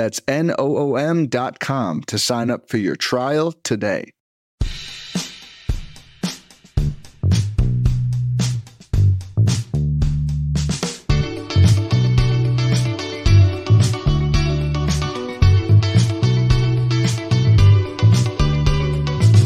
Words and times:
That's 0.00 0.18
N 0.26 0.50
O 0.58 0.78
O 0.78 0.96
M.com 0.96 2.04
to 2.04 2.18
sign 2.18 2.48
up 2.50 2.70
for 2.70 2.78
your 2.78 2.96
trial 2.96 3.52
today. 3.52 4.14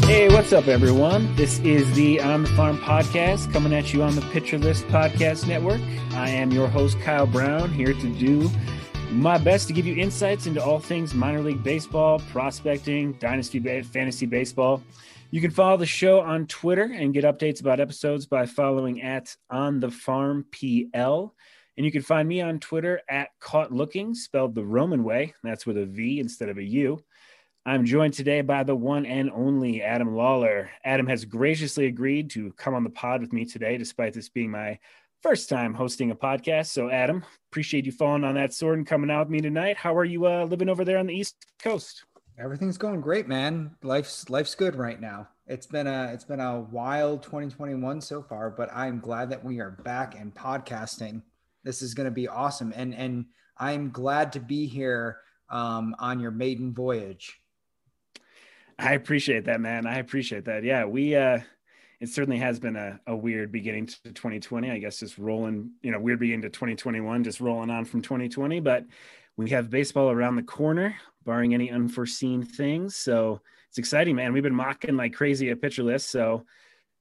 Hey, 0.05 0.29
what's 0.29 0.53
up, 0.53 0.69
everyone? 0.69 1.35
This 1.35 1.59
is 1.59 1.93
the 1.95 2.21
On 2.21 2.43
the 2.43 2.49
Farm 2.51 2.77
podcast 2.77 3.51
coming 3.51 3.73
at 3.73 3.93
you 3.93 4.03
on 4.03 4.15
the 4.15 4.21
Pitcher 4.31 4.57
List 4.57 4.87
Podcast 4.87 5.45
Network. 5.49 5.81
I 6.13 6.29
am 6.29 6.51
your 6.51 6.69
host, 6.69 6.97
Kyle 7.01 7.27
Brown, 7.27 7.73
here 7.73 7.93
to 7.93 8.09
do 8.13 8.49
my 9.11 9.37
best 9.37 9.67
to 9.67 9.73
give 9.73 9.85
you 9.85 9.95
insights 9.95 10.47
into 10.47 10.63
all 10.63 10.79
things 10.79 11.13
minor 11.13 11.41
league 11.41 11.63
baseball, 11.63 12.19
prospecting, 12.31 13.13
dynasty, 13.13 13.59
fantasy 13.81 14.25
baseball. 14.25 14.83
You 15.31 15.41
can 15.41 15.51
follow 15.51 15.77
the 15.77 15.85
show 15.85 16.21
on 16.21 16.47
Twitter 16.47 16.83
and 16.83 17.13
get 17.13 17.23
updates 17.23 17.61
about 17.61 17.79
episodes 17.79 18.25
by 18.25 18.45
following 18.45 19.01
at 19.01 19.35
On 19.49 19.79
the 19.79 19.91
Farm 19.91 20.45
PL. 20.51 21.33
And 21.77 21.85
you 21.85 21.91
can 21.91 22.01
find 22.01 22.27
me 22.27 22.41
on 22.41 22.59
Twitter 22.59 23.01
at 23.09 23.29
Caught 23.39 23.71
Looking, 23.71 24.13
spelled 24.13 24.55
the 24.55 24.65
Roman 24.65 25.03
way. 25.03 25.33
That's 25.43 25.65
with 25.65 25.77
a 25.77 25.85
V 25.85 26.19
instead 26.19 26.49
of 26.49 26.57
a 26.57 26.63
U. 26.63 27.03
I'm 27.65 27.83
joined 27.83 28.13
today 28.13 28.41
by 28.41 28.63
the 28.63 28.75
one 28.75 29.05
and 29.05 29.31
only 29.31 29.81
Adam 29.81 30.15
Lawler. 30.15 30.69
Adam 30.83 31.07
has 31.07 31.25
graciously 31.25 31.87
agreed 31.87 32.29
to 32.31 32.53
come 32.53 32.75
on 32.75 32.83
the 32.83 32.91
pod 32.91 33.21
with 33.21 33.33
me 33.33 33.43
today, 33.43 33.77
despite 33.77 34.13
this 34.13 34.29
being 34.29 34.51
my 34.51 34.77
first 35.25 35.49
time 35.49 35.73
hosting 35.73 36.11
a 36.11 36.15
podcast. 36.15 36.67
So, 36.67 36.91
Adam, 36.91 37.25
appreciate 37.49 37.87
you 37.87 37.91
falling 37.91 38.23
on 38.23 38.35
that 38.35 38.53
sword 38.53 38.77
and 38.77 38.85
coming 38.85 39.09
out 39.09 39.25
with 39.25 39.31
me 39.31 39.41
tonight. 39.41 39.75
How 39.75 39.97
are 39.97 40.05
you 40.05 40.27
uh, 40.27 40.43
living 40.43 40.69
over 40.69 40.85
there 40.85 40.99
on 40.99 41.07
the 41.07 41.15
East 41.15 41.47
Coast? 41.57 42.03
Everything's 42.37 42.77
going 42.77 43.01
great, 43.01 43.27
man. 43.27 43.71
Life's 43.81 44.29
life's 44.29 44.53
good 44.53 44.75
right 44.75 45.01
now. 45.01 45.27
It's 45.47 45.65
been 45.65 45.87
a 45.87 46.11
it's 46.13 46.25
been 46.25 46.41
a 46.41 46.61
wild 46.61 47.23
2021 47.23 48.01
so 48.01 48.21
far, 48.21 48.51
but 48.51 48.69
I'm 48.71 48.99
glad 48.99 49.31
that 49.31 49.43
we 49.43 49.59
are 49.59 49.71
back 49.71 50.13
and 50.13 50.31
podcasting. 50.31 51.23
This 51.63 51.81
is 51.81 51.95
going 51.95 52.05
to 52.05 52.11
be 52.11 52.27
awesome, 52.27 52.71
and 52.75 52.93
and 52.93 53.25
I'm 53.57 53.89
glad 53.89 54.31
to 54.33 54.39
be 54.39 54.67
here 54.67 55.17
um, 55.49 55.95
on 55.97 56.19
your 56.19 56.29
maiden 56.29 56.71
voyage. 56.71 57.35
I 58.77 58.93
appreciate 58.93 59.45
that, 59.45 59.59
man. 59.59 59.87
I 59.87 59.97
appreciate 59.97 60.45
that. 60.45 60.63
Yeah, 60.63 60.85
we 60.85 61.15
uh 61.15 61.39
it 61.99 62.09
certainly 62.09 62.39
has 62.39 62.59
been 62.59 62.75
a, 62.75 62.99
a 63.07 63.15
weird 63.15 63.51
beginning 63.51 63.87
to 63.87 64.11
2020. 64.11 64.69
I 64.69 64.79
guess 64.79 64.99
just 64.99 65.17
rolling, 65.17 65.71
you 65.81 65.91
know, 65.91 65.99
weird 65.99 66.19
beginning 66.19 66.41
to 66.43 66.49
2021, 66.49 67.23
just 67.23 67.39
rolling 67.39 67.69
on 67.69 67.85
from 67.85 68.01
2020. 68.01 68.59
But 68.59 68.85
we 69.37 69.49
have 69.51 69.69
baseball 69.69 70.11
around 70.11 70.35
the 70.35 70.43
corner, 70.43 70.95
barring 71.23 71.53
any 71.53 71.71
unforeseen 71.71 72.43
things. 72.43 72.95
So 72.95 73.41
it's 73.69 73.77
exciting, 73.77 74.15
man. 74.15 74.33
We've 74.33 74.43
been 74.43 74.55
mocking 74.55 74.97
like 74.97 75.13
crazy 75.13 75.49
at 75.49 75.61
Pitcher 75.61 75.83
List. 75.83 76.09
So, 76.09 76.45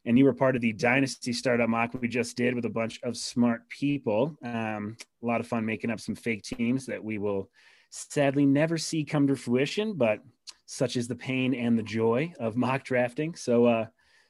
and 0.04 0.18
you 0.18 0.24
were 0.24 0.34
part 0.34 0.54
of 0.54 0.62
the 0.62 0.72
Dynasty 0.72 1.32
Startup 1.32 1.68
mock 1.68 1.94
we 1.94 2.08
just 2.08 2.36
did 2.36 2.54
with 2.54 2.64
a 2.64 2.70
bunch 2.70 3.00
of 3.02 3.16
smart 3.16 3.68
people. 3.68 4.36
Um, 4.42 4.96
a 5.22 5.26
lot 5.26 5.40
of 5.40 5.46
fun 5.46 5.64
making 5.64 5.90
up 5.90 6.00
some 6.00 6.14
fake 6.14 6.42
teams 6.42 6.86
that 6.86 7.02
we 7.02 7.18
will 7.18 7.48
sadly 7.90 8.44
never 8.44 8.76
see 8.76 9.04
come 9.04 9.26
to 9.28 9.36
fruition, 9.36 9.94
but 9.94 10.20
such 10.66 10.96
is 10.96 11.08
the 11.08 11.14
pain 11.14 11.54
and 11.54 11.78
the 11.78 11.82
joy 11.82 12.32
of 12.38 12.56
mock 12.56 12.84
drafting. 12.84 13.34
So, 13.34 13.66
uh, 13.66 13.86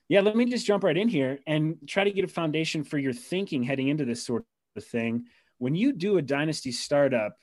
yeah, 0.08 0.20
let 0.20 0.36
me 0.36 0.44
just 0.44 0.66
jump 0.66 0.84
right 0.84 0.96
in 0.96 1.08
here 1.08 1.38
and 1.46 1.76
try 1.86 2.04
to 2.04 2.10
get 2.10 2.24
a 2.24 2.28
foundation 2.28 2.84
for 2.84 2.98
your 2.98 3.12
thinking 3.12 3.62
heading 3.62 3.88
into 3.88 4.04
this 4.04 4.24
sort 4.24 4.44
of 4.76 4.84
thing. 4.84 5.26
When 5.58 5.74
you 5.74 5.92
do 5.92 6.18
a 6.18 6.22
dynasty 6.22 6.72
startup, 6.72 7.36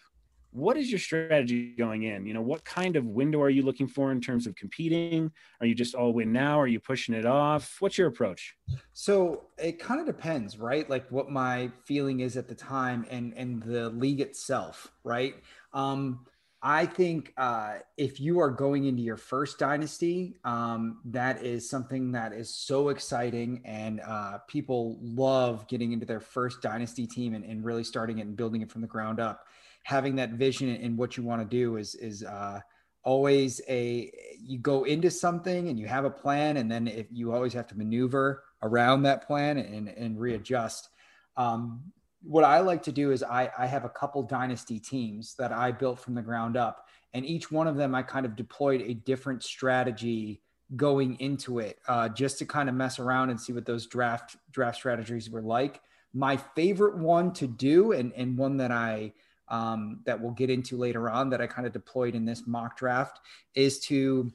what 0.52 0.76
is 0.76 0.92
your 0.92 1.00
strategy 1.00 1.74
going 1.78 2.04
in? 2.04 2.26
You 2.26 2.34
know, 2.34 2.42
what 2.42 2.66
kind 2.66 2.98
of 2.98 3.06
window 3.06 3.42
are 3.42 3.50
you 3.50 3.64
looking 3.64 3.88
for 3.88 4.12
in 4.12 4.20
terms 4.20 4.48
of 4.48 4.56
competing? 4.56 5.32
Are 5.62 5.66
you 5.66 5.74
just 5.74 5.96
all 5.96 6.12
win 6.12 6.34
now? 6.34 6.60
Are 6.60 6.68
you 6.68 6.80
pushing 6.80 7.16
it 7.16 7.26
off? 7.26 7.78
What's 7.80 7.98
your 7.98 8.10
approach? 8.10 8.56
So 8.92 9.44
it 9.58 9.80
kind 9.80 10.02
of 10.02 10.06
depends, 10.06 10.60
right? 10.60 10.90
Like 10.90 11.10
what 11.10 11.30
my 11.30 11.72
feeling 11.86 12.20
is 12.20 12.36
at 12.36 12.50
the 12.50 12.56
time 12.56 13.06
and 13.10 13.34
and 13.36 13.64
the 13.64 13.90
league 13.92 14.20
itself, 14.20 14.92
right? 15.06 15.36
Um, 15.74 16.26
I 16.64 16.86
think 16.86 17.34
uh, 17.38 17.78
if 17.98 18.20
you 18.20 18.40
are 18.40 18.52
going 18.52 18.86
into 18.86 19.02
your 19.02 19.18
first 19.18 19.58
dynasty, 19.58 20.36
um, 20.44 21.00
that 21.06 21.44
is 21.44 21.68
something 21.68 22.12
that 22.12 22.34
is 22.34 22.54
so 22.54 22.90
exciting, 22.90 23.62
and 23.66 24.00
uh, 24.00 24.38
people 24.48 25.00
love 25.02 25.68
getting 25.68 25.92
into 25.92 26.06
their 26.06 26.20
first 26.20 26.62
dynasty 26.62 27.08
team 27.08 27.34
and, 27.34 27.44
and, 27.44 27.66
really 27.66 27.84
starting 27.84 28.20
it 28.20 28.28
and 28.28 28.38
building 28.38 28.62
it 28.62 28.72
from 28.72 28.82
the 28.82 28.88
ground 28.88 29.20
up. 29.20 29.48
Having 29.84 30.18
that 30.18 30.32
vision 30.32 30.70
and 30.70 30.98
what 30.98 31.18
you 31.18 31.24
want 31.24 31.42
to 31.42 31.48
do 31.48 31.78
is 31.78 31.96
is 31.96 32.24
uh, 32.24 32.60
always 33.04 33.60
a 33.68 34.12
you 34.40 34.60
go 34.60 34.84
into 34.84 35.10
something 35.10 35.68
and 35.68 35.80
you 35.80 35.88
have 35.88 36.06
a 36.06 36.12
plan, 36.12 36.58
and 36.58 36.72
then 36.72 36.88
if 36.88 37.08
you 37.10 37.34
always 37.34 37.54
have 37.54 37.66
to 37.68 37.78
maneuver 37.78 38.44
around 38.62 39.02
that 39.04 39.26
plan 39.26 39.58
and, 39.58 39.88
and 39.88 40.20
readjust. 40.20 40.90
Um, 41.38 41.92
what 42.24 42.44
I 42.44 42.60
like 42.60 42.84
to 42.84 42.92
do 42.92 43.12
is 43.12 43.24
I, 43.24 43.52
I 43.58 43.66
have 43.66 43.86
a 43.86 43.90
couple 43.90 44.24
dynasty 44.24 44.80
teams 44.80 45.36
that 45.36 45.52
I 45.52 45.72
built 45.72 46.00
from 46.00 46.14
the 46.14 46.22
ground 46.22 46.56
up, 46.56 46.88
and 47.14 47.26
each 47.26 47.52
one 47.52 47.68
of 47.68 47.76
them 47.76 47.96
I 47.96 48.04
kind 48.04 48.26
of 48.26 48.36
deployed 48.36 48.82
a 48.82 48.94
different 48.94 49.44
strategy 49.44 50.42
going 50.76 51.20
into 51.20 51.60
it, 51.60 51.80
uh, 51.88 52.10
just 52.10 52.40
to 52.40 52.46
kind 52.46 52.70
of 52.70 52.76
mess 52.76 53.00
around 53.00 53.30
and 53.30 53.40
see 53.40 53.54
what 53.54 53.66
those 53.66 53.88
draft 53.88 54.38
draft 54.52 54.78
strategies 54.78 55.30
were 55.30 55.42
like. 55.42 55.82
My 56.14 56.38
favorite 56.38 56.98
one 56.98 57.34
to 57.34 57.48
do, 57.48 57.92
and 57.94 58.14
and 58.14 58.38
one 58.38 58.58
that 58.58 58.72
I 58.72 59.14
um, 59.48 60.02
that 60.06 60.22
we'll 60.22 60.32
get 60.32 60.50
into 60.50 60.78
later 60.78 61.10
on, 61.10 61.30
that 61.32 61.42
I 61.42 61.48
kind 61.48 61.66
of 61.66 61.74
deployed 61.74 62.16
in 62.16 62.26
this 62.26 62.46
mock 62.46 62.78
draft, 62.78 63.20
is 63.56 63.80
to 63.82 64.32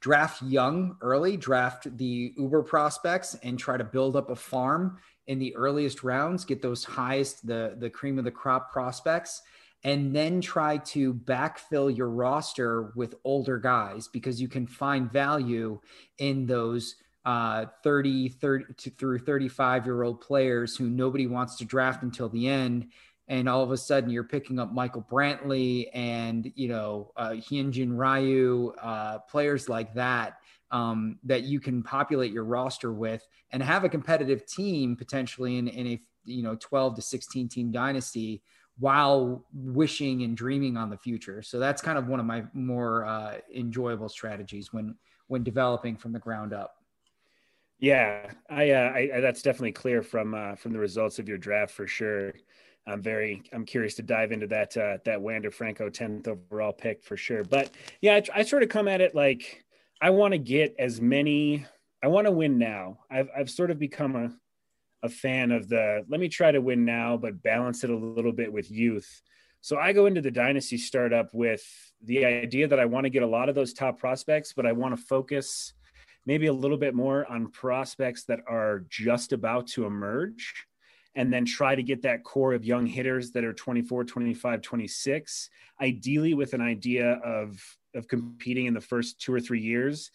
draft 0.00 0.42
young 0.42 0.96
early, 1.00 1.36
draft 1.36 1.96
the 1.96 2.32
Uber 2.36 2.62
prospects, 2.62 3.34
and 3.42 3.58
try 3.58 3.76
to 3.76 3.84
build 3.84 4.14
up 4.16 4.30
a 4.30 4.36
farm 4.36 4.98
in 5.26 5.38
the 5.38 5.54
earliest 5.56 6.02
rounds, 6.02 6.44
get 6.44 6.62
those 6.62 6.84
highest, 6.84 7.46
the 7.46 7.76
the 7.78 7.90
cream 7.90 8.18
of 8.18 8.24
the 8.24 8.30
crop 8.30 8.72
prospects, 8.72 9.42
and 9.84 10.14
then 10.14 10.40
try 10.40 10.78
to 10.78 11.14
backfill 11.14 11.94
your 11.94 12.10
roster 12.10 12.92
with 12.94 13.14
older 13.24 13.58
guys 13.58 14.08
because 14.08 14.40
you 14.40 14.48
can 14.48 14.66
find 14.66 15.10
value 15.12 15.80
in 16.18 16.46
those 16.46 16.96
uh, 17.24 17.66
30, 17.82 18.28
30 18.28 18.64
to, 18.76 18.90
through 18.90 19.18
35 19.18 19.84
year 19.84 20.02
old 20.04 20.20
players 20.20 20.76
who 20.76 20.88
nobody 20.88 21.26
wants 21.26 21.56
to 21.56 21.64
draft 21.64 22.02
until 22.02 22.28
the 22.28 22.46
end. 22.46 22.88
And 23.28 23.48
all 23.48 23.64
of 23.64 23.72
a 23.72 23.76
sudden, 23.76 24.10
you're 24.10 24.22
picking 24.22 24.60
up 24.60 24.72
Michael 24.72 25.04
Brantley 25.10 25.88
and 25.92 26.52
you 26.54 26.68
know 26.68 27.10
uh, 27.16 27.30
Hyunjin 27.30 27.96
Ryu, 27.96 28.72
uh, 28.80 29.18
players 29.18 29.68
like 29.68 29.94
that 29.94 30.38
um, 30.70 31.18
that 31.24 31.42
you 31.42 31.60
can 31.60 31.82
populate 31.82 32.32
your 32.32 32.44
roster 32.44 32.92
with 32.92 33.26
and 33.50 33.62
have 33.62 33.84
a 33.84 33.88
competitive 33.88 34.46
team 34.46 34.96
potentially 34.96 35.58
in, 35.58 35.68
in 35.68 35.86
a 35.86 36.00
you 36.24 36.42
know 36.42 36.56
12 36.56 36.96
to 36.96 37.02
16 37.02 37.48
team 37.48 37.70
dynasty 37.70 38.42
while 38.78 39.46
wishing 39.54 40.22
and 40.22 40.36
dreaming 40.36 40.76
on 40.76 40.90
the 40.90 40.98
future. 40.98 41.40
So 41.40 41.58
that's 41.58 41.80
kind 41.80 41.96
of 41.96 42.08
one 42.08 42.20
of 42.20 42.26
my 42.26 42.44
more 42.52 43.06
uh, 43.06 43.38
enjoyable 43.54 44.08
strategies 44.08 44.72
when 44.72 44.96
when 45.28 45.42
developing 45.42 45.96
from 45.96 46.12
the 46.12 46.18
ground 46.18 46.52
up. 46.52 46.74
Yeah, 47.78 48.30
I, 48.48 48.70
uh, 48.70 48.92
I 48.92 49.20
that's 49.20 49.42
definitely 49.42 49.72
clear 49.72 50.02
from 50.02 50.34
uh, 50.34 50.56
from 50.56 50.72
the 50.72 50.78
results 50.78 51.18
of 51.18 51.28
your 51.28 51.38
draft 51.38 51.72
for 51.72 51.86
sure. 51.86 52.34
I'm 52.86 53.02
very 53.02 53.42
I'm 53.52 53.64
curious 53.64 53.94
to 53.96 54.02
dive 54.02 54.32
into 54.32 54.46
that 54.48 54.76
uh, 54.76 54.98
that 55.04 55.20
Wander 55.20 55.50
Franco 55.50 55.90
10th 55.90 56.28
overall 56.28 56.72
pick 56.72 57.02
for 57.02 57.16
sure. 57.16 57.44
But 57.44 57.70
yeah, 58.00 58.14
I, 58.14 58.22
I 58.40 58.42
sort 58.44 58.62
of 58.62 58.68
come 58.68 58.88
at 58.88 59.00
it 59.00 59.14
like 59.14 59.64
I 60.00 60.10
want 60.10 60.32
to 60.32 60.38
get 60.38 60.74
as 60.78 61.00
many. 61.00 61.64
I 62.02 62.08
want 62.08 62.26
to 62.26 62.30
win 62.30 62.58
now. 62.58 62.98
I've 63.10 63.28
I've 63.36 63.50
sort 63.50 63.70
of 63.70 63.78
become 63.78 64.16
a 64.16 64.32
a 65.02 65.08
fan 65.08 65.52
of 65.52 65.68
the 65.68 66.04
let 66.08 66.20
me 66.20 66.28
try 66.28 66.52
to 66.52 66.60
win 66.60 66.84
now, 66.84 67.16
but 67.16 67.42
balance 67.42 67.84
it 67.84 67.90
a 67.90 67.96
little 67.96 68.32
bit 68.32 68.52
with 68.52 68.70
youth. 68.70 69.22
So 69.60 69.78
I 69.78 69.92
go 69.92 70.06
into 70.06 70.20
the 70.20 70.30
dynasty 70.30 70.78
startup 70.78 71.34
with 71.34 71.64
the 72.02 72.24
idea 72.24 72.68
that 72.68 72.78
I 72.78 72.84
want 72.84 73.04
to 73.04 73.10
get 73.10 73.22
a 73.22 73.26
lot 73.26 73.48
of 73.48 73.54
those 73.54 73.72
top 73.72 73.98
prospects, 73.98 74.52
but 74.52 74.66
I 74.66 74.72
want 74.72 74.96
to 74.96 75.02
focus 75.02 75.72
maybe 76.24 76.46
a 76.46 76.52
little 76.52 76.76
bit 76.76 76.94
more 76.94 77.30
on 77.30 77.50
prospects 77.50 78.24
that 78.24 78.40
are 78.48 78.84
just 78.88 79.32
about 79.32 79.66
to 79.68 79.86
emerge 79.86 80.66
and 81.14 81.32
then 81.32 81.44
try 81.44 81.74
to 81.74 81.82
get 81.82 82.02
that 82.02 82.22
core 82.22 82.52
of 82.52 82.64
young 82.64 82.86
hitters 82.86 83.30
that 83.32 83.44
are 83.44 83.52
24 83.52 84.04
25 84.04 84.60
26 84.60 85.50
ideally 85.80 86.34
with 86.34 86.52
an 86.52 86.60
idea 86.60 87.14
of 87.24 87.60
of 87.96 88.08
competing 88.08 88.66
in 88.66 88.74
the 88.74 88.80
first 88.80 89.20
two 89.20 89.32
or 89.32 89.40
three 89.40 89.60
years 89.60 90.10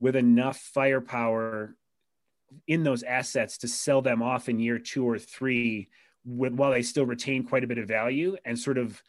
with 0.00 0.16
enough 0.16 0.58
firepower 0.58 1.76
in 2.66 2.82
those 2.82 3.02
assets 3.02 3.58
to 3.58 3.68
sell 3.68 4.02
them 4.02 4.22
off 4.22 4.48
in 4.48 4.58
year 4.58 4.78
two 4.78 5.08
or 5.08 5.18
three 5.18 5.88
with, 6.24 6.52
while 6.52 6.70
they 6.70 6.82
still 6.82 7.06
retain 7.06 7.44
quite 7.44 7.64
a 7.64 7.66
bit 7.66 7.78
of 7.78 7.88
value 7.88 8.36
and 8.44 8.58
sort 8.58 8.78
of 8.78 9.02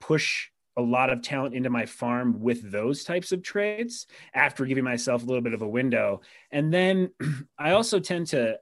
push 0.00 0.48
a 0.76 0.82
lot 0.82 1.10
of 1.10 1.22
talent 1.22 1.54
into 1.54 1.68
my 1.68 1.84
farm 1.84 2.40
with 2.40 2.70
those 2.70 3.04
types 3.04 3.32
of 3.32 3.42
trades 3.42 4.06
after 4.34 4.64
giving 4.64 4.84
myself 4.84 5.22
a 5.22 5.26
little 5.26 5.42
bit 5.42 5.52
of 5.52 5.62
a 5.62 5.68
window. 5.68 6.20
And 6.50 6.72
then 6.72 7.10
I 7.58 7.72
also 7.72 8.00
tend 8.00 8.28
to 8.28 8.58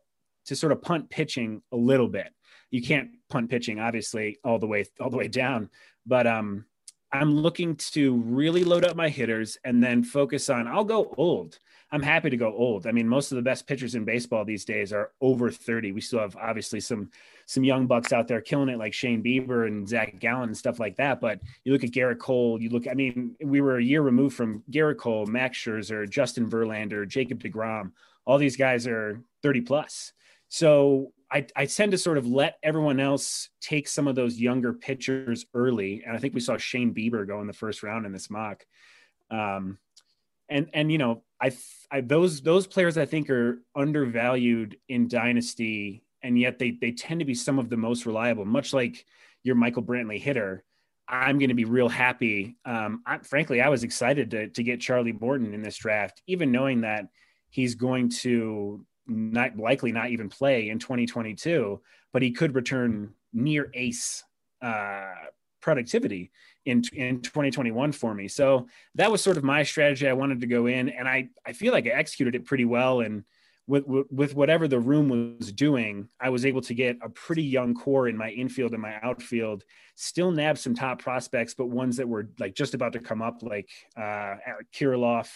to 0.47 0.57
sort 0.57 0.73
of 0.73 0.81
punt 0.81 1.11
pitching 1.11 1.63
a 1.73 1.77
little 1.77 2.09
bit. 2.09 2.29
You 2.71 2.83
can't 2.83 3.11
punt 3.29 3.51
pitching 3.51 3.79
obviously 3.79 4.39
all 4.43 4.59
the 4.59 4.67
way 4.67 4.87
all 5.01 5.11
the 5.11 5.17
way 5.17 5.29
down, 5.29 5.71
but 6.07 6.27
um 6.27 6.65
I'm 7.13 7.35
looking 7.35 7.77
to 7.77 8.17
really 8.17 8.65
load 8.65 8.85
up 8.85 8.97
my 8.97 9.09
hitters 9.09 9.59
and 9.65 9.83
then 9.83 10.03
focus 10.03 10.51
on 10.51 10.67
I'll 10.67 10.85
go 10.85 11.15
old. 11.17 11.59
I'm 11.91 12.03
happy 12.03 12.29
to 12.29 12.37
go 12.37 12.53
old. 12.53 12.87
I 12.87 12.93
mean, 12.93 13.09
most 13.09 13.33
of 13.33 13.37
the 13.37 13.43
best 13.43 13.67
pitchers 13.67 13.95
in 13.95 14.05
baseball 14.05 14.45
these 14.45 14.67
days 14.67 14.93
are 14.93 15.13
over 15.23 15.51
30. 15.51 15.93
We 15.93 16.03
still 16.03 16.21
have 16.21 16.37
obviously 16.37 16.81
some 16.81 17.11
some 17.47 17.65
young 17.65 17.87
bucks 17.87 18.13
out 18.13 18.29
there 18.29 18.43
killing 18.43 18.69
it, 18.69 18.79
like 18.79 18.93
Shane 18.93 19.23
Bieber 19.23 19.67
and 19.67 19.89
Zach 19.89 20.19
Gallen 20.21 20.51
and 20.51 20.57
stuff 20.57 20.79
like 20.79 20.97
that. 20.97 21.19
But 21.19 21.41
you 21.65 21.73
look 21.73 21.85
at 21.85 21.91
Gerrit 21.91 22.19
Cole. 22.19 22.61
You 22.61 22.69
look. 22.69 22.87
I 22.87 22.93
mean, 22.95 23.37
we 23.43 23.63
were 23.63 23.79
a 23.79 23.83
year 23.83 24.03
removed 24.03 24.37
from 24.37 24.63
Gerrit 24.71 24.99
Cole, 24.99 25.25
Max 25.25 25.57
Scherzer, 25.57 26.09
Justin 26.09 26.51
Verlander, 26.51 27.09
Jacob 27.09 27.43
Degrom. 27.43 27.93
All 28.27 28.37
these 28.37 28.57
guys 28.59 28.87
are 28.87 29.23
30 29.43 29.63
plus. 29.63 30.13
So 30.51 31.13
I, 31.31 31.47
I 31.55 31.67
tend 31.67 31.93
to 31.93 31.99
sort 31.99 32.19
of 32.19 32.27
let 32.27 32.59
everyone 32.63 33.01
else 33.01 33.51
take 33.61 33.87
some 33.87 34.09
of 34.09 34.15
those 34.15 34.41
younger 34.41 34.73
pitchers 34.73 35.45
early. 35.53 36.03
And 36.07 36.17
I 36.17 36.19
think 36.19 36.35
we 36.35 36.41
saw 36.41 36.57
Shane 36.57 36.95
Bieber 36.95 37.27
go 37.27 37.41
in 37.41 37.47
the 37.47 37.53
first 37.53 37.83
round 37.83 38.07
in 38.07 38.13
this 38.13 38.31
mock. 38.31 38.65
Um, 39.31 39.79
and 40.49 40.69
and 40.73 40.91
you 40.91 40.99
know 40.99 41.23
I, 41.41 41.53
I 41.91 42.01
those 42.01 42.41
those 42.41 42.67
players 42.67 42.99
I 42.99 43.05
think 43.05 43.31
are 43.31 43.63
undervalued 43.77 44.79
in 44.89 45.09
dynasty, 45.09 46.03
and 46.23 46.39
yet 46.39 46.59
they 46.59 46.73
they 46.73 46.93
tend 46.93 47.21
to 47.21 47.27
be 47.27 47.35
some 47.35 47.59
of 47.59 47.69
the 47.69 47.77
most 47.77 48.07
reliable. 48.07 48.45
Much 48.45 48.73
like 48.73 49.05
your 49.43 49.55
Michael 49.55 49.83
Brantley 49.83 50.19
hitter, 50.19 50.65
I'm 51.07 51.39
going 51.39 51.51
to 51.51 51.55
be 51.55 51.65
real 51.65 51.89
happy. 51.89 52.57
Um, 52.65 53.03
I, 53.07 53.19
frankly, 53.19 53.61
I 53.61 53.69
was 53.69 53.85
excited 53.85 54.31
to 54.33 54.49
to 54.49 54.63
get 54.63 54.81
Charlie 54.81 55.13
Morton 55.13 55.55
in 55.55 55.63
this 55.63 55.77
draft, 55.77 56.23
even 56.27 56.51
knowing 56.51 56.81
that 56.81 57.09
he's 57.51 57.75
going 57.75 58.11
to 58.11 58.85
not 59.09 59.57
likely 59.57 59.93
not 59.93 60.11
even 60.11 60.29
play 60.29 60.69
in 60.69 60.79
2022, 60.79 61.81
but 62.13 62.23
he 62.23 62.31
could 62.31 62.55
return 62.55 63.15
near 63.33 63.71
ace 63.75 64.25
uh, 64.63 65.15
productivity 65.61 66.31
in 66.67 66.83
in 66.93 67.21
2021 67.21 67.93
for 67.93 68.15
me. 68.15 68.29
So 68.29 68.69
that 68.95 69.11
was 69.11 69.23
sort 69.23 69.37
of 69.37 69.45
my 69.45 69.63
strategy. 69.63 70.09
I 70.09 70.13
wanted 70.13 70.41
to 70.41 70.47
go 70.47 70.67
in, 70.67 70.89
and 70.89 71.09
I 71.09 71.29
I 71.47 71.53
feel 71.53 71.73
like 71.73 71.87
I 71.87 71.91
executed 71.91 72.35
it 72.35 72.45
pretty 72.45 72.65
well. 72.65 73.01
And 73.01 73.25
with 73.67 73.85
with 73.87 74.35
whatever 74.35 74.67
the 74.67 74.81
room 74.81 75.37
was 75.39 75.53
doing, 75.53 76.09
I 76.21 76.31
was 76.31 76.47
able 76.47 76.63
to 76.63 76.75
get 76.75 76.99
a 77.03 77.09
pretty 77.09 77.45
young 77.45 77.75
core 77.75 78.09
in 78.09 78.17
my 78.17 78.31
infield 78.31 78.73
and 78.73 78.83
my 78.83 78.99
outfield. 79.03 79.65
Still 79.95 80.31
nab 80.31 80.59
some 80.59 80.75
top 80.75 81.01
prospects, 81.01 81.55
but 81.55 81.67
ones 81.67 81.97
that 81.97 82.09
were 82.09 82.31
like 82.39 82.55
just 82.55 82.75
about 82.75 82.93
to 82.95 83.01
come 83.01 83.21
up, 83.21 83.43
like 83.43 83.69
uh, 83.97 84.37
Kirilloff 84.75 85.29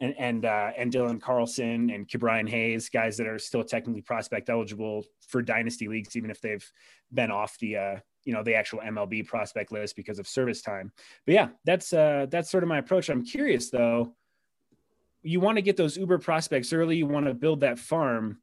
and 0.00 0.14
and 0.18 0.44
uh, 0.44 0.70
and 0.76 0.92
Dylan 0.92 1.20
Carlson 1.20 1.90
and 1.90 2.08
Ke'Bryan 2.08 2.48
Hayes, 2.48 2.88
guys 2.88 3.16
that 3.16 3.26
are 3.26 3.38
still 3.38 3.64
technically 3.64 4.02
prospect 4.02 4.48
eligible 4.48 5.04
for 5.26 5.42
dynasty 5.42 5.88
leagues, 5.88 6.16
even 6.16 6.30
if 6.30 6.40
they've 6.40 6.64
been 7.12 7.30
off 7.30 7.58
the 7.58 7.76
uh, 7.76 7.96
you 8.24 8.32
know 8.32 8.42
the 8.42 8.54
actual 8.54 8.80
MLB 8.80 9.26
prospect 9.26 9.72
list 9.72 9.96
because 9.96 10.18
of 10.18 10.28
service 10.28 10.62
time. 10.62 10.92
But 11.26 11.34
yeah, 11.34 11.48
that's 11.64 11.92
uh, 11.92 12.26
that's 12.30 12.50
sort 12.50 12.62
of 12.62 12.68
my 12.68 12.78
approach. 12.78 13.08
I'm 13.08 13.24
curious 13.24 13.70
though. 13.70 14.14
You 15.22 15.40
want 15.40 15.56
to 15.56 15.62
get 15.62 15.76
those 15.76 15.96
Uber 15.96 16.18
prospects 16.18 16.72
early. 16.72 16.96
You 16.96 17.06
want 17.06 17.26
to 17.26 17.34
build 17.34 17.60
that 17.60 17.78
farm. 17.78 18.38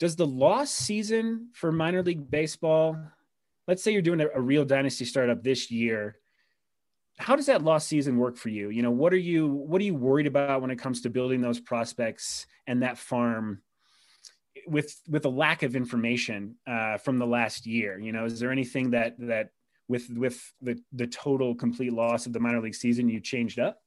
Does 0.00 0.16
the 0.16 0.26
lost 0.26 0.74
season 0.74 1.50
for 1.52 1.70
minor 1.70 2.02
league 2.02 2.30
baseball? 2.30 2.96
Let's 3.68 3.82
say 3.82 3.92
you're 3.92 4.02
doing 4.02 4.20
a, 4.20 4.28
a 4.34 4.40
real 4.40 4.64
dynasty 4.64 5.04
startup 5.04 5.42
this 5.42 5.70
year 5.70 6.16
how 7.18 7.36
does 7.36 7.46
that 7.46 7.62
lost 7.62 7.88
season 7.88 8.18
work 8.18 8.36
for 8.36 8.48
you? 8.48 8.70
You 8.70 8.82
know, 8.82 8.90
what 8.90 9.12
are 9.12 9.18
you 9.18 9.46
what 9.46 9.80
are 9.80 9.84
you 9.84 9.94
worried 9.94 10.26
about 10.26 10.60
when 10.60 10.70
it 10.70 10.78
comes 10.78 11.02
to 11.02 11.10
building 11.10 11.40
those 11.40 11.60
prospects 11.60 12.46
and 12.66 12.82
that 12.82 12.98
farm 12.98 13.62
with 14.66 15.00
with 15.08 15.24
a 15.24 15.28
lack 15.28 15.62
of 15.62 15.76
information 15.76 16.56
uh, 16.66 16.98
from 16.98 17.18
the 17.18 17.26
last 17.26 17.66
year? 17.66 17.98
You 17.98 18.12
know, 18.12 18.24
is 18.24 18.40
there 18.40 18.50
anything 18.50 18.90
that 18.90 19.14
that 19.20 19.50
with 19.86 20.08
with 20.10 20.52
the 20.60 20.80
the 20.92 21.06
total 21.06 21.54
complete 21.54 21.92
loss 21.92 22.26
of 22.26 22.32
the 22.32 22.40
minor 22.40 22.60
league 22.60 22.74
season 22.74 23.08
you 23.08 23.20
changed 23.20 23.58
up? 23.58 23.78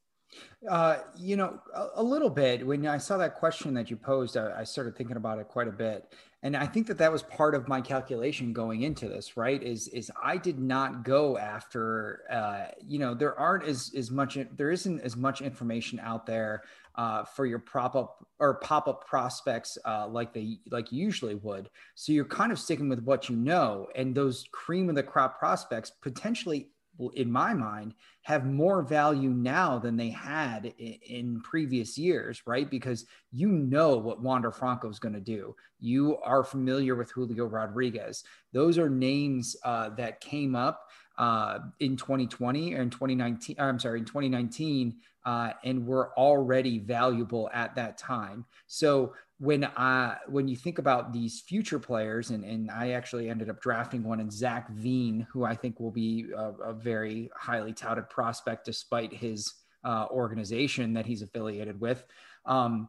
Uh, 0.69 0.97
you 1.17 1.35
know, 1.35 1.59
a, 1.73 1.87
a, 1.95 2.03
little 2.03 2.29
bit. 2.29 2.65
When 2.65 2.85
I 2.85 2.97
saw 2.97 3.17
that 3.17 3.35
question 3.35 3.73
that 3.75 3.89
you 3.89 3.95
posed, 3.95 4.35
I, 4.35 4.59
I, 4.59 4.63
started 4.63 4.95
thinking 4.95 5.15
about 5.15 5.39
it 5.39 5.47
quite 5.47 5.67
a 5.67 5.71
bit, 5.71 6.13
and 6.43 6.57
I 6.57 6.65
think 6.65 6.87
that 6.87 6.97
that 6.97 7.11
was 7.11 7.23
part 7.23 7.55
of 7.55 7.67
my 7.67 7.79
calculation 7.79 8.53
going 8.53 8.81
into 8.81 9.07
this. 9.07 9.37
Right? 9.37 9.61
Is 9.61 9.87
is 9.89 10.11
I 10.21 10.37
did 10.37 10.59
not 10.59 11.03
go 11.03 11.37
after. 11.37 12.23
Uh, 12.29 12.73
you 12.85 12.99
know, 12.99 13.13
there 13.13 13.39
aren't 13.39 13.63
as 13.63 13.93
as 13.95 14.11
much. 14.11 14.37
There 14.55 14.71
isn't 14.71 14.99
as 15.01 15.15
much 15.15 15.41
information 15.41 15.99
out 15.99 16.25
there 16.25 16.63
uh, 16.97 17.23
for 17.23 17.45
your 17.45 17.59
prop 17.59 17.95
up 17.95 18.25
or 18.39 18.55
pop 18.55 18.87
up 18.87 19.05
prospects 19.05 19.77
uh, 19.85 20.07
like 20.07 20.33
they 20.33 20.57
like 20.71 20.91
usually 20.91 21.35
would. 21.35 21.69
So 21.95 22.11
you're 22.11 22.25
kind 22.25 22.51
of 22.51 22.59
sticking 22.59 22.89
with 22.89 23.03
what 23.03 23.29
you 23.29 23.35
know, 23.35 23.87
and 23.95 24.13
those 24.13 24.45
cream 24.51 24.89
of 24.89 24.95
the 24.95 25.03
crop 25.03 25.39
prospects 25.39 25.91
potentially 26.01 26.69
in 27.13 27.31
my 27.31 27.53
mind, 27.53 27.93
have 28.23 28.45
more 28.45 28.81
value 28.81 29.29
now 29.29 29.79
than 29.79 29.95
they 29.95 30.09
had 30.09 30.73
in, 30.77 31.41
previous 31.41 31.97
years, 31.97 32.41
right? 32.45 32.69
Because 32.69 33.05
you 33.31 33.49
know 33.49 33.97
what 33.97 34.21
Wander 34.21 34.51
Franco 34.51 34.89
is 34.89 34.99
going 34.99 35.13
to 35.13 35.21
do. 35.21 35.55
You 35.79 36.17
are 36.17 36.43
familiar 36.43 36.95
with 36.95 37.11
Julio 37.11 37.45
Rodriguez. 37.45 38.23
Those 38.51 38.77
are 38.77 38.89
names 38.89 39.55
uh, 39.63 39.89
that 39.89 40.19
came 40.19 40.55
up 40.55 40.87
uh, 41.17 41.59
in 41.79 41.97
2020 41.97 42.75
or 42.75 42.81
in 42.81 42.89
2019. 42.89 43.55
I'm 43.59 43.79
sorry, 43.79 43.99
in 43.99 44.05
2019, 44.05 44.95
uh, 45.27 45.51
and 45.65 45.85
were 45.85 46.13
already 46.17 46.79
valuable 46.79 47.49
at 47.53 47.75
that 47.75 47.97
time. 47.97 48.45
So 48.65 49.13
when 49.39 49.65
I 49.75 50.15
when 50.29 50.47
you 50.47 50.55
think 50.55 50.79
about 50.79 51.11
these 51.11 51.41
future 51.41 51.79
players, 51.79 52.29
and 52.29 52.45
and 52.45 52.71
I 52.71 52.91
actually 52.91 53.29
ended 53.29 53.49
up 53.49 53.61
drafting 53.61 54.03
one 54.03 54.21
in 54.21 54.31
Zac 54.31 54.69
Veen, 54.69 55.27
who 55.29 55.43
I 55.43 55.53
think 55.53 55.81
will 55.81 55.91
be 55.91 56.27
a, 56.35 56.51
a 56.69 56.73
very 56.73 57.29
highly 57.35 57.73
touted 57.73 58.09
prospect 58.09 58.65
despite 58.65 59.13
his 59.13 59.53
uh, 59.83 60.05
organization 60.09 60.93
that 60.93 61.05
he's 61.05 61.21
affiliated 61.21 61.79
with. 61.81 62.05
Um, 62.45 62.87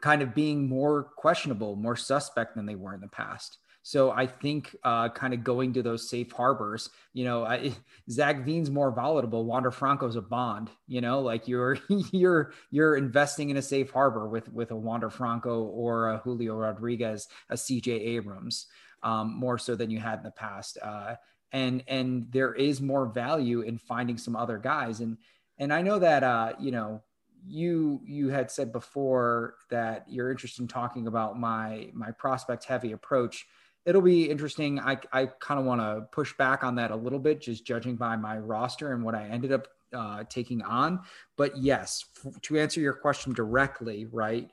kind 0.00 0.22
of 0.22 0.34
being 0.34 0.70
more 0.70 1.10
questionable, 1.18 1.76
more 1.76 1.96
suspect 1.96 2.56
than 2.56 2.64
they 2.64 2.76
were 2.76 2.94
in 2.94 3.00
the 3.02 3.08
past. 3.08 3.58
So 3.82 4.10
I 4.10 4.26
think 4.26 4.76
uh, 4.84 5.08
kind 5.10 5.32
of 5.32 5.42
going 5.42 5.72
to 5.74 5.82
those 5.82 6.10
safe 6.10 6.30
harbors, 6.32 6.90
you 7.12 7.24
know, 7.24 7.44
I, 7.44 7.72
Zac 8.10 8.44
Veen's 8.44 8.70
more 8.70 8.90
volatile. 8.90 9.44
Wander 9.44 9.70
Franco's 9.70 10.16
a 10.16 10.22
bond, 10.22 10.70
you 10.86 11.00
know, 11.00 11.20
like 11.20 11.48
you're 11.48 11.78
you're 12.12 12.52
you're 12.70 12.96
investing 12.96 13.50
in 13.50 13.56
a 13.56 13.62
safe 13.62 13.90
harbor 13.90 14.28
with 14.28 14.52
with 14.52 14.70
a 14.70 14.76
Wander 14.76 15.10
Franco 15.10 15.62
or 15.62 16.10
a 16.10 16.18
Julio 16.18 16.54
Rodriguez, 16.54 17.28
a 17.50 17.54
CJ 17.54 17.88
Abrams, 17.88 18.66
um, 19.02 19.34
more 19.34 19.58
so 19.58 19.74
than 19.74 19.90
you 19.90 19.98
had 19.98 20.18
in 20.18 20.24
the 20.24 20.30
past. 20.32 20.78
Uh, 20.82 21.14
and 21.52 21.82
and 21.88 22.26
there 22.30 22.54
is 22.54 22.80
more 22.80 23.06
value 23.06 23.62
in 23.62 23.78
finding 23.78 24.18
some 24.18 24.36
other 24.36 24.58
guys. 24.58 25.00
And 25.00 25.16
and 25.58 25.72
I 25.72 25.82
know 25.82 25.98
that 25.98 26.22
uh, 26.22 26.52
you 26.60 26.72
know 26.72 27.02
you 27.46 28.00
you 28.04 28.28
had 28.28 28.50
said 28.50 28.72
before 28.72 29.54
that 29.70 30.04
you're 30.08 30.30
interested 30.30 30.62
in 30.62 30.68
talking 30.68 31.06
about 31.06 31.38
my 31.38 31.88
my 31.92 32.10
prospect 32.10 32.64
heavy 32.64 32.92
approach 32.92 33.46
it'll 33.88 34.02
be 34.02 34.28
interesting. 34.28 34.78
I, 34.78 34.98
I 35.14 35.26
kind 35.40 35.58
of 35.58 35.64
want 35.64 35.80
to 35.80 36.06
push 36.12 36.36
back 36.36 36.62
on 36.62 36.74
that 36.74 36.90
a 36.90 36.96
little 36.96 37.18
bit, 37.18 37.40
just 37.40 37.64
judging 37.64 37.96
by 37.96 38.16
my 38.16 38.36
roster 38.36 38.92
and 38.92 39.02
what 39.02 39.14
I 39.14 39.24
ended 39.24 39.50
up 39.50 39.66
uh, 39.94 40.24
taking 40.28 40.60
on. 40.60 41.00
But 41.38 41.56
yes, 41.56 42.04
f- 42.22 42.38
to 42.42 42.58
answer 42.58 42.80
your 42.80 42.92
question 42.92 43.32
directly, 43.32 44.04
right? 44.04 44.50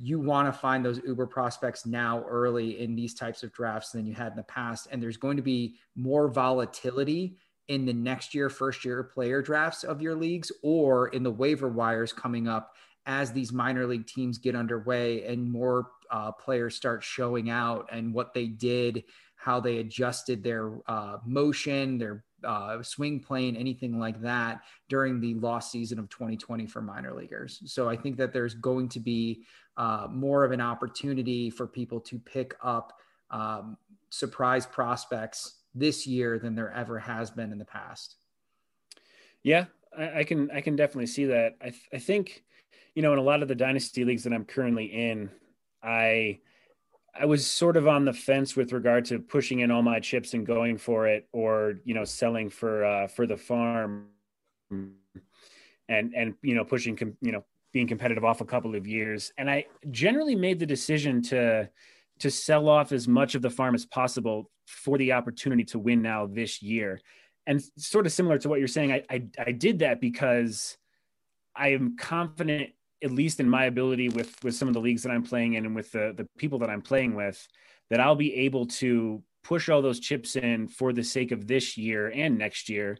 You 0.00 0.18
want 0.20 0.48
to 0.48 0.58
find 0.58 0.82
those 0.82 1.02
Uber 1.06 1.26
prospects 1.26 1.84
now 1.84 2.24
early 2.24 2.80
in 2.80 2.96
these 2.96 3.12
types 3.12 3.42
of 3.42 3.52
drafts 3.52 3.90
than 3.90 4.06
you 4.06 4.14
had 4.14 4.32
in 4.32 4.36
the 4.36 4.42
past. 4.44 4.88
And 4.90 5.02
there's 5.02 5.18
going 5.18 5.36
to 5.36 5.42
be 5.42 5.76
more 5.94 6.26
volatility 6.26 7.36
in 7.68 7.84
the 7.84 7.92
next 7.92 8.34
year, 8.34 8.48
first 8.48 8.86
year 8.86 9.02
player 9.02 9.42
drafts 9.42 9.84
of 9.84 10.00
your 10.00 10.14
leagues 10.14 10.50
or 10.62 11.08
in 11.08 11.22
the 11.22 11.30
waiver 11.30 11.68
wires 11.68 12.14
coming 12.14 12.48
up 12.48 12.72
as 13.06 13.32
these 13.32 13.52
minor 13.52 13.86
league 13.86 14.06
teams 14.06 14.38
get 14.38 14.54
underway 14.54 15.24
and 15.24 15.50
more 15.50 15.90
uh, 16.10 16.32
players 16.32 16.74
start 16.74 17.02
showing 17.02 17.50
out 17.50 17.88
and 17.90 18.12
what 18.12 18.34
they 18.34 18.46
did, 18.46 19.04
how 19.36 19.60
they 19.60 19.78
adjusted 19.78 20.42
their 20.42 20.72
uh, 20.88 21.18
motion, 21.24 21.98
their 21.98 22.24
uh, 22.44 22.82
swing 22.82 23.20
plane, 23.20 23.56
anything 23.56 23.98
like 23.98 24.20
that 24.20 24.60
during 24.88 25.20
the 25.20 25.34
lost 25.34 25.70
season 25.70 25.98
of 25.98 26.08
2020 26.08 26.66
for 26.66 26.82
minor 26.82 27.14
leaguers. 27.14 27.62
So 27.66 27.88
I 27.88 27.96
think 27.96 28.16
that 28.18 28.32
there's 28.32 28.54
going 28.54 28.88
to 28.90 29.00
be 29.00 29.44
uh, 29.76 30.08
more 30.10 30.44
of 30.44 30.52
an 30.52 30.60
opportunity 30.60 31.50
for 31.50 31.66
people 31.66 32.00
to 32.00 32.18
pick 32.18 32.54
up 32.62 32.92
um, 33.30 33.76
surprise 34.10 34.66
prospects 34.66 35.56
this 35.74 36.06
year 36.06 36.38
than 36.38 36.54
there 36.54 36.72
ever 36.72 36.98
has 36.98 37.30
been 37.30 37.52
in 37.52 37.58
the 37.58 37.64
past. 37.64 38.16
Yeah, 39.42 39.66
I, 39.96 40.20
I 40.20 40.24
can 40.24 40.50
I 40.50 40.60
can 40.60 40.76
definitely 40.76 41.06
see 41.06 41.26
that. 41.26 41.56
I 41.60 41.70
th- 41.70 41.88
I 41.92 41.98
think, 41.98 42.44
you 42.94 43.02
know, 43.02 43.12
in 43.12 43.18
a 43.18 43.22
lot 43.22 43.42
of 43.42 43.48
the 43.48 43.54
dynasty 43.54 44.04
leagues 44.04 44.24
that 44.24 44.32
I'm 44.32 44.44
currently 44.44 44.86
in, 44.86 45.30
I 45.82 46.40
I 47.18 47.24
was 47.26 47.46
sort 47.46 47.76
of 47.76 47.88
on 47.88 48.04
the 48.04 48.12
fence 48.12 48.56
with 48.56 48.72
regard 48.72 49.04
to 49.06 49.18
pushing 49.18 49.60
in 49.60 49.70
all 49.70 49.82
my 49.82 50.00
chips 50.00 50.34
and 50.34 50.46
going 50.46 50.76
for 50.76 51.06
it, 51.06 51.28
or 51.32 51.74
you 51.84 51.94
know, 51.94 52.04
selling 52.04 52.50
for 52.50 52.84
uh, 52.84 53.06
for 53.06 53.26
the 53.26 53.36
farm, 53.36 54.06
and 54.70 56.14
and 56.14 56.34
you 56.42 56.54
know, 56.54 56.64
pushing 56.64 56.98
you 57.20 57.32
know, 57.32 57.44
being 57.72 57.86
competitive 57.86 58.24
off 58.24 58.40
a 58.40 58.44
couple 58.44 58.74
of 58.74 58.86
years. 58.86 59.32
And 59.38 59.50
I 59.50 59.66
generally 59.90 60.34
made 60.34 60.58
the 60.58 60.66
decision 60.66 61.22
to 61.22 61.68
to 62.18 62.30
sell 62.30 62.68
off 62.68 62.92
as 62.92 63.06
much 63.06 63.34
of 63.34 63.42
the 63.42 63.50
farm 63.50 63.74
as 63.74 63.84
possible 63.84 64.50
for 64.66 64.98
the 64.98 65.12
opportunity 65.12 65.64
to 65.64 65.78
win 65.78 66.02
now 66.02 66.26
this 66.26 66.62
year. 66.62 67.00
And 67.46 67.62
sort 67.76 68.06
of 68.06 68.12
similar 68.12 68.38
to 68.38 68.48
what 68.48 68.58
you're 68.58 68.68
saying, 68.68 68.92
I 68.92 69.02
I, 69.10 69.22
I 69.38 69.52
did 69.52 69.80
that 69.80 70.00
because 70.00 70.76
I 71.56 71.68
am 71.68 71.96
confident 71.96 72.70
at 73.04 73.10
least 73.10 73.40
in 73.40 73.48
my 73.48 73.66
ability 73.66 74.08
with 74.08 74.42
with 74.42 74.54
some 74.54 74.68
of 74.68 74.74
the 74.74 74.80
leagues 74.80 75.02
that 75.02 75.12
I'm 75.12 75.22
playing 75.22 75.54
in 75.54 75.66
and 75.66 75.74
with 75.74 75.92
the 75.92 76.14
the 76.16 76.26
people 76.38 76.58
that 76.60 76.70
I'm 76.70 76.82
playing 76.82 77.14
with, 77.14 77.46
that 77.90 78.00
I'll 78.00 78.16
be 78.16 78.34
able 78.34 78.66
to 78.66 79.22
push 79.44 79.68
all 79.68 79.82
those 79.82 80.00
chips 80.00 80.36
in 80.36 80.66
for 80.66 80.92
the 80.92 81.04
sake 81.04 81.30
of 81.30 81.46
this 81.46 81.76
year 81.76 82.10
and 82.12 82.36
next 82.36 82.68
year, 82.68 82.98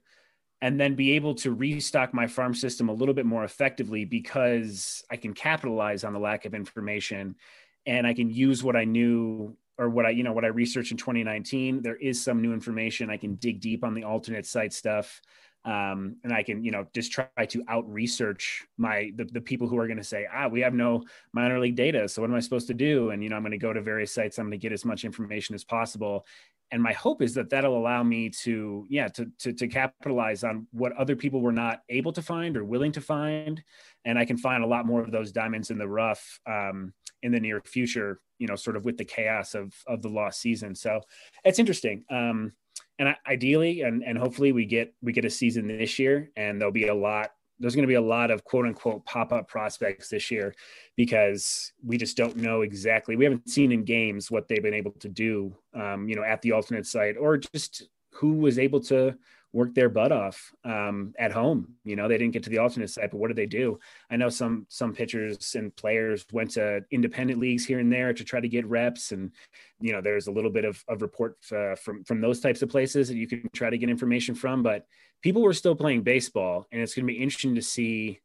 and 0.60 0.78
then 0.78 0.94
be 0.94 1.12
able 1.12 1.34
to 1.36 1.52
restock 1.52 2.14
my 2.14 2.26
farm 2.26 2.54
system 2.54 2.88
a 2.88 2.92
little 2.92 3.14
bit 3.14 3.26
more 3.26 3.44
effectively 3.44 4.04
because 4.04 5.02
I 5.10 5.16
can 5.16 5.34
capitalize 5.34 6.04
on 6.04 6.12
the 6.12 6.20
lack 6.20 6.44
of 6.44 6.54
information, 6.54 7.36
and 7.86 8.06
I 8.06 8.14
can 8.14 8.30
use 8.30 8.62
what 8.62 8.76
I 8.76 8.84
knew 8.84 9.56
or 9.78 9.88
what 9.88 10.06
I 10.06 10.10
you 10.10 10.22
know 10.22 10.32
what 10.32 10.44
I 10.44 10.48
researched 10.48 10.92
in 10.92 10.98
2019. 10.98 11.82
There 11.82 11.96
is 11.96 12.22
some 12.22 12.42
new 12.42 12.52
information. 12.52 13.10
I 13.10 13.16
can 13.16 13.36
dig 13.36 13.60
deep 13.60 13.82
on 13.82 13.94
the 13.94 14.04
alternate 14.04 14.46
site 14.46 14.72
stuff 14.72 15.20
um, 15.66 16.16
and 16.23 16.32
I 16.32 16.44
can, 16.44 16.62
you 16.62 16.70
know, 16.70 16.87
just 16.94 17.11
try 17.11 17.26
to 17.49 17.64
out 17.68 17.92
research 17.92 18.64
my 18.78 19.11
the, 19.16 19.25
the 19.25 19.40
people 19.40 19.66
who 19.66 19.76
are 19.78 19.88
going 19.88 19.96
to 19.99 20.04
say, 20.04 20.26
ah, 20.32 20.46
we 20.46 20.61
have 20.61 20.75
no 20.75 21.02
minor 21.32 21.58
league 21.58 21.75
data, 21.75 22.08
so 22.08 22.23
what 22.23 22.30
am 22.30 22.37
I 22.37 22.40
supposed 22.40 22.68
to 22.68 22.75
do? 22.75 23.11
And 23.11 23.23
you 23.23 23.28
know, 23.28 23.37
I'm 23.37 23.42
going 23.42 23.50
to 23.50 23.58
go 23.58 23.73
to 23.73 23.82
various 23.82 24.12
sites. 24.12 24.38
I'm 24.38 24.46
going 24.46 24.52
to 24.52 24.58
get 24.58 24.73
as 24.73 24.85
much 24.85 25.04
information 25.04 25.56
as 25.56 25.64
possible, 25.64 26.25
and 26.70 26.80
my 26.80 26.92
hope 26.92 27.20
is 27.20 27.35
that 27.35 27.50
that'll 27.50 27.76
allow 27.76 28.04
me 28.04 28.30
to, 28.44 28.87
yeah, 28.88 29.08
to 29.08 29.26
to, 29.40 29.52
to 29.52 29.66
capitalize 29.66 30.44
on 30.44 30.68
what 30.70 30.92
other 30.92 31.16
people 31.16 31.40
were 31.40 31.52
not 31.52 31.82
able 31.88 32.12
to 32.12 32.23
find 32.23 32.56
or 32.56 32.64
willing 32.64 32.92
to 32.92 33.00
find, 33.00 33.62
and 34.04 34.18
I 34.18 34.25
can 34.25 34.38
find 34.38 34.62
a 34.62 34.68
lot 34.68 34.87
more 34.87 35.02
of 35.02 35.11
those 35.11 35.32
diamonds 35.32 35.73
in 35.73 35.78
the 35.78 35.88
rough 35.88 36.40
um, 36.46 36.92
in 37.25 37.32
the 37.32 37.40
near 37.40 37.61
future. 37.61 38.20
You 38.38 38.46
know, 38.46 38.56
sort 38.56 38.76
of 38.76 38.85
with 38.85 38.99
the 38.99 39.04
chaos 39.04 39.56
of 39.56 39.75
of 39.88 40.00
the 40.00 40.11
lost 40.11 40.40
season. 40.40 40.76
So 40.76 41.00
it's 41.44 41.58
interesting. 41.58 42.04
Um, 42.08 42.52
and 42.99 43.15
ideally 43.26 43.83
and, 43.83 44.03
and 44.03 44.19
hopefully 44.19 44.53
we 44.53 44.65
get 44.65 44.95
we 45.03 45.12
get 45.12 45.25
a 45.25 45.31
season 45.31 45.67
this 45.67 45.99
year 45.99 46.31
and 46.37 46.61
there'll 46.61 46.73
be 46.73 46.88
a 46.88 46.95
lot 46.95 47.31
there's 47.59 47.75
going 47.75 47.85
to 47.85 47.88
be 47.88 47.95
a 47.95 48.00
lot 48.00 48.31
of 48.31 48.45
quote 48.45 48.67
unquote 48.67 49.05
pop-up 49.07 49.49
prospects 49.49 50.09
this 50.09 50.31
year 50.31 50.55
because 50.97 51.73
we 51.85 51.97
just 51.97 52.17
don't 52.17 52.37
know 52.37 52.62
exactly 52.62 53.17
we 53.17 53.25
haven't 53.25 53.49
seen 53.49 53.73
in 53.73 53.85
games 53.85 54.31
what 54.31 54.49
they've 54.49 54.62
been 54.62 54.75
able 54.75 54.93
to 54.93 55.09
do 55.09 55.55
um, 55.75 56.09
you 56.09 56.15
know 56.15 56.23
at 56.23 56.41
the 56.43 56.53
alternate 56.53 56.87
site 56.87 57.17
or 57.17 57.37
just 57.37 57.88
who 58.12 58.35
was 58.35 58.59
able 58.59 58.81
to 58.81 59.15
worked 59.53 59.75
their 59.75 59.88
butt 59.88 60.12
off 60.12 60.53
um, 60.65 61.15
at 61.19 61.33
home. 61.33 61.75
You 61.85 61.97
know, 61.97 62.09
they 62.09 62.19
didn't 62.19 62.33
get 62.33 62.43
to 62.45 62.50
the 62.50 62.59
alternate 62.59 62.91
site, 62.91 63.11
but 63.11 63.19
what 63.19 63.29
did 63.29 63.37
they 63.37 63.47
do? 63.47 63.79
I 64.11 64.17
know 64.17 64.29
some 64.29 64.67
some 64.69 64.93
pitchers 64.93 65.55
and 65.55 65.75
players 65.75 66.26
went 66.33 66.50
to 66.53 66.85
independent 66.91 67.41
leagues 67.41 67.65
here 67.65 67.79
and 67.79 67.93
there 67.93 68.12
to 68.12 68.25
try 68.25 68.41
to 68.41 68.49
get 68.49 68.67
reps, 68.67 69.12
and 69.12 69.33
you 69.81 69.93
know, 69.93 70.00
there's 70.00 70.26
a 70.26 70.33
little 70.33 70.50
bit 70.50 70.65
of, 70.65 70.83
of 70.88 71.03
report 71.03 71.37
uh, 71.53 71.75
from 71.76 72.05
from 72.05 72.21
those 72.21 72.41
types 72.41 72.62
of 72.62 72.69
places 72.69 73.09
that 73.09 73.17
you 73.17 73.26
can 73.26 73.49
try 73.55 73.71
to 73.71 73.79
get 73.79 73.91
information 73.91 74.35
from. 74.35 74.62
But 74.62 74.87
people 75.23 75.43
were 75.43 75.55
still 75.55 75.75
playing 75.75 76.03
baseball, 76.03 76.67
and 76.71 76.83
it's 76.83 76.95
going 76.95 77.07
to 77.07 77.12
be 77.12 77.23
interesting 77.23 77.55
to 77.55 77.62
see 77.62 78.21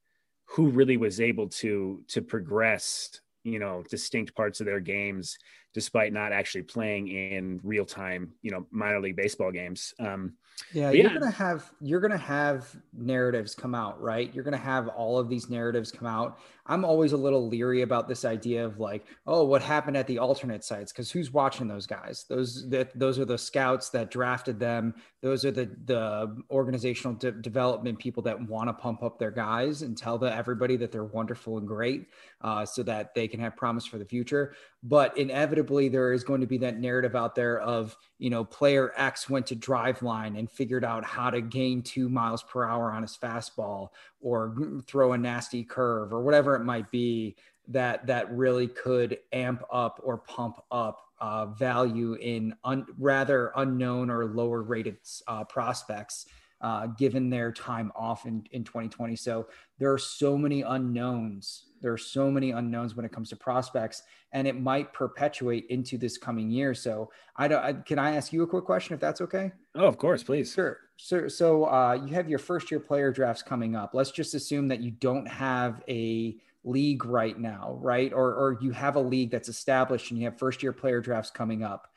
who 0.45 0.69
really 0.69 0.97
was 0.97 1.21
able 1.21 1.47
to 1.47 2.03
to 2.09 2.21
progress 2.21 3.21
you 3.43 3.59
know 3.59 3.83
distinct 3.89 4.35
parts 4.35 4.59
of 4.59 4.65
their 4.65 4.79
games 4.79 5.37
despite 5.73 6.13
not 6.13 6.31
actually 6.31 6.61
playing 6.61 7.07
in 7.07 7.59
real 7.63 7.85
time 7.85 8.33
you 8.41 8.51
know 8.51 8.67
minor 8.71 8.99
league 8.99 9.15
baseball 9.15 9.51
games 9.51 9.93
um, 9.99 10.33
yeah 10.73 10.91
you're 10.91 11.09
gonna 11.09 11.29
have 11.31 11.71
you're 11.81 11.99
gonna 11.99 12.17
have 12.17 12.75
narratives 12.93 13.55
come 13.55 13.75
out 13.75 14.01
right? 14.01 14.33
You're 14.33 14.43
gonna 14.43 14.57
have 14.57 14.87
all 14.89 15.17
of 15.17 15.29
these 15.29 15.49
narratives 15.49 15.91
come 15.91 16.07
out. 16.07 16.39
I'm 16.65 16.85
always 16.85 17.11
a 17.11 17.17
little 17.17 17.47
leery 17.47 17.81
about 17.81 18.07
this 18.07 18.25
idea 18.25 18.65
of 18.65 18.79
like 18.79 19.05
oh 19.27 19.43
what 19.43 19.61
happened 19.61 19.97
at 19.97 20.07
the 20.07 20.19
alternate 20.19 20.63
sites? 20.63 20.91
Because 20.91 21.11
who's 21.11 21.31
watching 21.31 21.67
those 21.67 21.85
guys? 21.85 22.25
Those 22.27 22.69
that 22.69 22.97
those 22.97 23.19
are 23.19 23.25
the 23.25 23.37
scouts 23.37 23.89
that 23.89 24.11
drafted 24.11 24.59
them. 24.59 24.93
Those 25.21 25.45
are 25.45 25.51
the 25.51 25.69
the 25.85 26.43
organizational 26.49 27.15
de- 27.15 27.31
development 27.31 27.99
people 27.99 28.23
that 28.23 28.41
want 28.47 28.69
to 28.69 28.73
pump 28.73 29.03
up 29.03 29.19
their 29.19 29.31
guys 29.31 29.81
and 29.81 29.97
tell 29.97 30.17
the 30.17 30.33
everybody 30.33 30.75
that 30.77 30.91
they're 30.91 31.03
wonderful 31.03 31.57
and 31.57 31.67
great 31.67 32.07
uh, 32.41 32.65
so 32.65 32.83
that 32.83 33.13
they 33.13 33.27
can 33.27 33.39
have 33.39 33.55
promise 33.55 33.85
for 33.85 33.97
the 33.97 34.05
future. 34.05 34.53
But 34.83 35.17
inevitably 35.17 35.89
there 35.89 36.13
is 36.13 36.23
going 36.23 36.41
to 36.41 36.47
be 36.47 36.57
that 36.59 36.79
narrative 36.79 37.15
out 37.15 37.35
there 37.35 37.59
of 37.59 37.95
you 38.21 38.29
know 38.29 38.45
player 38.45 38.93
x 38.95 39.27
went 39.29 39.47
to 39.47 39.55
Driveline 39.55 40.37
and 40.37 40.49
figured 40.49 40.85
out 40.85 41.03
how 41.03 41.31
to 41.31 41.41
gain 41.41 41.81
two 41.81 42.07
miles 42.07 42.43
per 42.43 42.63
hour 42.63 42.91
on 42.91 43.01
his 43.01 43.17
fastball 43.17 43.89
or 44.21 44.55
throw 44.85 45.13
a 45.13 45.17
nasty 45.17 45.63
curve 45.63 46.13
or 46.13 46.21
whatever 46.21 46.55
it 46.55 46.63
might 46.63 46.91
be 46.91 47.35
that 47.67 48.05
that 48.05 48.31
really 48.31 48.67
could 48.67 49.17
amp 49.33 49.63
up 49.73 49.99
or 50.03 50.19
pump 50.19 50.61
up 50.71 51.07
uh, 51.19 51.47
value 51.47 52.13
in 52.13 52.55
un- 52.63 52.85
rather 52.99 53.51
unknown 53.55 54.11
or 54.11 54.25
lower 54.25 54.61
rated 54.61 54.97
uh, 55.27 55.43
prospects 55.43 56.27
uh, 56.61 56.85
given 56.85 57.31
their 57.31 57.51
time 57.51 57.91
off 57.95 58.27
in, 58.27 58.45
in 58.51 58.63
2020 58.63 59.15
so 59.15 59.47
there 59.79 59.91
are 59.91 59.97
so 59.97 60.37
many 60.37 60.61
unknowns 60.61 61.70
there 61.81 61.91
are 61.93 61.97
so 61.97 62.31
many 62.31 62.51
unknowns 62.51 62.95
when 62.95 63.05
it 63.05 63.11
comes 63.11 63.29
to 63.29 63.35
prospects, 63.35 64.03
and 64.31 64.47
it 64.47 64.59
might 64.59 64.93
perpetuate 64.93 65.65
into 65.69 65.97
this 65.97 66.17
coming 66.17 66.49
year. 66.49 66.73
So, 66.73 67.11
I 67.35 67.47
don't. 67.47 67.63
I, 67.63 67.73
can 67.73 67.99
I 67.99 68.15
ask 68.15 68.31
you 68.31 68.43
a 68.43 68.47
quick 68.47 68.65
question, 68.65 68.93
if 68.93 68.99
that's 68.99 69.21
okay? 69.21 69.51
Oh, 69.75 69.85
of 69.85 69.97
course, 69.97 70.23
please. 70.23 70.53
Sure. 70.53 70.77
So, 70.97 71.27
so 71.27 71.65
uh, 71.65 71.99
you 72.05 72.13
have 72.13 72.29
your 72.29 72.39
first 72.39 72.69
year 72.69 72.79
player 72.79 73.11
drafts 73.11 73.41
coming 73.41 73.75
up. 73.75 73.91
Let's 73.93 74.11
just 74.11 74.35
assume 74.35 74.67
that 74.67 74.81
you 74.81 74.91
don't 74.91 75.27
have 75.27 75.81
a 75.89 76.37
league 76.63 77.05
right 77.05 77.37
now, 77.39 77.77
right? 77.81 78.13
Or, 78.13 78.33
or 78.33 78.57
you 78.61 78.71
have 78.71 78.95
a 78.95 79.01
league 79.01 79.31
that's 79.31 79.49
established 79.49 80.11
and 80.11 80.19
you 80.19 80.25
have 80.25 80.37
first 80.37 80.61
year 80.61 80.73
player 80.73 81.01
drafts 81.01 81.31
coming 81.31 81.63
up. 81.63 81.87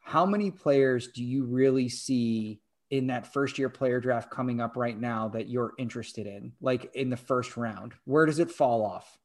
How 0.00 0.26
many 0.26 0.50
players 0.50 1.08
do 1.08 1.24
you 1.24 1.44
really 1.44 1.88
see 1.88 2.60
in 2.90 3.06
that 3.06 3.32
first 3.32 3.58
year 3.58 3.70
player 3.70 4.00
draft 4.00 4.30
coming 4.30 4.60
up 4.60 4.76
right 4.76 4.98
now 4.98 5.28
that 5.28 5.48
you're 5.48 5.72
interested 5.78 6.26
in, 6.26 6.52
like 6.60 6.94
in 6.94 7.08
the 7.08 7.16
first 7.16 7.56
round? 7.56 7.94
Where 8.04 8.26
does 8.26 8.38
it 8.38 8.50
fall 8.50 8.84
off? 8.84 9.18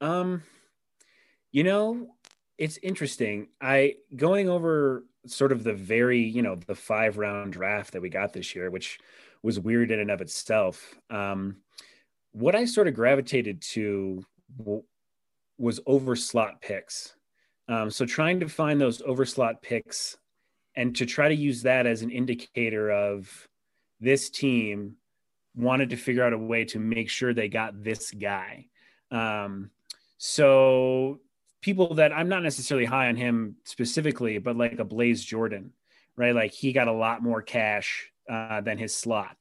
Um, 0.00 0.42
you 1.52 1.64
know, 1.64 2.14
it's 2.58 2.78
interesting. 2.82 3.48
I 3.60 3.94
going 4.14 4.48
over 4.48 5.04
sort 5.26 5.52
of 5.52 5.64
the 5.64 5.74
very, 5.74 6.20
you 6.20 6.42
know, 6.42 6.56
the 6.66 6.74
five 6.74 7.18
round 7.18 7.52
draft 7.52 7.92
that 7.92 8.02
we 8.02 8.08
got 8.08 8.32
this 8.32 8.54
year, 8.54 8.70
which 8.70 8.98
was 9.42 9.60
weird 9.60 9.90
in 9.90 10.00
and 10.00 10.10
of 10.10 10.20
itself. 10.20 10.94
Um, 11.10 11.56
what 12.32 12.54
I 12.54 12.64
sort 12.64 12.88
of 12.88 12.94
gravitated 12.94 13.62
to 13.72 14.24
was 15.58 15.80
over 15.86 16.16
slot 16.16 16.60
picks. 16.60 17.14
Um, 17.68 17.90
so 17.90 18.06
trying 18.06 18.40
to 18.40 18.48
find 18.48 18.80
those 18.80 19.02
over 19.02 19.24
slot 19.24 19.62
picks 19.62 20.16
and 20.76 20.94
to 20.96 21.06
try 21.06 21.28
to 21.28 21.34
use 21.34 21.62
that 21.62 21.86
as 21.86 22.02
an 22.02 22.10
indicator 22.10 22.90
of 22.90 23.48
this 24.00 24.30
team 24.30 24.96
wanted 25.54 25.90
to 25.90 25.96
figure 25.96 26.22
out 26.22 26.34
a 26.34 26.38
way 26.38 26.64
to 26.66 26.78
make 26.78 27.08
sure 27.08 27.32
they 27.32 27.48
got 27.48 27.82
this 27.82 28.10
guy. 28.10 28.66
Um, 29.10 29.70
so 30.18 31.20
people 31.60 31.94
that 31.94 32.12
I'm 32.12 32.28
not 32.28 32.42
necessarily 32.42 32.84
high 32.84 33.08
on 33.08 33.16
him 33.16 33.56
specifically, 33.64 34.38
but 34.38 34.56
like 34.56 34.78
a 34.78 34.84
Blaze 34.84 35.24
Jordan, 35.24 35.72
right? 36.16 36.34
Like 36.34 36.52
he 36.52 36.72
got 36.72 36.88
a 36.88 36.92
lot 36.92 37.22
more 37.22 37.42
cash 37.42 38.10
uh, 38.30 38.60
than 38.60 38.78
his 38.78 38.94
slot, 38.94 39.36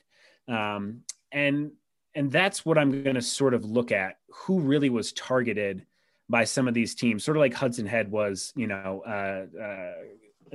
um, 0.48 1.02
and 1.32 1.72
and 2.14 2.32
that's 2.32 2.66
what 2.66 2.78
I'm 2.78 3.04
going 3.04 3.16
to 3.16 3.22
sort 3.22 3.54
of 3.54 3.66
look 3.66 3.92
at. 3.92 4.18
Who 4.30 4.60
really 4.60 4.90
was 4.90 5.14
targeted 5.14 5.86
by 6.30 6.44
some 6.44 6.68
of 6.68 6.74
these 6.74 6.96
teams, 6.96 7.24
sort 7.24 7.38
of 7.38 7.42
like 7.42 7.54
Hudson 7.54 7.86
Head 7.86 8.10
was, 8.10 8.52
you 8.56 8.68
know, 8.68 9.04
uh, 9.06 9.62
uh, 9.62 9.94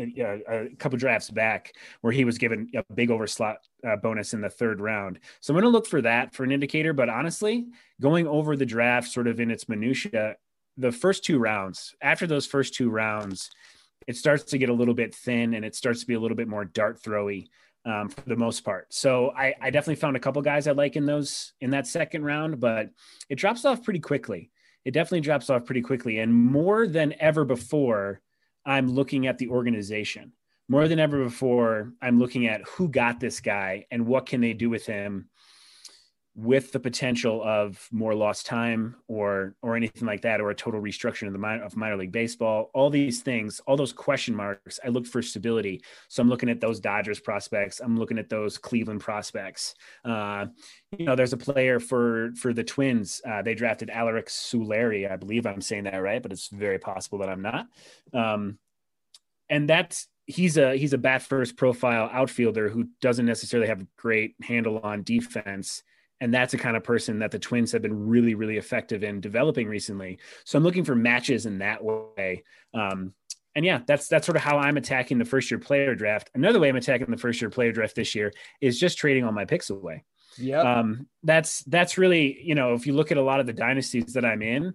a, 0.01 0.41
a, 0.49 0.69
couple 0.77 0.99
drafts 0.99 1.31
back 1.31 1.73
where 2.01 2.13
he 2.13 2.25
was 2.25 2.39
given 2.39 2.71
a 2.75 2.85
big 2.95 3.11
overslot 3.11 3.57
uh, 3.87 3.97
bonus 3.97 4.35
in 4.35 4.41
the 4.41 4.51
third 4.51 4.81
round. 4.81 5.19
So 5.41 5.53
I'm 5.53 5.61
going 5.61 5.71
to 5.71 5.77
look 5.77 5.87
for 5.87 6.03
that 6.03 6.35
for 6.35 6.45
an 6.45 6.53
indicator. 6.53 6.93
But 6.93 7.09
honestly, 7.09 7.67
going 8.01 8.27
over 8.27 8.57
the 8.57 8.67
draft 8.67 9.09
sort 9.09 9.27
of 9.27 9.41
in 9.41 9.51
its 9.51 9.69
minutia, 9.69 10.37
the 10.77 10.93
first 10.93 11.25
two 11.25 11.39
rounds, 11.39 11.95
after 12.01 12.27
those 12.27 12.47
first 12.47 12.75
two 12.75 12.91
rounds, 12.91 13.51
it 14.07 14.17
starts 14.17 14.45
to 14.45 14.59
get 14.59 14.71
a 14.71 14.75
little 14.75 14.95
bit 14.95 15.15
thin 15.15 15.55
and 15.55 15.65
it 15.65 15.75
starts 15.75 16.01
to 16.01 16.07
be 16.07 16.15
a 16.15 16.21
little 16.21 16.37
bit 16.37 16.49
more 16.49 16.65
dart 16.65 17.03
throwy 17.03 17.49
um, 17.85 18.09
for 18.09 18.23
the 18.27 18.37
most 18.37 18.61
part. 18.65 18.93
So 18.93 19.33
I, 19.37 19.55
I 19.61 19.71
definitely 19.71 19.97
found 19.97 20.17
a 20.17 20.21
couple 20.21 20.43
guys 20.43 20.67
I 20.67 20.73
like 20.73 20.97
in 20.97 21.07
those 21.07 21.53
in 21.61 21.71
that 21.71 21.87
second 21.87 22.25
round, 22.25 22.61
but 22.61 22.91
it 23.29 23.37
drops 23.37 23.65
off 23.65 23.83
pretty 23.83 24.01
quickly. 24.01 24.51
It 24.85 24.93
definitely 24.93 25.21
drops 25.21 25.51
off 25.51 25.67
pretty 25.67 25.83
quickly, 25.83 26.19
and 26.19 26.35
more 26.35 26.87
than 26.87 27.15
ever 27.21 27.45
before 27.45 28.23
I'm 28.65 28.89
looking 28.89 29.27
at 29.27 29.39
the 29.39 29.49
organization 29.49 30.33
more 30.69 30.87
than 30.87 30.99
ever 30.99 31.25
before. 31.25 31.93
I'm 32.03 32.19
looking 32.19 32.47
at 32.47 32.63
who 32.69 32.89
got 32.89 33.19
this 33.19 33.41
guy 33.41 33.87
and 33.91 34.07
what 34.07 34.27
can 34.27 34.41
they 34.41 34.53
do 34.53 34.71
with 34.71 34.87
him. 34.87 35.30
With 36.37 36.73
the 36.73 36.81
potential 36.81 37.43
of 37.43 37.89
more 37.91 38.15
lost 38.15 38.47
time 38.47 38.97
or 39.09 39.57
or 39.63 39.77
anything 39.77 40.07
like 40.07 40.23
that, 40.23 40.41
or 40.41 40.51
a 40.51 40.55
total 40.55 40.81
restructuring 40.81 41.27
of 41.27 41.33
the 41.33 41.39
minor, 41.41 41.65
of 41.65 41.77
minor 41.77 41.97
league 41.97 42.13
baseball. 42.13 42.71
All 42.73 42.89
these 42.89 43.21
things, 43.21 43.61
all 43.67 43.77
those 43.77 43.93
question 43.93 44.35
marks. 44.35 44.79
I 44.85 44.89
look 44.89 45.07
for 45.07 45.23
stability, 45.23 45.83
so 46.09 46.23
I'm 46.23 46.29
looking 46.29 46.49
at 46.49 46.61
those 46.61 46.79
Dodgers 46.79 47.19
prospects. 47.19 47.81
I'm 47.81 47.99
looking 47.99 48.19
at 48.19 48.29
those 48.29 48.59
Cleveland 48.59 49.01
prospects. 49.01 49.75
Uh, 50.05 50.47
you 50.97 51.05
know, 51.05 51.17
there's 51.17 51.33
a 51.33 51.37
player 51.37 51.81
for 51.81 52.31
for 52.37 52.53
the 52.53 52.65
Twins. 52.65 53.21
Uh, 53.29 53.43
they 53.43 53.55
drafted 53.55 53.91
Alerick 53.91 54.29
Soularie. 54.29 55.11
I 55.11 55.17
believe 55.17 55.47
I'm 55.47 55.61
saying 55.61 55.85
that 55.85 55.99
right, 55.99 56.23
but 56.23 56.33
it's 56.33 56.49
very 56.49 56.79
possible 56.79 57.19
that 57.19 57.29
I'm 57.29 57.43
not. 57.43 57.67
Um, 58.15 58.59
and 59.49 59.69
that's 59.69 60.07
he's 60.27 60.57
a 60.57 60.77
he's 60.77 60.93
a 60.93 60.99
bat 60.99 61.23
first 61.23 61.57
profile 61.57 62.09
outfielder 62.13 62.69
who 62.69 62.89
doesn't 63.01 63.27
necessarily 63.27 63.69
have 63.69 63.83
a 63.83 63.87
great 63.97 64.37
handle 64.43 64.79
on 64.79 65.03
defense 65.03 65.83
and 66.21 66.33
that's 66.33 66.53
the 66.53 66.59
kind 66.59 66.77
of 66.77 66.85
person 66.85 67.19
that 67.21 67.31
the 67.31 67.39
Twins 67.39 67.73
have 67.73 67.83
been 67.83 68.07
really, 68.07 68.35
really 68.35 68.59
effective 68.59 69.03
in 69.03 69.21
developing 69.21 69.69
recently. 69.69 70.19
So 70.45 70.59
I'm 70.59 70.65
looking 70.65 70.85
for 70.85 70.95
matches 70.95 71.47
in 71.47 71.59
that 71.59 71.83
way. 71.83 72.45
Um, 72.75 73.15
and 73.55 73.65
yeah, 73.65 73.81
that's 73.87 74.07
that's 74.07 74.27
sort 74.27 74.37
of 74.37 74.43
how 74.43 74.59
I'm 74.59 74.77
attacking 74.77 75.19
the 75.19 75.25
first 75.25 75.51
year 75.51 75.59
player 75.59 75.95
draft. 75.95 76.31
Another 76.35 76.61
way 76.61 76.69
I'm 76.69 76.77
attacking 76.77 77.11
the 77.11 77.17
first 77.17 77.41
year 77.41 77.51
player 77.51 77.73
draft 77.73 77.97
this 77.97 78.15
year 78.15 78.33
is 78.61 78.79
just 78.79 78.99
trading 78.99 79.25
all 79.25 79.33
my 79.33 79.45
picks 79.45 79.71
away. 79.71 80.05
Yeah, 80.39 80.61
um, 80.61 81.09
that's 81.25 81.65
that's 81.65 81.99
really 81.99 82.41
you 82.43 82.55
know 82.55 82.75
if 82.75 82.87
you 82.87 82.93
look 82.93 83.11
at 83.11 83.19
a 83.19 83.23
lot 83.23 83.41
of 83.41 83.47
the 83.47 83.53
dynasties 83.53 84.13
that 84.13 84.25
I'm 84.25 84.43
in, 84.43 84.75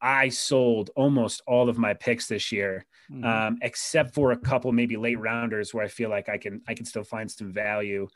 I 0.00 0.30
sold 0.30 0.90
almost 0.96 1.42
all 1.46 1.68
of 1.68 1.78
my 1.78 1.94
picks 1.94 2.26
this 2.26 2.50
year, 2.50 2.86
mm-hmm. 3.10 3.24
um, 3.24 3.58
except 3.62 4.14
for 4.14 4.32
a 4.32 4.36
couple 4.36 4.72
maybe 4.72 4.96
late 4.96 5.20
rounders 5.20 5.72
where 5.72 5.84
I 5.84 5.88
feel 5.88 6.10
like 6.10 6.28
I 6.28 6.38
can 6.38 6.60
I 6.66 6.74
can 6.74 6.86
still 6.86 7.04
find 7.04 7.30
some 7.30 7.52
value, 7.52 8.08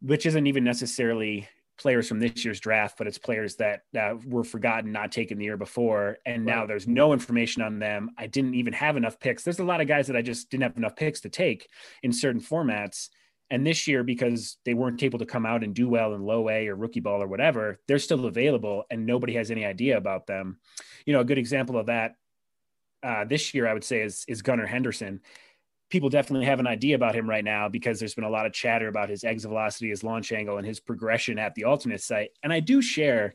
which 0.00 0.24
isn't 0.24 0.46
even 0.46 0.64
necessarily 0.64 1.46
players 1.80 2.06
from 2.06 2.20
this 2.20 2.44
year's 2.44 2.60
draft, 2.60 2.98
but 2.98 3.06
it's 3.06 3.18
players 3.18 3.56
that 3.56 3.82
uh, 3.98 4.14
were 4.26 4.44
forgotten, 4.44 4.92
not 4.92 5.10
taken 5.10 5.38
the 5.38 5.44
year 5.44 5.56
before, 5.56 6.18
and 6.26 6.44
now 6.44 6.66
there's 6.66 6.86
no 6.86 7.12
information 7.12 7.62
on 7.62 7.78
them. 7.78 8.10
I 8.18 8.26
didn't 8.26 8.54
even 8.54 8.72
have 8.74 8.96
enough 8.96 9.18
picks. 9.18 9.42
There's 9.42 9.58
a 9.58 9.64
lot 9.64 9.80
of 9.80 9.88
guys 9.88 10.06
that 10.08 10.16
I 10.16 10.22
just 10.22 10.50
didn't 10.50 10.64
have 10.64 10.76
enough 10.76 10.96
picks 10.96 11.20
to 11.22 11.28
take 11.28 11.68
in 12.02 12.12
certain 12.12 12.40
formats. 12.40 13.08
And 13.52 13.66
this 13.66 13.88
year, 13.88 14.04
because 14.04 14.58
they 14.64 14.74
weren't 14.74 15.02
able 15.02 15.18
to 15.18 15.26
come 15.26 15.44
out 15.44 15.64
and 15.64 15.74
do 15.74 15.88
well 15.88 16.14
in 16.14 16.22
low 16.22 16.48
A 16.48 16.68
or 16.68 16.76
rookie 16.76 17.00
ball 17.00 17.20
or 17.20 17.26
whatever, 17.26 17.80
they're 17.88 17.98
still 17.98 18.26
available, 18.26 18.84
and 18.90 19.06
nobody 19.06 19.34
has 19.34 19.50
any 19.50 19.64
idea 19.64 19.96
about 19.96 20.26
them. 20.26 20.60
You 21.04 21.14
know, 21.14 21.20
a 21.20 21.24
good 21.24 21.38
example 21.38 21.76
of 21.76 21.86
that 21.86 22.12
uh, 23.02 23.24
this 23.24 23.54
year, 23.54 23.66
I 23.66 23.74
would 23.74 23.84
say, 23.84 24.02
is 24.02 24.24
is 24.28 24.42
Gunnar 24.42 24.66
Henderson 24.66 25.20
people 25.90 26.08
definitely 26.08 26.46
have 26.46 26.60
an 26.60 26.66
idea 26.66 26.94
about 26.94 27.14
him 27.14 27.28
right 27.28 27.44
now 27.44 27.68
because 27.68 27.98
there's 27.98 28.14
been 28.14 28.24
a 28.24 28.30
lot 28.30 28.46
of 28.46 28.52
chatter 28.52 28.88
about 28.88 29.08
his 29.08 29.24
exit 29.24 29.48
velocity, 29.48 29.90
his 29.90 30.04
launch 30.04 30.32
angle, 30.32 30.58
and 30.58 30.66
his 30.66 30.80
progression 30.80 31.38
at 31.38 31.54
the 31.54 31.64
alternate 31.64 32.00
site. 32.00 32.30
And 32.42 32.52
I 32.52 32.60
do 32.60 32.80
share 32.80 33.34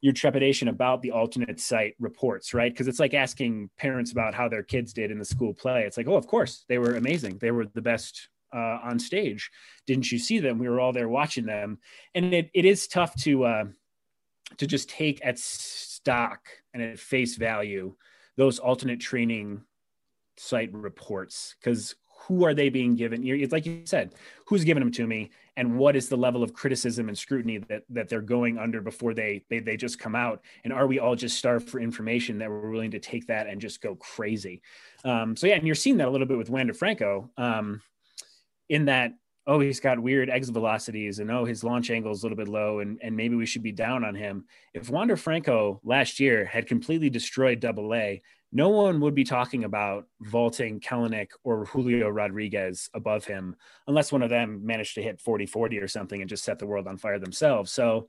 your 0.00 0.14
trepidation 0.14 0.68
about 0.68 1.02
the 1.02 1.10
alternate 1.10 1.60
site 1.60 1.94
reports, 1.98 2.54
right? 2.54 2.72
Because 2.72 2.88
it's 2.88 3.00
like 3.00 3.12
asking 3.12 3.68
parents 3.76 4.12
about 4.12 4.34
how 4.34 4.48
their 4.48 4.62
kids 4.62 4.94
did 4.94 5.10
in 5.10 5.18
the 5.18 5.24
school 5.24 5.52
play. 5.52 5.82
It's 5.82 5.98
like, 5.98 6.08
oh, 6.08 6.16
of 6.16 6.26
course, 6.26 6.64
they 6.68 6.78
were 6.78 6.96
amazing. 6.96 7.36
They 7.38 7.50
were 7.50 7.66
the 7.66 7.82
best 7.82 8.30
uh, 8.54 8.78
on 8.82 8.98
stage. 8.98 9.50
Didn't 9.86 10.10
you 10.10 10.18
see 10.18 10.38
them? 10.38 10.58
We 10.58 10.68
were 10.68 10.80
all 10.80 10.94
there 10.94 11.08
watching 11.08 11.44
them, 11.44 11.78
and 12.14 12.32
it, 12.32 12.50
it 12.54 12.64
is 12.64 12.88
tough 12.88 13.14
to 13.22 13.44
uh, 13.44 13.64
to 14.56 14.66
just 14.66 14.88
take 14.88 15.20
at 15.22 15.38
stock 15.38 16.40
and 16.72 16.82
at 16.82 16.98
face 16.98 17.36
value 17.36 17.94
those 18.36 18.58
alternate 18.58 19.00
training 19.00 19.62
site 20.40 20.72
reports 20.72 21.54
because 21.60 21.94
who 22.26 22.44
are 22.44 22.54
they 22.54 22.68
being 22.68 22.96
given? 22.96 23.26
It's 23.26 23.52
like 23.52 23.66
you 23.66 23.82
said, 23.84 24.14
who's 24.46 24.64
giving 24.64 24.82
them 24.82 24.92
to 24.92 25.06
me, 25.06 25.30
and 25.56 25.78
what 25.78 25.96
is 25.96 26.08
the 26.08 26.16
level 26.16 26.42
of 26.42 26.54
criticism 26.54 27.08
and 27.08 27.16
scrutiny 27.16 27.58
that 27.58 27.82
that 27.90 28.08
they're 28.08 28.20
going 28.20 28.58
under 28.58 28.80
before 28.80 29.14
they 29.14 29.44
they 29.48 29.60
they 29.60 29.76
just 29.76 29.98
come 29.98 30.14
out? 30.14 30.42
And 30.64 30.72
are 30.72 30.86
we 30.86 30.98
all 30.98 31.14
just 31.14 31.36
starved 31.36 31.68
for 31.68 31.80
information 31.80 32.38
that 32.38 32.50
we're 32.50 32.70
willing 32.70 32.90
to 32.92 32.98
take 32.98 33.26
that 33.26 33.46
and 33.46 33.60
just 33.60 33.80
go 33.80 33.94
crazy? 33.94 34.62
Um, 35.04 35.36
so 35.36 35.46
yeah, 35.46 35.54
and 35.54 35.66
you're 35.66 35.74
seeing 35.74 35.98
that 35.98 36.08
a 36.08 36.10
little 36.10 36.26
bit 36.26 36.38
with 36.38 36.50
Wander 36.50 36.74
Franco, 36.74 37.30
um, 37.36 37.82
in 38.68 38.86
that 38.86 39.12
oh 39.46 39.60
he's 39.60 39.80
got 39.80 39.98
weird 39.98 40.30
exit 40.30 40.54
velocities 40.54 41.18
and 41.18 41.30
oh 41.30 41.44
his 41.44 41.64
launch 41.64 41.90
angle 41.90 42.12
is 42.12 42.22
a 42.22 42.26
little 42.26 42.36
bit 42.36 42.48
low 42.48 42.80
and 42.80 42.98
and 43.02 43.16
maybe 43.16 43.36
we 43.36 43.46
should 43.46 43.62
be 43.62 43.72
down 43.72 44.04
on 44.04 44.14
him. 44.14 44.44
If 44.74 44.90
Wander 44.90 45.16
Franco 45.16 45.80
last 45.84 46.20
year 46.20 46.44
had 46.44 46.66
completely 46.66 47.10
destroyed 47.10 47.60
Double 47.60 47.94
A 47.94 48.22
no 48.52 48.68
one 48.68 49.00
would 49.00 49.14
be 49.14 49.24
talking 49.24 49.64
about 49.64 50.06
vaulting 50.20 50.80
Kelenic 50.80 51.28
or 51.44 51.66
Julio 51.66 52.08
Rodriguez 52.08 52.90
above 52.94 53.24
him 53.24 53.54
unless 53.86 54.10
one 54.10 54.22
of 54.22 54.30
them 54.30 54.66
managed 54.66 54.94
to 54.96 55.02
hit 55.02 55.20
40 55.20 55.46
40 55.46 55.78
or 55.78 55.88
something 55.88 56.20
and 56.20 56.28
just 56.28 56.44
set 56.44 56.58
the 56.58 56.66
world 56.66 56.88
on 56.88 56.96
fire 56.96 57.18
themselves. 57.18 57.70
So 57.70 58.08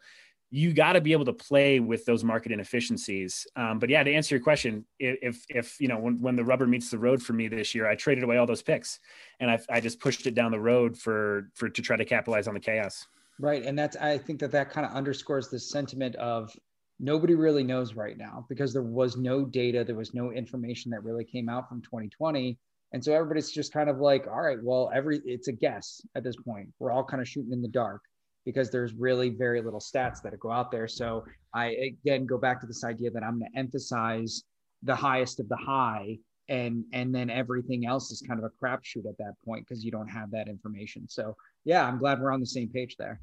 you 0.53 0.73
got 0.73 0.93
to 0.93 1.01
be 1.01 1.13
able 1.13 1.23
to 1.23 1.33
play 1.33 1.79
with 1.79 2.03
those 2.03 2.25
market 2.25 2.51
inefficiencies. 2.51 3.47
Um, 3.55 3.79
but 3.79 3.89
yeah, 3.89 4.03
to 4.03 4.13
answer 4.13 4.35
your 4.35 4.43
question, 4.43 4.85
if, 4.99 5.45
if, 5.47 5.79
you 5.79 5.87
know, 5.87 5.97
when, 5.97 6.21
when 6.21 6.35
the 6.35 6.43
rubber 6.43 6.67
meets 6.67 6.91
the 6.91 6.97
road 6.97 7.23
for 7.23 7.31
me 7.31 7.47
this 7.47 7.73
year, 7.73 7.87
I 7.87 7.95
traded 7.95 8.25
away 8.25 8.35
all 8.35 8.45
those 8.45 8.61
picks 8.61 8.99
and 9.39 9.49
I, 9.49 9.59
I 9.69 9.79
just 9.79 10.01
pushed 10.01 10.27
it 10.27 10.35
down 10.35 10.51
the 10.51 10.59
road 10.59 10.97
for, 10.97 11.49
for, 11.55 11.69
to 11.69 11.81
try 11.81 11.95
to 11.95 12.03
capitalize 12.03 12.49
on 12.49 12.53
the 12.53 12.59
chaos. 12.59 13.07
Right. 13.39 13.63
And 13.63 13.79
that's, 13.79 13.95
I 13.95 14.17
think 14.17 14.41
that 14.41 14.51
that 14.51 14.69
kind 14.69 14.85
of 14.85 14.91
underscores 14.91 15.47
the 15.47 15.57
sentiment 15.57 16.15
of 16.17 16.53
nobody 16.99 17.33
really 17.33 17.63
knows 17.63 17.93
right 17.93 18.17
now 18.17 18.45
because 18.49 18.73
there 18.73 18.83
was 18.83 19.15
no 19.15 19.45
data, 19.45 19.85
there 19.85 19.95
was 19.95 20.13
no 20.13 20.33
information 20.33 20.91
that 20.91 21.01
really 21.05 21.23
came 21.23 21.47
out 21.47 21.69
from 21.69 21.81
2020. 21.81 22.59
And 22.91 23.01
so 23.01 23.13
everybody's 23.13 23.51
just 23.51 23.71
kind 23.71 23.89
of 23.89 23.99
like, 23.99 24.27
all 24.27 24.41
right, 24.41 24.61
well, 24.61 24.91
every 24.93 25.21
it's 25.23 25.47
a 25.47 25.53
guess 25.53 26.01
at 26.15 26.25
this 26.25 26.35
point. 26.35 26.67
We're 26.77 26.91
all 26.91 27.05
kind 27.05 27.21
of 27.21 27.27
shooting 27.27 27.53
in 27.53 27.61
the 27.61 27.69
dark 27.69 28.01
because 28.45 28.71
there's 28.71 28.93
really 28.93 29.30
very 29.30 29.62
little 29.62 29.80
stats 29.80 30.21
that 30.21 30.39
go 30.39 30.51
out 30.51 30.71
there. 30.71 30.88
So 30.88 31.23
I 31.54 31.67
again 31.67 32.25
go 32.25 32.38
back 32.38 32.60
to 32.62 32.67
this 32.67 32.84
idea 32.84 33.12
that 33.12 33.23
I'm 33.23 33.39
going 33.39 33.51
to 33.51 33.60
emphasize 33.60 34.43
the 34.84 34.95
highest 34.95 35.39
of 35.39 35.47
the 35.49 35.58
high 35.58 36.17
and 36.49 36.84
and 36.91 37.13
then 37.13 37.30
everything 37.30 37.86
else 37.86 38.12
is 38.12 38.21
kind 38.27 38.39
of 38.39 38.45
a 38.45 38.65
crapshoot 38.65 39.08
at 39.08 39.17
that 39.19 39.34
point 39.45 39.67
because 39.67 39.86
you 39.86 39.91
don't 39.91 40.08
have 40.08 40.32
that 40.32 40.47
information. 40.47 41.08
So 41.08 41.36
yeah, 41.65 41.86
I'm 41.86 41.99
glad 41.99 42.19
we're 42.19 42.32
on 42.32 42.39
the 42.39 42.45
same 42.45 42.69
page 42.69 42.95
there. 42.97 43.19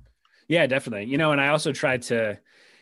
Yeah, 0.46 0.66
definitely. 0.66 1.06
You 1.06 1.18
know, 1.18 1.32
and 1.32 1.40
I 1.40 1.48
also 1.48 1.72
tried 1.72 2.02
to 2.02 2.38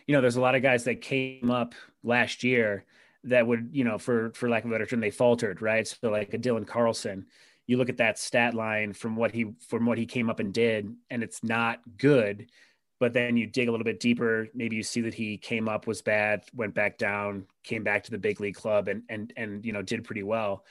you 0.07 0.14
know, 0.14 0.20
there's 0.20 0.37
a 0.37 0.40
lot 0.40 0.55
of 0.55 0.62
guys 0.62 0.85
that 0.85 1.01
came 1.01 1.51
up 1.51 1.75
last 2.05 2.44
year 2.44 2.85
that 3.25 3.46
would, 3.46 3.70
you 3.72 3.85
know, 3.85 3.99
for 3.99 4.31
for 4.35 4.49
lack 4.49 4.64
of 4.64 4.70
a 4.70 4.72
better 4.72 4.87
term, 4.87 5.01
they 5.01 5.11
faltered, 5.11 5.61
right? 5.61 5.87
So 5.87 6.11
like 6.11 6.33
a 6.33 6.38
Dylan 6.38 6.66
Carlson, 6.66 7.27
you 7.66 7.76
look 7.76 7.88
at 7.88 7.96
that 7.98 8.18
stat 8.18 8.55
line 8.55 8.92
from 8.92 9.16
what 9.16 9.33
he 9.33 9.52
from 9.68 9.87
what 9.87 9.98
he 9.98 10.07
came 10.07 10.31
up 10.31 10.40
and 10.40 10.52
did, 10.52 10.94
and 11.11 11.22
it's 11.22 11.42
not 11.42 11.81
good. 11.96 12.50
But 12.98 13.12
then 13.12 13.37
you 13.37 13.46
dig 13.46 13.68
a 13.68 13.70
little 13.70 13.85
bit 13.85 14.00
deeper, 14.00 14.48
maybe 14.55 14.76
you 14.76 14.83
see 14.83 15.02
that 15.02 15.12
he 15.12 15.37
came 15.37 15.68
up 15.68 15.87
was 15.87 16.00
bad, 16.00 16.44
went 16.55 16.74
back 16.74 16.96
down, 16.96 17.46
came 17.62 17.85
back 17.85 18.05
to 18.05 18.11
the 18.11 18.18
big 18.18 18.40
league 18.40 18.55
club, 18.55 18.88
and 18.88 19.02
and 19.09 19.33
and 19.37 19.64
you 19.64 19.72
know 19.72 19.83
did 19.83 20.05
pretty 20.05 20.22
well. 20.22 20.64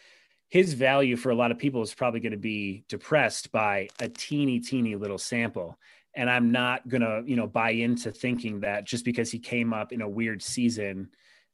His 0.49 0.73
value 0.73 1.17
for 1.17 1.31
a 1.31 1.35
lot 1.35 1.51
of 1.51 1.57
people 1.57 1.81
is 1.81 1.93
probably 1.93 2.19
going 2.19 2.31
to 2.31 2.37
be 2.37 2.83
depressed 2.87 3.51
by 3.51 3.89
a 3.99 4.07
teeny 4.07 4.59
teeny 4.59 4.95
little 4.95 5.17
sample 5.17 5.77
and 6.15 6.29
I'm 6.29 6.51
not 6.51 6.87
gonna, 6.87 7.21
you 7.25 7.35
know, 7.35 7.47
buy 7.47 7.71
into 7.71 8.11
thinking 8.11 8.61
that 8.61 8.85
just 8.85 9.05
because 9.05 9.31
he 9.31 9.39
came 9.39 9.73
up 9.73 9.91
in 9.91 10.01
a 10.01 10.09
weird 10.09 10.41
season 10.41 11.09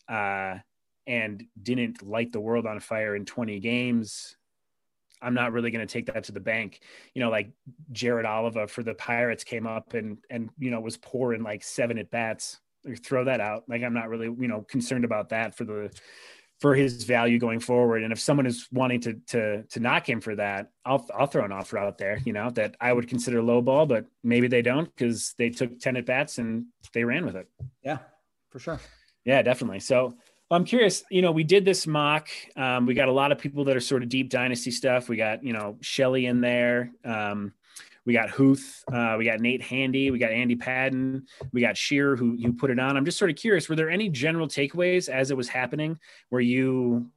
uh, 0.08 0.58
and 1.08 1.43
didn't 1.62 2.08
light 2.08 2.32
the 2.32 2.39
world 2.39 2.67
on 2.67 2.80
fire 2.80 3.15
in 3.15 3.25
20 3.25 3.60
games, 3.60 4.38
I'm 5.21 5.34
not 5.34 5.51
really 5.51 5.71
going 5.71 5.86
to 5.86 5.91
take 5.91 6.07
that 6.07 6.23
to 6.25 6.31
the 6.31 6.39
bank. 6.39 6.81
You 7.13 7.21
know, 7.21 7.29
like 7.29 7.51
Jared 7.91 8.25
Oliva 8.25 8.67
for 8.67 8.84
the 8.84 8.93
Pirates 8.93 9.43
came 9.43 9.67
up 9.67 9.93
and 9.93 10.17
and 10.29 10.49
you 10.57 10.71
know 10.71 10.79
was 10.79 10.97
poor 10.97 11.34
in 11.34 11.43
like 11.43 11.63
seven 11.63 11.97
at 11.97 12.12
bats. 12.12 12.60
Throw 13.03 13.25
that 13.25 13.39
out. 13.39 13.63
Like 13.67 13.84
I'm 13.84 13.93
not 13.93 14.10
really 14.10 14.25
you 14.25 14.47
know 14.47 14.62
concerned 14.62 15.05
about 15.05 15.29
that 15.29 15.55
for 15.55 15.63
the 15.63 15.91
for 16.62 16.75
his 16.75 17.03
value 17.05 17.39
going 17.39 17.60
forward. 17.60 18.03
And 18.03 18.13
if 18.13 18.19
someone 18.19 18.45
is 18.45 18.67
wanting 18.71 19.01
to 19.01 19.13
to 19.27 19.63
to 19.63 19.79
knock 19.79 20.07
him 20.07 20.21
for 20.21 20.36
that, 20.36 20.71
I'll 20.86 21.05
I'll 21.17 21.25
throw 21.25 21.43
an 21.43 21.51
offer 21.51 21.77
out 21.77 21.97
there, 21.97 22.19
you 22.23 22.34
know, 22.34 22.51
that 22.51 22.75
I 22.79 22.93
would 22.93 23.07
consider 23.07 23.41
low 23.41 23.62
ball, 23.62 23.88
but 23.88 24.05
maybe 24.23 24.47
they 24.47 24.62
don't 24.62 24.86
because 24.86 25.34
they 25.38 25.49
took 25.49 25.79
10 25.79 25.97
at 25.97 26.05
bats 26.05 26.38
and 26.38 26.65
they 26.93 27.03
ran 27.03 27.25
with 27.25 27.36
it. 27.36 27.47
Yeah, 27.84 27.97
for 28.51 28.60
sure. 28.60 28.79
Yeah, 29.25 29.41
definitely. 29.41 29.79
So 29.79 30.15
well, 30.52 30.58
I'm 30.58 30.66
curious, 30.66 31.06
you 31.10 31.22
know, 31.22 31.32
we 31.32 31.46
did 31.46 31.64
this 31.64 31.88
mock. 31.88 32.28
Um, 32.58 32.86
we 32.86 32.94
got 32.94 33.08
a 33.08 33.12
lot 33.14 33.32
of 33.32 33.38
people 33.38 33.64
that 33.64 33.78
are 33.78 33.80
sort 33.80 34.04
of 34.04 34.10
deep 34.10 34.30
dynasty 34.30 34.70
stuff. 34.70 35.08
We 35.08 35.16
got, 35.16 35.46
you 35.46 35.54
know, 35.54 35.78
Shelly 35.80 36.26
in 36.26 36.42
there. 36.42 36.92
Um, 37.06 37.54
we 38.06 38.12
got 38.12 38.30
Huth, 38.30 38.84
uh, 38.92 39.16
we 39.18 39.24
got 39.24 39.40
Nate 39.40 39.62
Handy, 39.62 40.12
we 40.12 40.20
got 40.20 40.32
Andy 40.32 40.58
Patton. 40.58 41.26
we 41.54 41.62
got 41.62 41.78
Shearer 41.78 42.18
who 42.18 42.34
you 42.34 42.52
put 42.52 42.70
it 42.70 42.80
on. 42.80 42.98
I'm 42.98 43.06
just 43.06 43.18
sort 43.18 43.32
of 43.32 43.38
curious, 43.38 43.70
were 43.70 43.78
there 43.78 43.90
any 43.90 44.10
general 44.10 44.48
takeaways 44.48 45.08
as 45.08 45.32
it 45.32 45.38
was 45.38 45.48
happening 45.48 45.98
where 46.30 46.42
you 46.42 47.10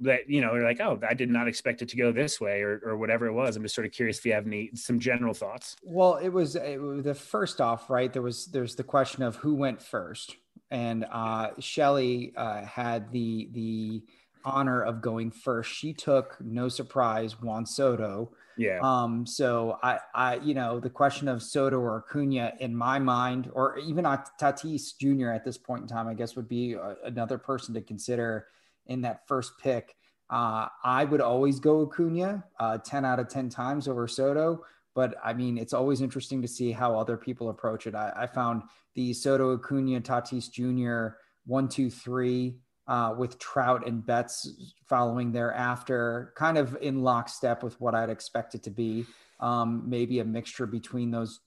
that 0.00 0.28
you 0.28 0.40
know 0.40 0.54
you're 0.54 0.64
like, 0.64 0.80
oh, 0.80 0.98
I 1.06 1.14
did 1.14 1.28
not 1.28 1.48
expect 1.48 1.82
it 1.82 1.88
to 1.90 1.96
go 1.96 2.10
this 2.10 2.40
way 2.40 2.62
or 2.62 2.80
or 2.84 2.96
whatever 2.96 3.26
it 3.26 3.32
was. 3.32 3.56
I'm 3.56 3.62
just 3.62 3.74
sort 3.74 3.86
of 3.86 3.92
curious 3.92 4.18
if 4.18 4.26
you 4.26 4.32
have 4.32 4.46
any 4.46 4.70
some 4.74 4.98
general 4.98 5.34
thoughts. 5.34 5.76
Well, 5.82 6.16
it 6.16 6.30
was, 6.30 6.56
it 6.56 6.80
was 6.80 7.04
the 7.04 7.14
first 7.14 7.60
off, 7.60 7.90
right? 7.90 8.12
There 8.12 8.22
was 8.22 8.46
there's 8.46 8.74
the 8.74 8.84
question 8.84 9.22
of 9.22 9.36
who 9.36 9.54
went 9.54 9.82
first, 9.82 10.36
and 10.70 11.04
uh, 11.12 11.50
Shelly 11.58 12.32
uh, 12.36 12.64
had 12.64 13.12
the 13.12 13.48
the 13.52 14.02
honor 14.44 14.82
of 14.82 15.00
going 15.00 15.30
first. 15.30 15.72
She 15.72 15.92
took 15.92 16.36
no 16.40 16.68
surprise 16.68 17.40
Juan 17.40 17.66
Soto. 17.66 18.32
Yeah. 18.56 18.80
Um. 18.82 19.26
So 19.26 19.78
I, 19.82 19.98
I, 20.14 20.36
you 20.36 20.54
know, 20.54 20.80
the 20.80 20.90
question 20.90 21.28
of 21.28 21.42
Soto 21.42 21.78
or 21.78 21.98
Acuna 21.98 22.54
in 22.60 22.74
my 22.74 22.98
mind, 22.98 23.50
or 23.52 23.78
even 23.78 24.04
Tatis 24.04 24.96
Jr. 24.98 25.30
at 25.30 25.44
this 25.44 25.58
point 25.58 25.82
in 25.82 25.88
time, 25.88 26.08
I 26.08 26.14
guess 26.14 26.36
would 26.36 26.48
be 26.48 26.74
a, 26.74 26.96
another 27.04 27.38
person 27.38 27.74
to 27.74 27.80
consider 27.80 28.46
in 28.86 29.02
that 29.02 29.26
first 29.26 29.52
pick. 29.58 29.96
Uh, 30.28 30.68
I 30.82 31.04
would 31.04 31.20
always 31.20 31.60
go 31.60 31.82
Acuna, 31.82 32.44
uh, 32.58 32.78
ten 32.78 33.04
out 33.04 33.20
of 33.20 33.28
ten 33.28 33.48
times 33.48 33.88
over 33.88 34.08
Soto. 34.08 34.64
But 34.94 35.14
I 35.24 35.32
mean, 35.32 35.58
it's 35.58 35.72
always 35.72 36.00
interesting 36.00 36.42
to 36.42 36.48
see 36.48 36.72
how 36.72 36.98
other 36.98 37.16
people 37.16 37.48
approach 37.48 37.86
it. 37.86 37.94
I, 37.94 38.12
I 38.14 38.26
found 38.26 38.62
the 38.94 39.12
Soto 39.12 39.54
Acuna 39.54 40.00
Tatis 40.00 40.50
Jr. 40.50 41.16
one, 41.46 41.68
two, 41.68 41.90
three 41.90 42.56
uh, 42.86 43.14
with 43.16 43.38
Trout 43.38 43.86
and 43.86 44.04
Betts 44.04 44.48
following 44.88 45.32
thereafter, 45.32 46.32
kind 46.36 46.58
of 46.58 46.76
in 46.80 47.02
lockstep 47.02 47.62
with 47.62 47.80
what 47.80 47.94
I'd 47.94 48.10
expect 48.10 48.54
it 48.54 48.62
to 48.64 48.70
be. 48.70 49.06
Um, 49.40 49.82
maybe 49.86 50.20
a 50.20 50.24
mixture 50.24 50.66
between 50.66 51.10
those, 51.10 51.40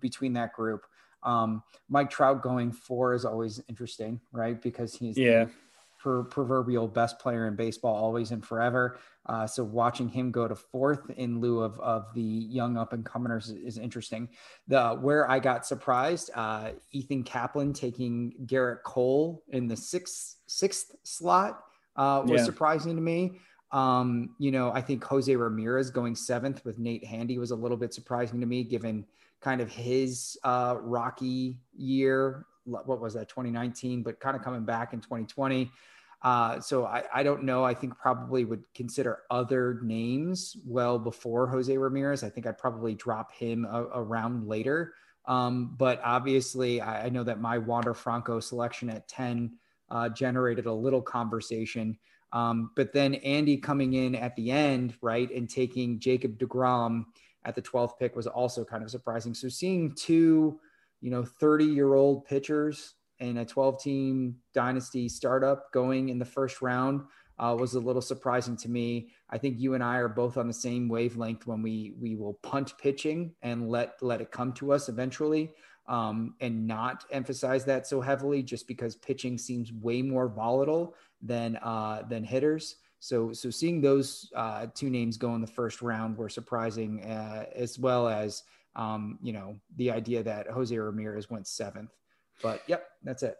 between 0.00 0.32
that 0.32 0.54
group. 0.54 0.84
Um, 1.22 1.62
Mike 1.88 2.10
Trout 2.10 2.42
going 2.42 2.72
four 2.72 3.14
is 3.14 3.24
always 3.24 3.60
interesting, 3.68 4.20
right? 4.32 4.60
Because 4.60 4.94
he's 4.94 5.16
yeah. 5.16 5.44
The, 5.44 5.50
per 5.98 6.22
proverbial 6.24 6.86
best 6.86 7.18
player 7.18 7.46
in 7.46 7.56
baseball 7.56 7.94
always 7.94 8.30
and 8.30 8.44
forever. 8.44 8.98
Uh, 9.26 9.46
so 9.46 9.62
watching 9.62 10.08
him 10.08 10.30
go 10.30 10.48
to 10.48 10.54
fourth 10.54 11.10
in 11.10 11.40
lieu 11.40 11.60
of, 11.60 11.78
of 11.80 12.06
the 12.14 12.22
young 12.22 12.76
up 12.76 12.92
and 12.92 13.04
comers 13.04 13.50
is, 13.50 13.56
is, 13.56 13.78
interesting. 13.78 14.28
The 14.68 14.90
where 14.94 15.30
I 15.30 15.38
got 15.38 15.66
surprised, 15.66 16.30
uh, 16.34 16.70
Ethan 16.92 17.24
Kaplan 17.24 17.72
taking 17.72 18.32
Gerrit 18.46 18.82
Cole 18.84 19.42
in 19.48 19.68
the 19.68 19.76
sixth 19.76 20.36
sixth 20.46 20.94
slot 21.02 21.64
uh, 21.96 22.22
was 22.24 22.40
yeah. 22.40 22.44
surprising 22.44 22.96
to 22.96 23.02
me. 23.02 23.40
Um, 23.70 24.34
you 24.38 24.50
know, 24.50 24.72
I 24.72 24.80
think 24.80 25.04
Jose 25.04 25.34
Ramirez 25.34 25.90
going 25.90 26.14
seventh 26.14 26.64
with 26.64 26.78
Nate 26.78 27.04
Handy 27.04 27.36
was 27.38 27.50
a 27.50 27.56
little 27.56 27.76
bit 27.76 27.92
surprising 27.92 28.40
to 28.40 28.46
me, 28.46 28.64
given 28.64 29.04
kind 29.40 29.60
of 29.60 29.70
his 29.70 30.38
uh, 30.42 30.76
rocky 30.80 31.58
year 31.76 32.46
what 32.68 33.00
was 33.00 33.14
that 33.14 33.28
2019 33.28 34.02
but 34.02 34.20
kind 34.20 34.36
of 34.36 34.42
coming 34.42 34.64
back 34.64 34.92
in 34.92 35.00
2020 35.00 35.70
uh, 36.22 36.58
so 36.58 36.84
I, 36.84 37.04
I 37.14 37.22
don't 37.22 37.44
know. 37.44 37.62
I 37.62 37.74
think 37.74 37.96
probably 37.96 38.44
would 38.44 38.64
consider 38.74 39.20
other 39.30 39.78
names 39.84 40.56
well 40.66 40.98
before 40.98 41.46
jose 41.46 41.76
ramirez. 41.76 42.24
I 42.24 42.30
think 42.30 42.46
i'd 42.46 42.58
probably 42.58 42.94
drop 42.94 43.32
him 43.32 43.64
a, 43.64 43.82
around 43.94 44.48
later. 44.48 44.94
Um, 45.26 45.74
but 45.76 46.00
obviously 46.02 46.80
I, 46.80 47.06
I, 47.06 47.08
know 47.10 47.22
that 47.22 47.40
my 47.40 47.58
wander 47.58 47.94
franco 47.94 48.40
selection 48.40 48.88
at 48.88 49.06
10 49.08 49.52
uh, 49.90 50.08
generated 50.08 50.66
a 50.66 50.72
little 50.72 51.02
conversation. 51.02 51.98
Um, 52.32 52.72
but 52.74 52.92
then 52.92 53.14
andy 53.16 53.56
coming 53.56 53.92
in 53.94 54.14
at 54.14 54.34
the 54.36 54.50
end 54.50 54.94
right 55.00 55.30
and 55.30 55.48
taking 55.48 56.00
jacob 56.00 56.38
deGrom 56.38 57.04
at 57.44 57.54
the 57.54 57.62
12th 57.62 57.98
pick 57.98 58.14
was 58.14 58.26
also 58.26 58.64
kind 58.64 58.82
of 58.82 58.90
surprising. 58.90 59.34
So 59.34 59.48
seeing 59.48 59.94
two 59.94 60.60
you 61.00 61.10
know, 61.10 61.24
30 61.24 61.64
year 61.64 61.94
old 61.94 62.24
pitchers 62.24 62.94
in 63.20 63.38
a 63.38 63.44
12 63.44 63.82
team 63.82 64.36
dynasty 64.54 65.08
startup 65.08 65.72
going 65.72 66.08
in 66.08 66.18
the 66.18 66.24
first 66.24 66.62
round 66.62 67.02
uh, 67.38 67.56
was 67.58 67.74
a 67.74 67.80
little 67.80 68.02
surprising 68.02 68.56
to 68.56 68.68
me. 68.68 69.10
I 69.30 69.38
think 69.38 69.58
you 69.58 69.74
and 69.74 69.82
I 69.82 69.96
are 69.96 70.08
both 70.08 70.36
on 70.36 70.48
the 70.48 70.54
same 70.54 70.88
wavelength 70.88 71.46
when 71.46 71.62
we 71.62 71.94
we 72.00 72.16
will 72.16 72.34
punt 72.42 72.74
pitching 72.78 73.34
and 73.42 73.68
let 73.68 74.02
let 74.02 74.20
it 74.20 74.30
come 74.30 74.52
to 74.54 74.72
us 74.72 74.88
eventually, 74.88 75.52
um, 75.86 76.34
and 76.40 76.66
not 76.66 77.04
emphasize 77.10 77.64
that 77.66 77.86
so 77.86 78.00
heavily, 78.00 78.42
just 78.42 78.66
because 78.66 78.96
pitching 78.96 79.38
seems 79.38 79.72
way 79.72 80.02
more 80.02 80.28
volatile 80.28 80.94
than 81.22 81.56
uh, 81.56 82.02
than 82.08 82.24
hitters. 82.24 82.76
So 83.00 83.32
so 83.32 83.50
seeing 83.50 83.80
those 83.80 84.30
uh, 84.34 84.66
two 84.74 84.90
names 84.90 85.16
go 85.16 85.34
in 85.34 85.40
the 85.40 85.46
first 85.46 85.80
round 85.80 86.16
were 86.16 86.28
surprising, 86.28 87.04
uh, 87.04 87.46
as 87.54 87.78
well 87.78 88.08
as 88.08 88.42
um, 88.78 89.18
you 89.20 89.32
know, 89.32 89.58
the 89.76 89.90
idea 89.90 90.22
that 90.22 90.48
Jose 90.48 90.76
Ramirez 90.76 91.28
went 91.28 91.46
seventh. 91.46 91.90
But 92.42 92.62
yep, 92.68 92.86
that's 93.02 93.24
it. 93.24 93.36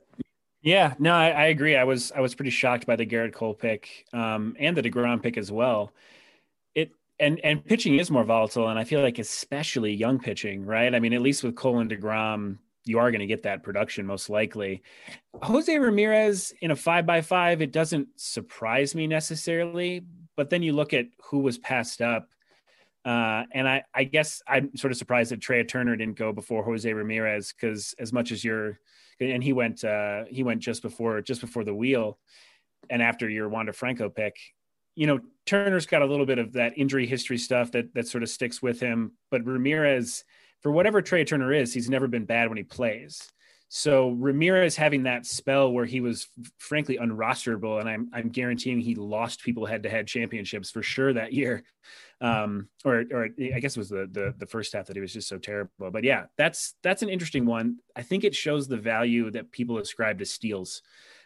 Yeah, 0.61 0.95
no, 0.99 1.15
I, 1.15 1.29
I, 1.29 1.45
agree. 1.47 1.77
I 1.77 1.85
was 1.85 2.11
I 2.13 2.21
was 2.21 2.35
pretty 2.35 2.51
shocked 2.51 2.85
by 2.85 2.97
the 2.97 3.07
Gerrit 3.07 3.33
Cole 3.33 3.55
pick 3.55 4.07
um, 4.13 4.57
and 4.59 4.77
the 4.77 4.83
Degrom 4.83 5.23
pick 5.23 5.39
as 5.39 5.53
well. 5.53 5.93
It 6.75 6.91
and 7.21 7.39
and 7.45 7.65
pitching 7.65 7.95
is 7.95 8.11
more 8.11 8.25
volatile, 8.25 8.69
and 8.69 8.79
I 8.79 8.83
feel 8.83 9.01
like 9.01 9.21
especially 9.21 9.95
young 9.95 10.19
pitching, 10.19 10.67
right? 10.67 10.93
I 10.93 10.99
mean, 10.99 11.13
at 11.13 11.23
least 11.23 11.45
with 11.45 11.55
Cole 11.55 11.79
and 11.79 11.89
Degrom, 11.89 12.59
you 12.85 12.99
are 12.99 13.13
going 13.13 13.21
to 13.21 13.27
get 13.27 13.45
that 13.45 13.63
production 13.63 14.05
most 14.05 14.29
likely. 14.29 14.83
Jose 15.43 15.79
Ramirez 15.79 16.53
in 16.61 16.73
a 16.73 16.77
five 16.77 17.07
by 17.07 17.21
five, 17.21 17.63
it 17.63 17.71
doesn't 17.71 18.09
surprise 18.17 18.97
me 18.97 19.07
necessarily, 19.07 20.05
but 20.35 20.51
then 20.51 20.63
you 20.65 20.73
look 20.73 20.93
at 20.93 21.07
who 21.23 21.39
was 21.39 21.57
passed 21.59 22.03
up 22.03 22.29
uh, 23.09 23.47
and 23.53 23.67
I, 23.67 23.85
I 23.95 24.05
guess 24.05 24.43
I'm 24.47 24.77
sort 24.77 24.93
of 24.93 24.99
surprised 24.99 25.31
that 25.31 25.41
Trea 25.41 25.65
Turner 25.65 25.97
didn't 25.97 26.19
go 26.19 26.31
before 26.31 26.63
Jose 26.63 26.93
Ramirez 26.93 27.55
because 27.55 27.95
as 27.99 28.13
much 28.13 28.33
as 28.33 28.45
you're, 28.45 28.79
and 29.19 29.43
he 29.43 29.55
went, 29.55 29.83
uh, 29.83 30.25
he 30.29 30.43
went 30.43 30.61
just 30.61 30.83
before, 30.83 31.23
just 31.23 31.41
before 31.41 31.65
the 31.65 31.75
wheel, 31.75 32.19
and 32.91 33.01
after 33.01 33.27
your 33.27 33.49
Wander 33.49 33.73
Franco 33.73 34.11
pick, 34.11 34.37
you 34.95 35.07
know, 35.07 35.21
Turner's 35.47 35.87
got 35.87 36.03
a 36.03 36.07
little 36.07 36.27
bit 36.27 36.39
of 36.39 36.53
that 36.53 36.77
injury 36.77 37.07
history 37.07 37.39
stuff 37.39 37.73
that 37.73 37.95
that 37.95 38.07
sort 38.07 38.23
of 38.23 38.29
sticks 38.29 38.61
with 38.61 38.79
him. 38.79 39.13
But 39.31 39.47
Ramirez, 39.47 40.25
for 40.61 40.71
whatever 40.71 41.01
Trea 41.01 41.25
Turner 41.25 41.51
is, 41.51 41.73
he's 41.73 41.89
never 41.89 42.09
been 42.09 42.27
bad 42.27 42.51
when 42.51 42.59
he 42.59 42.65
plays. 42.65 43.33
So 43.69 44.11
Ramirez 44.11 44.77
having 44.77 45.03
that 45.03 45.27
spell 45.27 45.73
where 45.73 45.85
he 45.85 46.01
was 46.01 46.29
frankly 46.57 46.97
unrosterable, 46.97 47.81
and 47.81 47.89
I'm 47.89 48.09
I'm 48.15 48.31
guaranteeing 48.31 48.81
he 48.81 48.95
lost 48.95 49.43
people 49.43 49.67
head 49.67 49.83
to 49.83 49.91
head 49.91 50.07
championships 50.07 50.71
for 50.71 50.83
sure 50.83 51.13
that 51.13 51.35
year, 51.35 51.65
um, 52.23 52.69
or 52.85 53.05
or 53.13 53.25
I 53.25 53.61
guess 53.61 53.77
it 53.77 53.81
was 53.81 53.91
the, 53.91 54.09
the 54.11 54.35
the 54.39 54.47
first 54.47 54.73
half 54.73 54.87
that 54.87 54.97
he 54.97 55.03
was 55.03 55.13
just 55.13 55.29
so 55.29 55.37
terrible. 55.37 55.91
But 55.91 56.05
yeah, 56.05 56.27
that's 56.39 56.75
that's 56.83 57.03
an 57.03 57.11
interesting 57.11 57.45
one. 57.45 57.77
I 57.95 58.03
think 58.03 58.25
it 58.25 58.35
shows 58.35 58.69
the 58.69 58.79
value 58.79 59.31
that 59.33 59.53
people 59.53 59.77
ascribe 59.77 60.19
to 60.21 60.25
steals 60.25 60.81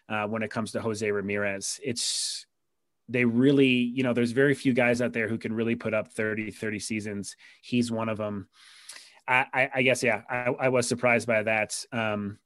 uh, 0.08 0.26
when 0.26 0.42
it 0.42 0.50
comes 0.50 0.72
to 0.72 0.80
Jose 0.80 1.08
Ramirez. 1.08 1.78
It's 1.84 2.46
they 3.08 3.24
really, 3.24 3.66
you 3.66 4.02
know, 4.02 4.14
there's 4.14 4.32
very 4.32 4.54
few 4.54 4.72
guys 4.72 5.00
out 5.00 5.12
there 5.12 5.28
who 5.28 5.38
can 5.38 5.52
really 5.52 5.76
put 5.76 5.94
up 5.94 6.08
30 6.08 6.50
30 6.50 6.78
seasons. 6.80 7.36
He's 7.62 7.92
one 7.92 8.08
of 8.08 8.18
them. 8.18 8.48
I, 9.28 9.70
I, 9.74 9.82
guess 9.82 10.02
yeah, 10.02 10.22
I, 10.28 10.52
I, 10.58 10.68
was 10.68 10.88
surprised 10.88 11.28
by 11.28 11.44
that. 11.44 11.84
Um, 11.92 12.38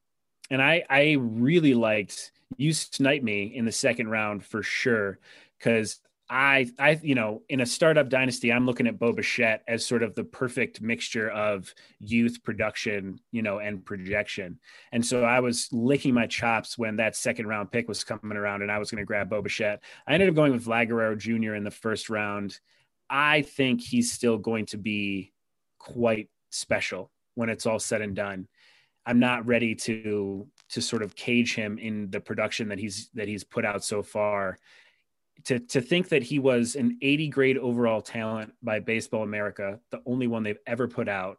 and 0.51 0.63
I 0.63 0.85
I 0.89 1.17
really 1.19 1.75
liked 1.75 2.33
you 2.57 2.73
snipe 2.73 3.23
me 3.23 3.57
in 3.57 3.65
the 3.65 3.73
second 3.73 4.09
round 4.09 4.45
for 4.45 4.63
sure 4.63 5.19
because 5.59 6.01
I 6.29 6.69
I 6.79 6.99
you 7.03 7.15
know 7.15 7.43
in 7.49 7.61
a 7.61 7.67
startup 7.67 8.09
dynasty 8.09 8.53
I'm 8.53 8.67
looking 8.67 8.87
at 8.87 8.99
Bo 8.99 9.13
Bichette 9.13 9.63
as 9.69 9.85
sort 9.85 10.03
of 10.03 10.15
the 10.15 10.25
perfect 10.25 10.81
mixture 10.81 11.31
of 11.31 11.73
youth 12.01 12.43
production 12.43 13.21
you 13.33 13.43
know 13.43 13.59
and 13.59 13.85
projection 13.85 14.59
and 14.93 15.05
so 15.05 15.25
I 15.25 15.41
was 15.41 15.69
licking 15.73 16.15
my 16.15 16.27
chops 16.27 16.77
when 16.77 16.97
that 16.97 17.17
second 17.17 17.47
round 17.47 17.71
pick 17.71 17.89
was 17.89 18.05
coming 18.05 18.37
around 18.37 18.63
and 18.63 18.71
I 18.71 18.79
was 18.79 18.91
going 18.91 19.03
to 19.03 19.07
grab 19.07 19.31
Bo 19.31 19.43
Bichette. 19.43 19.83
I 20.07 20.15
ended 20.15 20.29
up 20.29 20.35
going 20.35 20.53
with 20.53 20.65
Vlad 20.65 21.19
Jr. 21.19 21.55
in 21.55 21.65
the 21.65 21.71
first 21.71 22.11
round. 22.11 22.59
I 23.09 23.43
think 23.43 23.81
he's 23.81 24.13
still 24.13 24.39
going 24.39 24.67
to 24.67 24.79
be 24.79 25.33
quite 25.79 26.29
special 26.57 27.11
when 27.35 27.49
it's 27.49 27.67
all 27.67 27.79
said 27.79 28.01
and 28.01 28.17
done. 28.17 28.49
I'm 29.05 29.21
not 29.21 29.47
ready 29.47 29.75
to 29.77 30.47
to 30.71 30.83
sort 30.83 31.03
of 31.03 31.15
cage 31.15 31.55
him 31.55 31.79
in 31.79 32.11
the 32.11 32.21
production 32.21 32.69
that 32.69 32.79
he's 32.79 33.11
that 33.15 33.29
he's 33.29 33.45
put 33.45 33.65
out 33.65 33.85
so 33.85 34.03
far. 34.03 34.59
To 35.45 35.61
to 35.61 35.81
think 35.81 36.09
that 36.09 36.23
he 36.23 36.39
was 36.39 36.75
an 36.75 36.99
80 37.03 37.29
grade 37.29 37.59
overall 37.59 38.01
talent 38.01 38.53
by 38.63 38.81
Baseball 38.81 39.23
America, 39.23 39.79
the 39.91 40.03
only 40.07 40.27
one 40.27 40.43
they've 40.43 40.59
ever 40.67 40.89
put 40.89 41.09
out, 41.09 41.39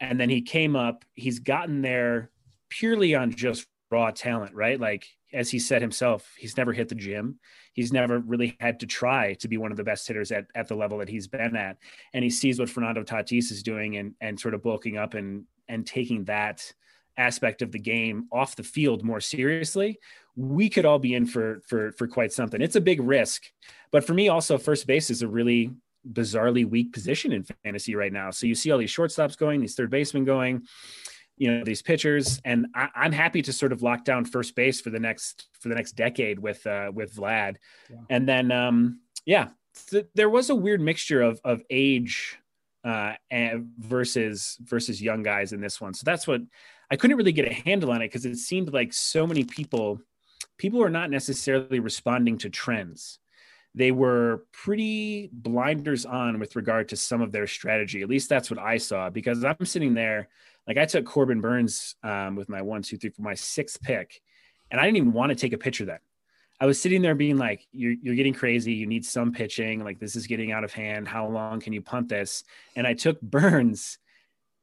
and 0.00 0.20
then 0.20 0.28
he 0.28 0.42
came 0.42 0.76
up. 0.76 1.04
He's 1.14 1.38
gotten 1.38 1.80
there 1.80 2.30
purely 2.68 3.14
on 3.14 3.30
just 3.30 3.66
raw 3.90 4.10
talent, 4.10 4.54
right? 4.54 4.78
Like 4.78 5.06
as 5.32 5.50
he 5.50 5.58
said 5.58 5.82
himself, 5.82 6.34
he's 6.38 6.56
never 6.56 6.72
hit 6.72 6.88
the 6.88 6.94
gym. 6.94 7.38
He's 7.72 7.92
never 7.92 8.18
really 8.18 8.56
had 8.60 8.80
to 8.80 8.86
try 8.86 9.34
to 9.34 9.48
be 9.48 9.58
one 9.58 9.70
of 9.70 9.76
the 9.76 9.84
best 9.84 10.08
hitters 10.08 10.32
at, 10.32 10.46
at 10.54 10.68
the 10.68 10.74
level 10.74 10.98
that 10.98 11.08
he's 11.08 11.26
been 11.26 11.54
at. 11.56 11.76
And 12.14 12.24
he 12.24 12.30
sees 12.30 12.58
what 12.58 12.70
Fernando 12.70 13.02
Tatis 13.02 13.50
is 13.52 13.62
doing 13.62 13.96
and 13.96 14.14
and 14.20 14.38
sort 14.38 14.54
of 14.54 14.62
bulking 14.62 14.96
up 14.96 15.14
and 15.14 15.44
and 15.68 15.86
taking 15.86 16.24
that 16.24 16.72
aspect 17.16 17.62
of 17.62 17.72
the 17.72 17.78
game 17.78 18.28
off 18.30 18.56
the 18.56 18.62
field 18.62 19.04
more 19.04 19.20
seriously, 19.20 19.98
we 20.36 20.70
could 20.70 20.84
all 20.84 20.98
be 20.98 21.14
in 21.14 21.26
for 21.26 21.60
for 21.66 21.92
for 21.92 22.06
quite 22.06 22.32
something. 22.32 22.62
It's 22.62 22.76
a 22.76 22.80
big 22.80 23.02
risk. 23.02 23.44
But 23.90 24.04
for 24.04 24.14
me 24.14 24.28
also 24.28 24.56
first 24.56 24.86
base 24.86 25.10
is 25.10 25.22
a 25.22 25.28
really 25.28 25.72
bizarrely 26.10 26.68
weak 26.68 26.92
position 26.92 27.32
in 27.32 27.44
fantasy 27.64 27.94
right 27.94 28.12
now. 28.12 28.30
So 28.30 28.46
you 28.46 28.54
see 28.54 28.70
all 28.70 28.78
these 28.78 28.94
shortstops 28.94 29.36
going, 29.36 29.60
these 29.60 29.74
third 29.74 29.90
basemen 29.90 30.24
going 30.24 30.62
you 31.38 31.50
know 31.50 31.64
these 31.64 31.82
pitchers 31.82 32.40
and 32.44 32.66
I, 32.74 32.88
am 32.96 33.12
happy 33.12 33.42
to 33.42 33.52
sort 33.52 33.72
of 33.72 33.82
lock 33.82 34.04
down 34.04 34.24
first 34.24 34.54
base 34.54 34.80
for 34.80 34.90
the 34.90 35.00
next 35.00 35.48
for 35.60 35.68
the 35.68 35.74
next 35.74 35.92
decade 35.92 36.38
with 36.38 36.66
uh 36.66 36.90
with 36.92 37.14
vlad 37.14 37.56
yeah. 37.90 37.96
and 38.10 38.28
then 38.28 38.52
um 38.52 39.00
yeah 39.24 39.48
th- 39.90 40.06
there 40.14 40.30
was 40.30 40.50
a 40.50 40.54
weird 40.54 40.80
mixture 40.80 41.22
of 41.22 41.40
of 41.44 41.62
age 41.70 42.38
uh 42.84 43.14
and 43.30 43.70
versus 43.78 44.56
versus 44.60 45.00
young 45.00 45.22
guys 45.22 45.52
in 45.52 45.60
this 45.60 45.80
one 45.80 45.94
so 45.94 46.02
that's 46.04 46.26
what 46.26 46.40
i 46.90 46.96
couldn't 46.96 47.16
really 47.16 47.32
get 47.32 47.46
a 47.46 47.54
handle 47.54 47.90
on 47.90 48.02
it 48.02 48.06
because 48.08 48.24
it 48.24 48.36
seemed 48.36 48.72
like 48.72 48.92
so 48.92 49.26
many 49.26 49.44
people 49.44 50.00
people 50.58 50.82
are 50.82 50.90
not 50.90 51.10
necessarily 51.10 51.80
responding 51.80 52.36
to 52.38 52.50
trends. 52.50 53.18
They 53.74 53.92
were 53.92 54.44
pretty 54.52 55.30
blinders 55.32 56.04
on 56.04 56.38
with 56.40 56.56
regard 56.56 56.88
to 56.88 56.96
some 56.96 57.22
of 57.22 57.32
their 57.32 57.46
strategy. 57.46 58.02
At 58.02 58.08
least 58.08 58.28
that's 58.28 58.50
what 58.50 58.58
I 58.58 58.76
saw 58.78 59.08
because 59.08 59.44
I'm 59.44 59.64
sitting 59.64 59.94
there. 59.94 60.28
Like 60.68 60.76
I 60.76 60.84
took 60.84 61.06
Corbin 61.06 61.40
Burnes 61.40 61.96
um, 62.04 62.36
with 62.36 62.48
my 62.48 62.62
one, 62.62 62.82
two, 62.82 62.98
three 62.98 63.10
for 63.10 63.22
my 63.22 63.34
sixth 63.34 63.80
pick, 63.80 64.20
and 64.70 64.80
I 64.80 64.84
didn't 64.84 64.98
even 64.98 65.12
want 65.12 65.30
to 65.30 65.36
take 65.36 65.54
a 65.54 65.58
pitcher 65.58 65.86
then. 65.86 65.98
I 66.60 66.66
was 66.66 66.80
sitting 66.80 67.02
there 67.02 67.14
being 67.14 67.38
like, 67.38 67.66
you're, 67.72 67.94
you're 68.02 68.16
getting 68.16 68.34
crazy. 68.34 68.72
You 68.72 68.86
need 68.86 69.04
some 69.04 69.32
pitching. 69.32 69.84
Like, 69.84 70.00
this 70.00 70.16
is 70.16 70.26
getting 70.26 70.50
out 70.50 70.64
of 70.64 70.72
hand. 70.72 71.06
How 71.06 71.28
long 71.28 71.60
can 71.60 71.72
you 71.72 71.80
punt 71.80 72.08
this? 72.08 72.42
And 72.74 72.86
I 72.86 72.94
took 72.94 73.20
Burnes 73.20 73.98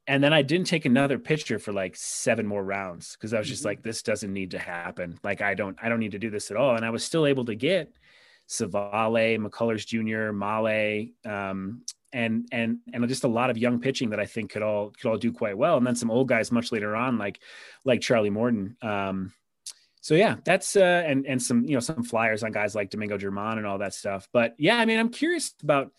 and 0.08 0.24
then 0.24 0.34
I 0.34 0.42
didn't 0.42 0.68
take 0.68 0.86
another 0.86 1.18
pitcher 1.18 1.58
for 1.58 1.72
like 1.72 1.96
seven 1.96 2.46
more 2.46 2.64
rounds 2.64 3.14
because 3.14 3.34
I 3.34 3.40
was 3.40 3.48
just 3.48 3.62
mm-hmm. 3.62 3.70
like, 3.70 3.84
this 3.84 4.04
doesn't 4.04 4.32
need 4.32 4.52
to 4.52 4.60
happen. 4.60 5.18
Like, 5.24 5.42
I 5.42 5.56
don't, 5.56 5.78
I 5.82 5.90
don't 5.90 6.00
need 6.00 6.12
to 6.12 6.20
do 6.20 6.30
this 6.30 6.52
at 6.52 6.58
all. 6.58 6.76
And 6.76 6.86
I 6.86 6.90
was 6.90 7.04
still 7.04 7.26
able 7.26 7.46
to 7.46 7.56
get 7.56 7.92
Savale, 8.48 9.40
McCullers 9.40 9.86
Jr., 9.88 10.32
Male, 10.32 11.08
um, 11.26 11.82
and 12.16 12.48
and 12.54 12.80
and 12.94 13.08
just 13.10 13.26
a 13.26 13.28
lot 13.28 13.50
of 13.50 13.58
young 13.58 13.80
pitching 13.80 14.12
that 14.12 14.22
I 14.22 14.26
think 14.26 14.52
could 14.52 14.62
all 14.62 14.92
could 14.92 15.10
all 15.10 15.18
do 15.18 15.34
quite 15.34 15.58
well. 15.58 15.78
And 15.78 15.86
then 15.86 15.96
some 15.96 16.10
old 16.10 16.30
guys 16.30 16.52
much 16.52 16.72
later 16.72 16.96
on, 16.96 17.18
like 17.18 17.40
like 17.84 18.00
Charlie 18.00 18.30
Morton. 18.30 18.78
Um, 18.82 19.34
so 20.06 20.14
yeah, 20.14 20.36
that's 20.46 20.76
uh, 20.76 21.04
and 21.08 21.26
and 21.26 21.42
some 21.42 21.66
you 21.66 21.74
know 21.74 21.80
some 21.80 22.04
flyers 22.04 22.44
on 22.44 22.52
guys 22.52 22.76
like 22.76 22.92
Domingo 22.92 23.18
German 23.18 23.58
and 23.58 23.66
all 23.66 23.80
that 23.80 23.96
stuff. 23.96 24.28
But 24.32 24.54
yeah, 24.60 24.78
I 24.78 24.86
mean, 24.86 25.00
I'm 25.00 25.10
curious 25.10 25.56
about 25.64 25.94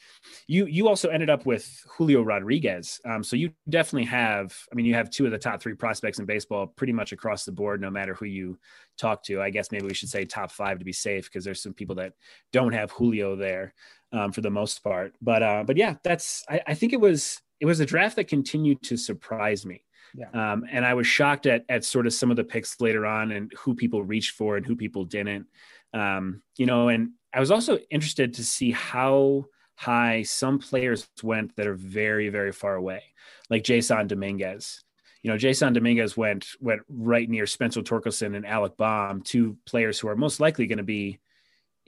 you. 0.46 0.66
You 0.66 0.86
also 0.86 1.08
ended 1.08 1.28
up 1.28 1.44
with 1.44 1.68
Julio 1.88 2.22
Rodriguez, 2.22 3.00
um, 3.04 3.24
so 3.24 3.34
you 3.34 3.50
definitely 3.68 4.04
have. 4.04 4.56
I 4.70 4.76
mean, 4.76 4.86
you 4.86 4.94
have 4.94 5.10
two 5.10 5.24
of 5.26 5.32
the 5.32 5.38
top 5.38 5.60
three 5.60 5.74
prospects 5.74 6.20
in 6.20 6.24
baseball, 6.24 6.68
pretty 6.68 6.92
much 6.92 7.10
across 7.10 7.44
the 7.44 7.50
board, 7.50 7.80
no 7.80 7.90
matter 7.90 8.14
who 8.14 8.26
you 8.26 8.60
talk 8.96 9.24
to. 9.24 9.42
I 9.42 9.50
guess 9.50 9.72
maybe 9.72 9.86
we 9.86 9.94
should 9.94 10.08
say 10.08 10.24
top 10.24 10.52
five 10.52 10.78
to 10.78 10.84
be 10.84 10.92
safe, 10.92 11.24
because 11.24 11.44
there's 11.44 11.60
some 11.60 11.74
people 11.74 11.96
that 11.96 12.12
don't 12.52 12.74
have 12.74 12.92
Julio 12.92 13.34
there 13.34 13.74
um, 14.12 14.30
for 14.30 14.40
the 14.40 14.50
most 14.50 14.84
part. 14.84 15.14
But 15.20 15.42
uh, 15.42 15.64
but 15.66 15.76
yeah, 15.76 15.96
that's. 16.04 16.44
I, 16.48 16.60
I 16.64 16.74
think 16.74 16.92
it 16.92 17.00
was 17.00 17.42
it 17.58 17.66
was 17.66 17.80
a 17.80 17.86
draft 17.86 18.14
that 18.14 18.28
continued 18.28 18.82
to 18.84 18.96
surprise 18.96 19.66
me. 19.66 19.82
Yeah. 20.14 20.30
Um, 20.32 20.64
and 20.70 20.84
I 20.84 20.94
was 20.94 21.06
shocked 21.06 21.46
at 21.46 21.64
at 21.68 21.84
sort 21.84 22.06
of 22.06 22.14
some 22.14 22.30
of 22.30 22.36
the 22.36 22.44
picks 22.44 22.80
later 22.80 23.06
on 23.06 23.32
and 23.32 23.52
who 23.58 23.74
people 23.74 24.02
reached 24.02 24.32
for 24.32 24.56
and 24.56 24.64
who 24.64 24.76
people 24.76 25.04
didn't. 25.04 25.46
Um, 25.92 26.42
you 26.56 26.66
know, 26.66 26.88
and 26.88 27.10
I 27.32 27.40
was 27.40 27.50
also 27.50 27.78
interested 27.90 28.34
to 28.34 28.44
see 28.44 28.70
how 28.70 29.46
high 29.74 30.22
some 30.22 30.58
players 30.58 31.08
went 31.22 31.54
that 31.56 31.66
are 31.66 31.74
very, 31.74 32.28
very 32.28 32.52
far 32.52 32.74
away, 32.74 33.02
like 33.50 33.62
Jasson 33.62 34.08
Dominguez. 34.08 34.82
You 35.22 35.30
know, 35.30 35.36
Jasson 35.36 35.74
Dominguez 35.74 36.16
went 36.16 36.46
went 36.60 36.82
right 36.88 37.28
near 37.28 37.46
Spencer 37.46 37.82
Torkelson 37.82 38.36
and 38.36 38.46
Alec 38.46 38.76
Bohm, 38.76 39.22
two 39.22 39.56
players 39.66 39.98
who 39.98 40.08
are 40.08 40.16
most 40.16 40.40
likely 40.40 40.66
going 40.66 40.78
to 40.78 40.84
be 40.84 41.18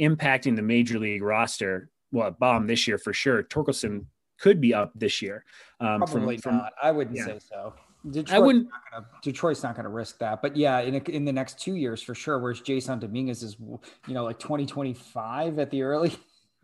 impacting 0.01 0.57
the 0.57 0.63
major 0.63 0.99
league 0.99 1.23
roster. 1.23 1.91
Well, 2.13 2.31
Bohm 2.31 2.67
this 2.67 2.89
year 2.89 2.99
for 2.99 3.13
sure. 3.13 3.43
Torkelson 3.43 4.07
could 4.39 4.61
be 4.61 4.75
up 4.75 4.93
this 4.95 5.21
year. 5.21 5.45
Um, 5.81 6.01
Probably 6.01 6.39
from, 6.39 6.57
not. 6.57 6.73
I 6.83 6.91
wouldn't 6.91 7.17
yeah. 7.17 7.27
say 7.27 7.39
so. 7.39 7.75
Detroit 8.09 8.37
I 8.37 8.39
wouldn't. 8.39 8.65
Not 8.71 8.81
gonna, 8.93 9.07
Detroit's 9.23 9.63
not 9.63 9.75
going 9.75 9.85
to 9.85 9.91
risk 9.91 10.19
that, 10.19 10.41
but 10.41 10.57
yeah, 10.57 10.81
in 10.81 10.95
a, 10.95 11.11
in 11.11 11.25
the 11.25 11.33
next 11.33 11.59
two 11.59 11.75
years 11.75 12.03
for 12.03 12.15
sure. 12.15 12.39
Whereas 12.39 12.61
Jasson 12.61 13.01
Dominguez 13.01 13.43
is, 13.43 13.57
you 13.59 14.15
know, 14.15 14.25
like 14.25 14.39
twenty 14.39 14.67
twenty 14.67 14.95
five 14.95 15.59
at 15.59 15.71
the 15.71 15.83
early. 15.83 16.17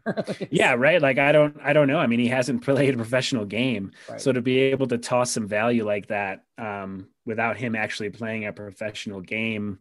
yeah, 0.50 0.74
right. 0.74 1.00
Like 1.00 1.18
I 1.18 1.32
don't, 1.32 1.56
I 1.62 1.72
don't 1.72 1.88
know. 1.88 1.98
I 1.98 2.06
mean, 2.06 2.20
he 2.20 2.28
hasn't 2.28 2.62
played 2.62 2.94
a 2.94 2.96
professional 2.96 3.44
game, 3.44 3.92
right. 4.08 4.20
so 4.20 4.32
to 4.32 4.40
be 4.40 4.58
able 4.58 4.86
to 4.88 4.98
toss 4.98 5.32
some 5.32 5.48
value 5.48 5.84
like 5.84 6.08
that 6.08 6.44
um, 6.58 7.08
without 7.24 7.56
him 7.56 7.74
actually 7.74 8.10
playing 8.10 8.46
a 8.46 8.52
professional 8.52 9.20
game, 9.20 9.80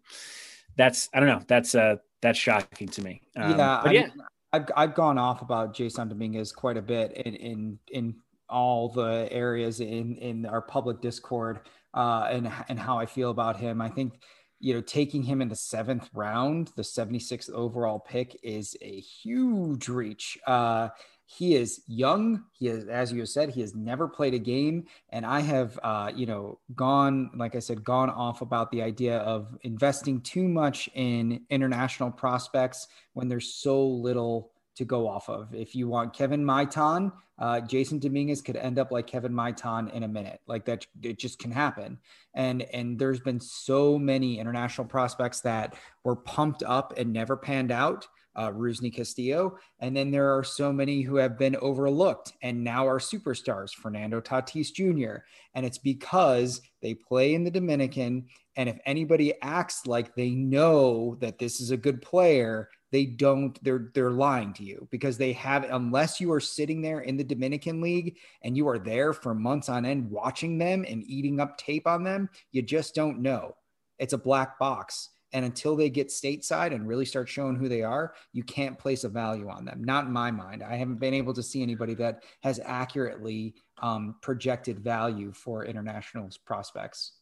that's 0.76 1.10
I 1.14 1.20
don't 1.20 1.30
know. 1.30 1.42
That's 1.48 1.76
uh 1.76 1.98
that's 2.22 2.40
shocking 2.40 2.88
to 2.88 3.04
me. 3.04 3.22
Um, 3.36 3.58
yeah, 3.60 3.92
yeah. 3.92 4.08
I've 4.54 4.66
I've 4.76 4.96
gone 4.96 5.18
off 5.18 5.42
about 5.42 5.76
Jasson 5.76 6.10
Dominguez 6.10 6.52
quite 6.52 6.78
a 6.78 6.82
bit 6.82 7.12
in 7.14 7.36
in 7.36 7.80
in 7.92 8.16
all 8.50 8.90
the 8.90 9.28
areas 9.32 9.80
in 9.80 10.16
in 10.18 10.46
our 10.46 10.62
public 10.62 11.02
discord 11.02 11.62
uh, 11.94 12.28
and 12.30 12.52
and 12.70 12.80
how 12.80 12.98
I 12.98 13.06
feel 13.06 13.30
about 13.30 13.58
him. 13.58 13.82
I 13.82 13.90
think 13.90 14.20
you 14.60 14.74
know 14.74 14.82
taking 14.82 15.24
him 15.24 15.42
in 15.42 15.50
the 15.50 15.56
seventh 15.56 16.10
round, 16.14 16.72
the 16.76 16.84
76th 16.84 17.50
overall 17.52 18.00
pick, 18.00 18.40
is 18.44 18.76
a 18.82 19.00
huge 19.00 19.90
reach. 19.90 20.38
Uh, 20.48 20.90
he 21.26 21.56
is 21.56 21.82
young. 21.88 22.44
He 22.52 22.68
is, 22.68 22.88
as 22.88 23.12
you 23.12 23.26
said, 23.26 23.50
he 23.50 23.62
has 23.62 23.74
never 23.74 24.08
played 24.08 24.34
a 24.34 24.40
game, 24.40 24.86
and 25.10 25.26
I 25.26 25.40
have, 25.40 25.80
uh, 25.82 26.12
you 26.14 26.26
know, 26.26 26.60
gone, 26.76 27.32
like 27.36 27.56
I 27.56 27.60
said, 27.60 27.84
gone 27.84 28.10
off 28.10 28.42
about 28.42 28.72
the 28.72 28.82
idea 28.82 29.18
of 29.20 29.58
investing 29.62 30.22
too 30.22 30.48
much 30.48 30.90
in 30.94 31.42
international 31.50 32.12
prospects 32.12 32.88
when 33.14 33.30
there's 33.30 33.54
so 33.54 33.86
little 33.88 34.52
to 34.76 34.86
go 34.86 35.08
off 35.08 35.30
of. 35.30 35.54
If 35.54 35.76
you 35.76 35.88
want 35.88 36.14
Kevin 36.14 36.44
Maitan, 36.44 37.12
uh, 37.40 37.62
Jasson 37.62 38.00
Dominguez 38.00 38.42
could 38.42 38.56
end 38.56 38.78
up 38.78 38.92
like 38.92 39.08
Kevin 39.08 39.34
Maitan 39.34 39.92
in 39.94 40.04
a 40.04 40.08
minute. 40.08 40.42
Like 40.48 40.66
that, 40.66 40.86
it 41.02 41.18
just 41.18 41.40
can 41.40 41.52
happen. 41.52 41.98
And 42.34 42.62
and 42.62 42.98
there's 42.98 43.20
been 43.20 43.40
so 43.40 43.98
many 43.98 44.40
international 44.40 44.88
prospects 44.88 45.42
that 45.42 45.76
were 46.04 46.16
pumped 46.16 46.64
up 46.64 46.94
and 46.98 47.12
never 47.12 47.36
panned 47.36 47.72
out. 47.72 48.08
Uh, 48.36 48.50
Rusney 48.50 48.92
Castillo, 48.92 49.60
and 49.80 49.96
then 49.96 50.10
there 50.10 50.36
are 50.36 50.44
so 50.44 50.74
many 50.74 51.04
who 51.04 51.18
have 51.18 51.38
been 51.38 51.56
overlooked 51.58 52.34
and 52.42 52.64
now 52.64 52.88
are 52.88 52.98
superstars. 52.98 53.76
Fernando 53.76 54.20
Tatis 54.20 54.74
Jr. 54.74 55.18
And 55.54 55.68
it's 55.68 55.78
because 55.78 56.60
they 56.82 56.96
play 56.96 57.36
in 57.36 57.44
the 57.44 57.52
Dominican. 57.52 58.26
And 58.56 58.70
if 58.70 58.80
anybody 58.88 59.36
acts 59.44 59.86
like 59.86 60.16
they 60.16 60.32
know 60.32 61.16
that 61.20 61.38
this 61.38 61.62
is 61.62 61.70
a 61.70 61.78
good 61.78 62.02
player, 62.02 62.70
they 62.94 63.08
don't 63.08 63.62
they're 63.64 63.90
they're 63.96 64.12
lying 64.12 64.54
to 64.54 64.64
you 64.64 64.88
because 64.92 65.18
they 65.18 65.34
have 65.34 65.64
unless 65.64 66.22
you 66.22 66.32
are 66.32 66.40
sitting 66.40 66.80
there 66.80 67.00
in 67.00 67.18
the 67.18 67.24
Dominican 67.24 67.82
League 67.82 68.20
and 68.44 68.56
you 68.56 68.68
are 68.70 68.78
there 68.78 69.14
for 69.14 69.34
months 69.34 69.68
on 69.68 69.84
end 69.84 70.10
watching 70.12 70.60
them 70.60 70.86
and 70.88 71.04
eating 71.08 71.40
up 71.40 71.58
tape 71.58 71.88
on 71.88 72.04
them, 72.04 72.30
you 72.52 72.62
just 72.62 72.94
don't 72.94 73.20
know. 73.20 73.56
It's 73.98 74.14
a 74.14 74.18
black 74.18 74.60
box. 74.60 75.10
And 75.34 75.44
until 75.44 75.76
they 75.76 75.90
get 75.90 76.10
stateside 76.10 76.76
and 76.76 76.88
really 76.88 77.06
start 77.06 77.28
showing 77.28 77.56
who 77.56 77.68
they 77.68 77.82
are, 77.82 78.14
you 78.32 78.44
can't 78.44 78.78
place 78.78 79.04
a 79.04 79.10
value 79.10 79.50
on 79.50 79.66
them. 79.66 79.84
Not 79.84 80.06
in 80.06 80.14
my 80.14 80.30
mind. 80.30 80.62
I 80.62 80.76
haven't 80.76 81.00
been 81.00 81.16
able 81.16 81.34
to 81.34 81.42
see 81.42 81.64
anybody 81.64 81.96
that 81.96 82.24
has 82.44 82.60
accurately 82.64 83.56
um, 83.82 84.18
projected 84.22 84.82
value 84.82 85.32
for 85.34 85.66
international 85.66 86.30
prospects. 86.46 87.14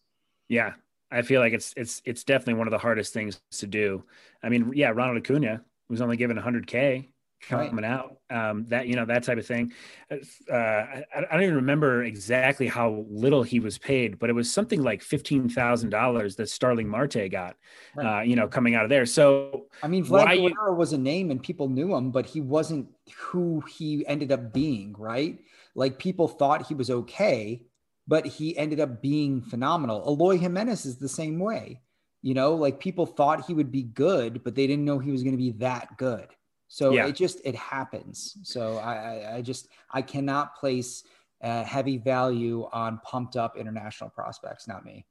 Yeah, 0.49 0.73
I 1.11 1.21
feel 1.21 1.41
like 1.41 1.53
it's 1.53 1.73
it's 1.75 2.01
it's 2.05 2.23
definitely 2.23 2.55
one 2.55 2.67
of 2.67 2.71
the 2.71 2.77
hardest 2.77 3.13
things 3.13 3.41
to 3.51 3.67
do. 3.67 4.03
I 4.41 4.49
mean, 4.49 4.71
yeah, 4.73 4.89
Ronald 4.89 5.17
Acuna 5.17 5.61
was 5.89 6.01
only 6.01 6.17
given 6.17 6.37
100k 6.37 7.09
coming 7.41 7.75
right. 7.75 7.83
out. 7.83 8.17
Um, 8.29 8.65
that 8.69 8.87
you 8.87 8.95
know 8.95 9.05
that 9.05 9.23
type 9.23 9.37
of 9.37 9.45
thing. 9.45 9.73
Uh, 10.09 10.55
I, 10.55 11.03
I, 11.15 11.31
don't 11.31 11.43
even 11.43 11.55
remember 11.55 12.03
exactly 12.03 12.67
how 12.67 13.05
little 13.09 13.43
he 13.43 13.59
was 13.59 13.77
paid, 13.77 14.19
but 14.19 14.29
it 14.29 14.33
was 14.33 14.51
something 14.51 14.81
like 14.81 15.01
fifteen 15.01 15.49
thousand 15.49 15.89
dollars 15.89 16.35
that 16.37 16.49
Starling 16.49 16.87
Marte 16.87 17.29
got. 17.29 17.57
Right. 17.95 18.19
Uh, 18.19 18.21
you 18.21 18.35
know, 18.35 18.47
coming 18.47 18.75
out 18.75 18.83
of 18.83 18.89
there. 18.89 19.05
So 19.05 19.65
I 19.83 19.87
mean, 19.87 20.05
Vlad 20.05 20.37
Guerrero 20.37 20.73
was 20.73 20.93
a 20.93 20.97
name 20.97 21.31
and 21.31 21.41
people 21.41 21.67
knew 21.67 21.95
him, 21.95 22.11
but 22.11 22.25
he 22.25 22.41
wasn't 22.41 22.87
who 23.17 23.61
he 23.69 24.05
ended 24.07 24.31
up 24.31 24.53
being. 24.53 24.95
Right? 24.97 25.39
Like 25.75 25.97
people 25.97 26.27
thought 26.27 26.67
he 26.67 26.73
was 26.73 26.89
okay 26.89 27.63
but 28.11 28.25
he 28.25 28.57
ended 28.57 28.81
up 28.81 29.01
being 29.01 29.41
phenomenal. 29.41 30.03
Eloy 30.05 30.37
Jimenez 30.37 30.85
is 30.85 30.97
the 30.97 31.07
same 31.07 31.39
way. 31.39 31.79
You 32.21 32.33
know, 32.33 32.55
like 32.55 32.77
people 32.77 33.05
thought 33.05 33.45
he 33.45 33.53
would 33.53 33.71
be 33.71 33.83
good, 33.83 34.43
but 34.43 34.53
they 34.53 34.67
didn't 34.67 34.83
know 34.83 34.99
he 34.99 35.11
was 35.11 35.23
going 35.23 35.31
to 35.31 35.41
be 35.41 35.51
that 35.51 35.97
good. 35.97 36.27
So 36.67 36.91
yeah. 36.91 37.07
it 37.07 37.15
just 37.15 37.39
it 37.45 37.55
happens. 37.55 38.37
So 38.43 38.79
I, 38.79 39.37
I 39.37 39.41
just 39.41 39.69
I 39.89 40.01
cannot 40.01 40.57
place 40.57 41.05
uh, 41.41 41.63
heavy 41.63 41.97
value 41.99 42.67
on 42.73 42.99
pumped 43.05 43.37
up 43.37 43.55
international 43.55 44.09
prospects. 44.09 44.67
Not 44.67 44.83
me. 44.83 45.05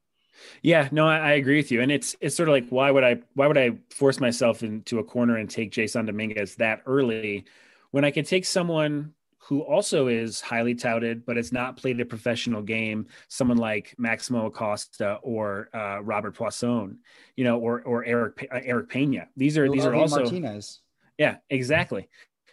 Yeah, 0.60 0.90
no, 0.92 1.08
I, 1.08 1.18
I, 1.18 1.32
agree 1.32 1.56
with 1.56 1.70
you, 1.70 1.80
and 1.80 1.90
it's 1.90 2.16
it's 2.20 2.36
sort 2.36 2.50
of 2.50 2.52
like 2.52 2.68
why 2.68 2.90
would 2.90 3.02
I 3.02 3.20
why 3.32 3.46
would 3.46 3.58
I 3.58 3.78
force 3.88 4.20
myself 4.20 4.62
into 4.62 4.98
a 4.98 5.04
corner 5.04 5.38
and 5.38 5.48
take 5.48 5.72
Jasson 5.72 6.04
Dominguez 6.04 6.56
that 6.56 6.82
early 6.84 7.46
when 7.92 8.04
I 8.04 8.10
can 8.10 8.26
take 8.26 8.44
someone 8.44 9.14
who 9.50 9.62
also 9.62 10.06
is 10.06 10.40
highly 10.40 10.76
touted, 10.76 11.26
but 11.26 11.36
has 11.36 11.50
not 11.52 11.76
played 11.76 12.00
a 12.00 12.04
professional 12.04 12.62
game, 12.62 13.08
someone 13.26 13.56
like 13.56 13.96
Maximo 13.98 14.46
Acosta 14.46 15.18
or 15.24 15.68
uh, 15.74 16.00
Robert 16.04 16.36
Puason, 16.36 16.98
you 17.34 17.42
know, 17.42 17.58
or 17.58 17.82
or 17.82 18.04
Eric 18.04 18.46
uh, 18.52 18.60
Eric 18.62 18.88
Pena. 18.90 19.26
These 19.36 19.58
are 19.58 19.68
these 19.68 19.84
are 19.84 19.94
also 19.96 20.20
Martinez. 20.20 20.82
Yeah, 21.18 21.38
exactly. 21.50 22.08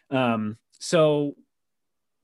Um, 0.10 0.58
so 0.80 1.36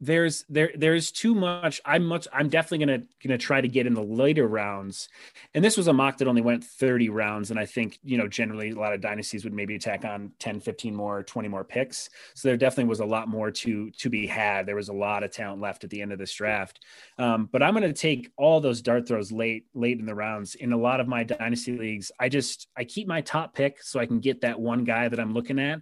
there's 0.05 0.43
there 0.49 0.71
there's 0.75 1.11
too 1.11 1.33
much. 1.33 1.79
I'm 1.85 2.03
much 2.03 2.27
i'm 2.33 2.49
definitely 2.49 2.85
gonna 2.85 3.03
gonna 3.23 3.37
try 3.37 3.61
to 3.61 3.67
get 3.67 3.87
in 3.87 3.93
the 3.93 4.03
later 4.03 4.47
rounds. 4.47 5.07
And 5.53 5.63
this 5.63 5.77
was 5.77 5.87
a 5.87 5.93
mock 5.93 6.17
that 6.17 6.27
only 6.27 6.41
went 6.41 6.63
30 6.63 7.09
rounds. 7.09 7.51
And 7.51 7.59
i 7.59 7.65
think 7.65 7.99
you 8.03 8.17
know 8.17 8.27
generally 8.27 8.71
a 8.71 8.75
lot 8.75 8.93
of 8.93 9.01
dynasties 9.01 9.43
would 9.43 9.53
maybe 9.53 9.79
tack 9.79 10.03
on 10.03 10.31
10 10.39 10.59
15 10.59 10.93
more 10.93 11.23
20 11.23 11.47
more 11.47 11.63
picks. 11.63 12.09
So 12.35 12.49
there 12.49 12.57
definitely 12.57 12.89
was 12.89 12.99
a 12.99 13.05
lot 13.05 13.27
more 13.27 13.49
to 13.51 13.89
to 13.91 14.09
be 14.09 14.27
had. 14.27 14.65
There 14.65 14.75
was 14.75 14.89
a 14.89 14.93
lot 14.93 15.23
of 15.23 15.31
talent 15.31 15.61
left 15.61 15.83
at 15.83 15.89
the 15.89 16.01
end 16.01 16.11
of 16.11 16.19
this 16.19 16.33
draft. 16.33 16.81
Um, 17.17 17.47
but 17.51 17.63
i'm 17.63 17.73
gonna 17.73 17.93
take 17.93 18.31
all 18.37 18.59
those 18.59 18.81
dart 18.81 19.07
throws 19.07 19.31
late 19.31 19.67
late 19.73 19.99
in 19.99 20.05
the 20.05 20.15
rounds. 20.15 20.55
In 20.55 20.73
a 20.73 20.77
lot 20.77 20.99
of 20.99 21.07
my 21.07 21.23
dynasty 21.23 21.77
leagues 21.77 22.11
i 22.19 22.27
just 22.27 22.67
i 22.75 22.83
keep 22.83 23.07
my 23.07 23.21
top 23.21 23.55
pick 23.55 23.81
so 23.81 23.99
i 23.99 24.05
can 24.05 24.19
get 24.19 24.41
that 24.41 24.59
one 24.59 24.83
guy 24.83 25.07
that 25.07 25.19
i'm 25.19 25.33
looking 25.33 25.59
at 25.59 25.81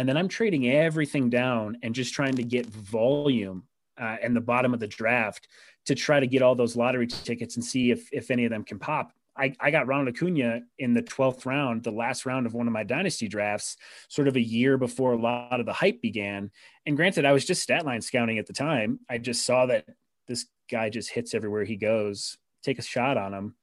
and 0.00 0.08
then 0.08 0.16
I'm 0.16 0.28
trading 0.28 0.66
everything 0.66 1.28
down 1.28 1.76
and 1.82 1.94
just 1.94 2.14
trying 2.14 2.34
to 2.36 2.42
get 2.42 2.64
volume 2.64 3.64
uh, 4.00 4.16
in 4.22 4.32
the 4.32 4.40
bottom 4.40 4.72
of 4.72 4.80
the 4.80 4.86
draft 4.86 5.46
to 5.84 5.94
try 5.94 6.18
to 6.18 6.26
get 6.26 6.40
all 6.40 6.54
those 6.54 6.74
lottery 6.74 7.06
tickets 7.06 7.56
and 7.56 7.62
see 7.62 7.90
if 7.90 8.08
if 8.10 8.30
any 8.30 8.46
of 8.46 8.50
them 8.50 8.64
can 8.64 8.78
pop. 8.78 9.12
I, 9.36 9.54
I 9.60 9.70
got 9.70 9.86
Ronald 9.86 10.08
Acuna 10.08 10.62
in 10.78 10.94
the 10.94 11.02
12th 11.02 11.44
round, 11.44 11.82
the 11.82 11.90
last 11.90 12.24
round 12.24 12.46
of 12.46 12.54
one 12.54 12.66
of 12.66 12.72
my 12.72 12.82
dynasty 12.82 13.28
drafts, 13.28 13.76
sort 14.08 14.26
of 14.26 14.36
a 14.36 14.40
year 14.40 14.78
before 14.78 15.12
a 15.12 15.20
lot 15.20 15.60
of 15.60 15.66
the 15.66 15.72
hype 15.74 16.00
began. 16.00 16.50
And 16.86 16.96
granted, 16.96 17.26
I 17.26 17.32
was 17.32 17.44
just 17.44 17.60
stat 17.60 17.84
line 17.84 18.00
scouting 18.00 18.38
at 18.38 18.46
the 18.46 18.54
time. 18.54 19.00
I 19.10 19.18
just 19.18 19.44
saw 19.44 19.66
that 19.66 19.84
this 20.28 20.46
guy 20.70 20.88
just 20.88 21.10
hits 21.10 21.34
everywhere 21.34 21.64
he 21.64 21.76
goes. 21.76 22.38
Take 22.62 22.78
a 22.78 22.82
shot 22.82 23.18
on 23.18 23.34
him, 23.34 23.54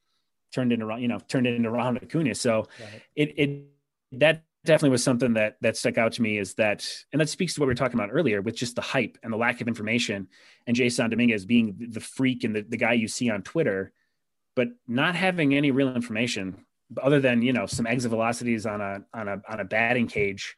turned 0.54 0.72
into 0.72 0.96
you 1.00 1.08
know 1.08 1.18
turned 1.28 1.48
into 1.48 1.72
Ronald 1.72 2.04
Acuna. 2.04 2.36
So 2.36 2.68
right. 2.80 3.02
it 3.16 3.34
it 3.38 3.66
that 4.12 4.44
definitely 4.68 4.92
was 4.92 5.04
something 5.04 5.34
that 5.34 5.58
that 5.62 5.76
stuck 5.76 5.98
out 5.98 6.12
to 6.14 6.22
me 6.22 6.38
is 6.38 6.54
that 6.56 6.88
and 7.12 7.20
that 7.20 7.30
speaks 7.30 7.56
to 7.56 7.62
what 7.62 7.66
we 7.66 7.72
were 7.72 7.76
talking 7.76 8.00
about 8.00 8.10
earlier 8.12 8.42
with 8.42 8.56
just 8.56 8.76
the 8.76 8.82
hype 8.82 9.18
and 9.24 9.34
the 9.34 9.38
lack 9.38 9.62
of 9.62 9.68
information 9.68 10.28
and 10.68 10.78
Jasson 10.78 11.10
Dominguez 11.10 11.46
being 11.46 11.76
the 11.90 12.00
freak 12.00 12.44
and 12.44 12.56
the, 12.56 12.62
the 12.62 12.78
guy 12.78 12.94
you 12.94 13.08
see 13.08 13.30
on 13.30 13.42
Twitter, 13.42 13.92
but 14.56 14.68
not 14.88 15.16
having 15.16 15.56
any 15.56 15.72
real 15.72 15.96
information 15.96 16.66
other 17.02 17.20
than 17.20 17.42
you 17.42 17.54
know 17.54 17.66
some 17.66 17.88
exit 17.88 18.12
velocities 18.12 18.66
on 18.66 18.82
a 18.82 19.00
on 19.14 19.28
a 19.28 19.42
on 19.50 19.60
a 19.60 19.66
batting 19.66 20.08
cage 20.08 20.56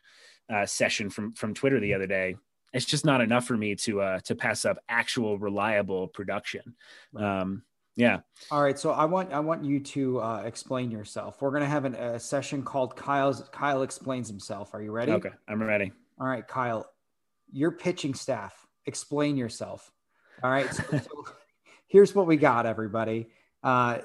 uh, 0.54 0.66
session 0.66 1.10
from 1.10 1.34
from 1.34 1.54
Twitter 1.54 1.80
the 1.80 1.94
other 1.94 2.08
day. 2.08 2.36
It's 2.74 2.86
just 2.86 3.06
not 3.06 3.22
enough 3.22 3.46
for 3.46 3.58
me 3.58 3.76
to 3.76 4.02
uh, 4.02 4.20
to 4.26 4.36
pass 4.36 4.66
up 4.66 4.78
actual 4.90 5.40
reliable 5.40 6.08
production. 6.08 6.76
Um, 7.16 7.64
yeah. 7.96 8.20
All 8.52 8.64
right. 8.64 8.78
So 8.80 8.92
I 8.92 9.06
want 9.06 9.34
I 9.34 9.40
want 9.40 9.66
you 9.66 9.80
to 9.80 10.22
uh, 10.22 10.42
explain 10.46 10.92
yourself. 10.92 11.42
We're 11.42 11.52
gonna 11.52 11.66
have 11.66 11.86
an, 11.86 11.96
a 11.96 12.20
session 12.20 12.64
called 12.64 12.96
Kyle's 12.96 13.44
Kyle 13.52 13.82
explains 13.82 14.30
himself. 14.30 14.74
Are 14.74 14.82
you 14.82 14.92
ready? 14.92 15.12
Okay, 15.12 15.32
I'm 15.48 15.62
ready. 15.62 15.92
All 16.20 16.28
right, 16.28 16.48
Kyle, 16.48 16.90
your 17.52 17.72
pitching 17.72 18.14
staff. 18.14 18.66
Explain 18.86 19.38
yourself. 19.38 19.92
All 20.44 20.50
right. 20.50 20.72
So, 20.74 20.84
so 20.92 21.26
here's 21.88 22.16
what 22.16 22.26
we 22.26 22.38
got, 22.38 22.66
everybody. 22.66 23.28
Uh, 23.62 24.00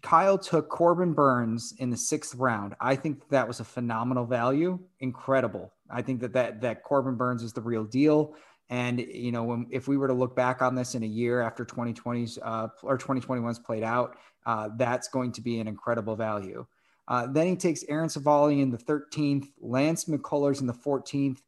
Kyle 0.00 0.38
took 0.38 0.70
Corbin 0.70 1.12
Burnes 1.12 1.74
in 1.78 1.90
the 1.90 1.96
sixth 1.96 2.34
round. 2.36 2.74
I 2.80 2.96
think 2.96 3.28
that 3.28 3.46
was 3.46 3.60
a 3.60 3.64
phenomenal 3.64 4.24
value. 4.24 4.78
Incredible. 5.00 5.72
I 5.90 6.00
think 6.02 6.20
that 6.20 6.32
that 6.32 6.62
that 6.62 6.82
Corbin 6.82 7.16
Burnes 7.16 7.42
is 7.42 7.52
the 7.52 7.60
real 7.60 7.84
deal. 7.84 8.34
And 8.70 9.00
you 9.00 9.32
know, 9.32 9.44
when, 9.44 9.66
if 9.70 9.88
we 9.88 9.96
were 9.96 10.08
to 10.08 10.14
look 10.14 10.34
back 10.34 10.62
on 10.62 10.74
this 10.74 10.94
in 10.94 11.02
a 11.02 11.06
year 11.06 11.40
after 11.40 11.64
2020's 11.64 12.38
uh, 12.42 12.68
or 12.82 12.96
2021's 12.96 13.58
played 13.58 13.82
out, 13.82 14.16
uh, 14.46 14.70
that's 14.76 15.08
going 15.08 15.32
to 15.32 15.40
be 15.40 15.60
an 15.60 15.68
incredible 15.68 16.16
value. 16.16 16.66
Uh, 17.08 17.26
then 17.26 17.46
he 17.46 17.56
takes 17.56 17.84
Aaron 17.88 18.08
Civale 18.08 18.62
in 18.62 18.70
the 18.70 18.78
13th, 18.78 19.48
Lance 19.60 20.06
McCullers 20.06 20.60
in 20.60 20.66
the 20.66 20.72
14th, 20.72 21.38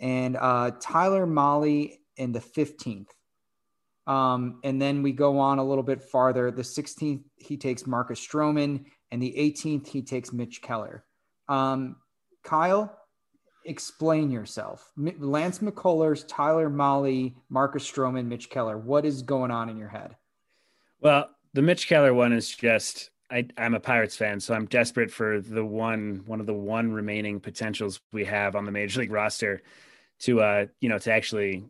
and 0.00 0.36
uh, 0.36 0.72
Tyler 0.80 1.26
Mahle 1.26 1.92
in 2.16 2.32
the 2.32 2.40
15th. 2.40 3.08
Um, 4.06 4.60
and 4.64 4.80
then 4.80 5.02
we 5.02 5.12
go 5.12 5.38
on 5.38 5.58
a 5.58 5.64
little 5.64 5.84
bit 5.84 6.02
farther. 6.02 6.50
The 6.50 6.62
16th, 6.62 7.22
he 7.36 7.56
takes 7.56 7.86
Marcus 7.86 8.20
Stroman, 8.26 8.86
and 9.10 9.22
the 9.22 9.34
18th, 9.36 9.86
he 9.86 10.02
takes 10.02 10.32
Mitch 10.32 10.62
Keller. 10.62 11.04
Um, 11.48 11.96
Kyle, 12.42 12.97
explain 13.68 14.30
yourself. 14.30 14.90
Lance 14.96 15.58
McCullers, 15.60 16.24
Tyler 16.26 16.70
Mahle, 16.70 17.34
Marcus 17.48 17.88
Stroman, 17.88 18.26
Mitch 18.26 18.50
Keller. 18.50 18.78
What 18.78 19.04
is 19.04 19.22
going 19.22 19.50
on 19.50 19.68
in 19.68 19.76
your 19.76 19.88
head? 19.88 20.16
Well, 21.00 21.30
the 21.52 21.62
Mitch 21.62 21.88
Keller 21.88 22.14
one 22.14 22.32
is 22.32 22.48
just 22.48 23.10
I, 23.30 23.46
am 23.58 23.74
a 23.74 23.80
Pirates 23.80 24.16
fan, 24.16 24.40
so 24.40 24.54
I'm 24.54 24.66
desperate 24.66 25.10
for 25.10 25.40
the 25.40 25.64
one 25.64 26.22
one 26.26 26.40
of 26.40 26.46
the 26.46 26.54
one 26.54 26.92
remaining 26.92 27.40
potentials 27.40 28.00
we 28.12 28.24
have 28.24 28.56
on 28.56 28.64
the 28.64 28.72
major 28.72 29.00
league 29.00 29.12
roster 29.12 29.62
to 30.20 30.40
uh 30.40 30.66
you 30.80 30.88
know 30.88 30.98
to 30.98 31.12
actually 31.12 31.64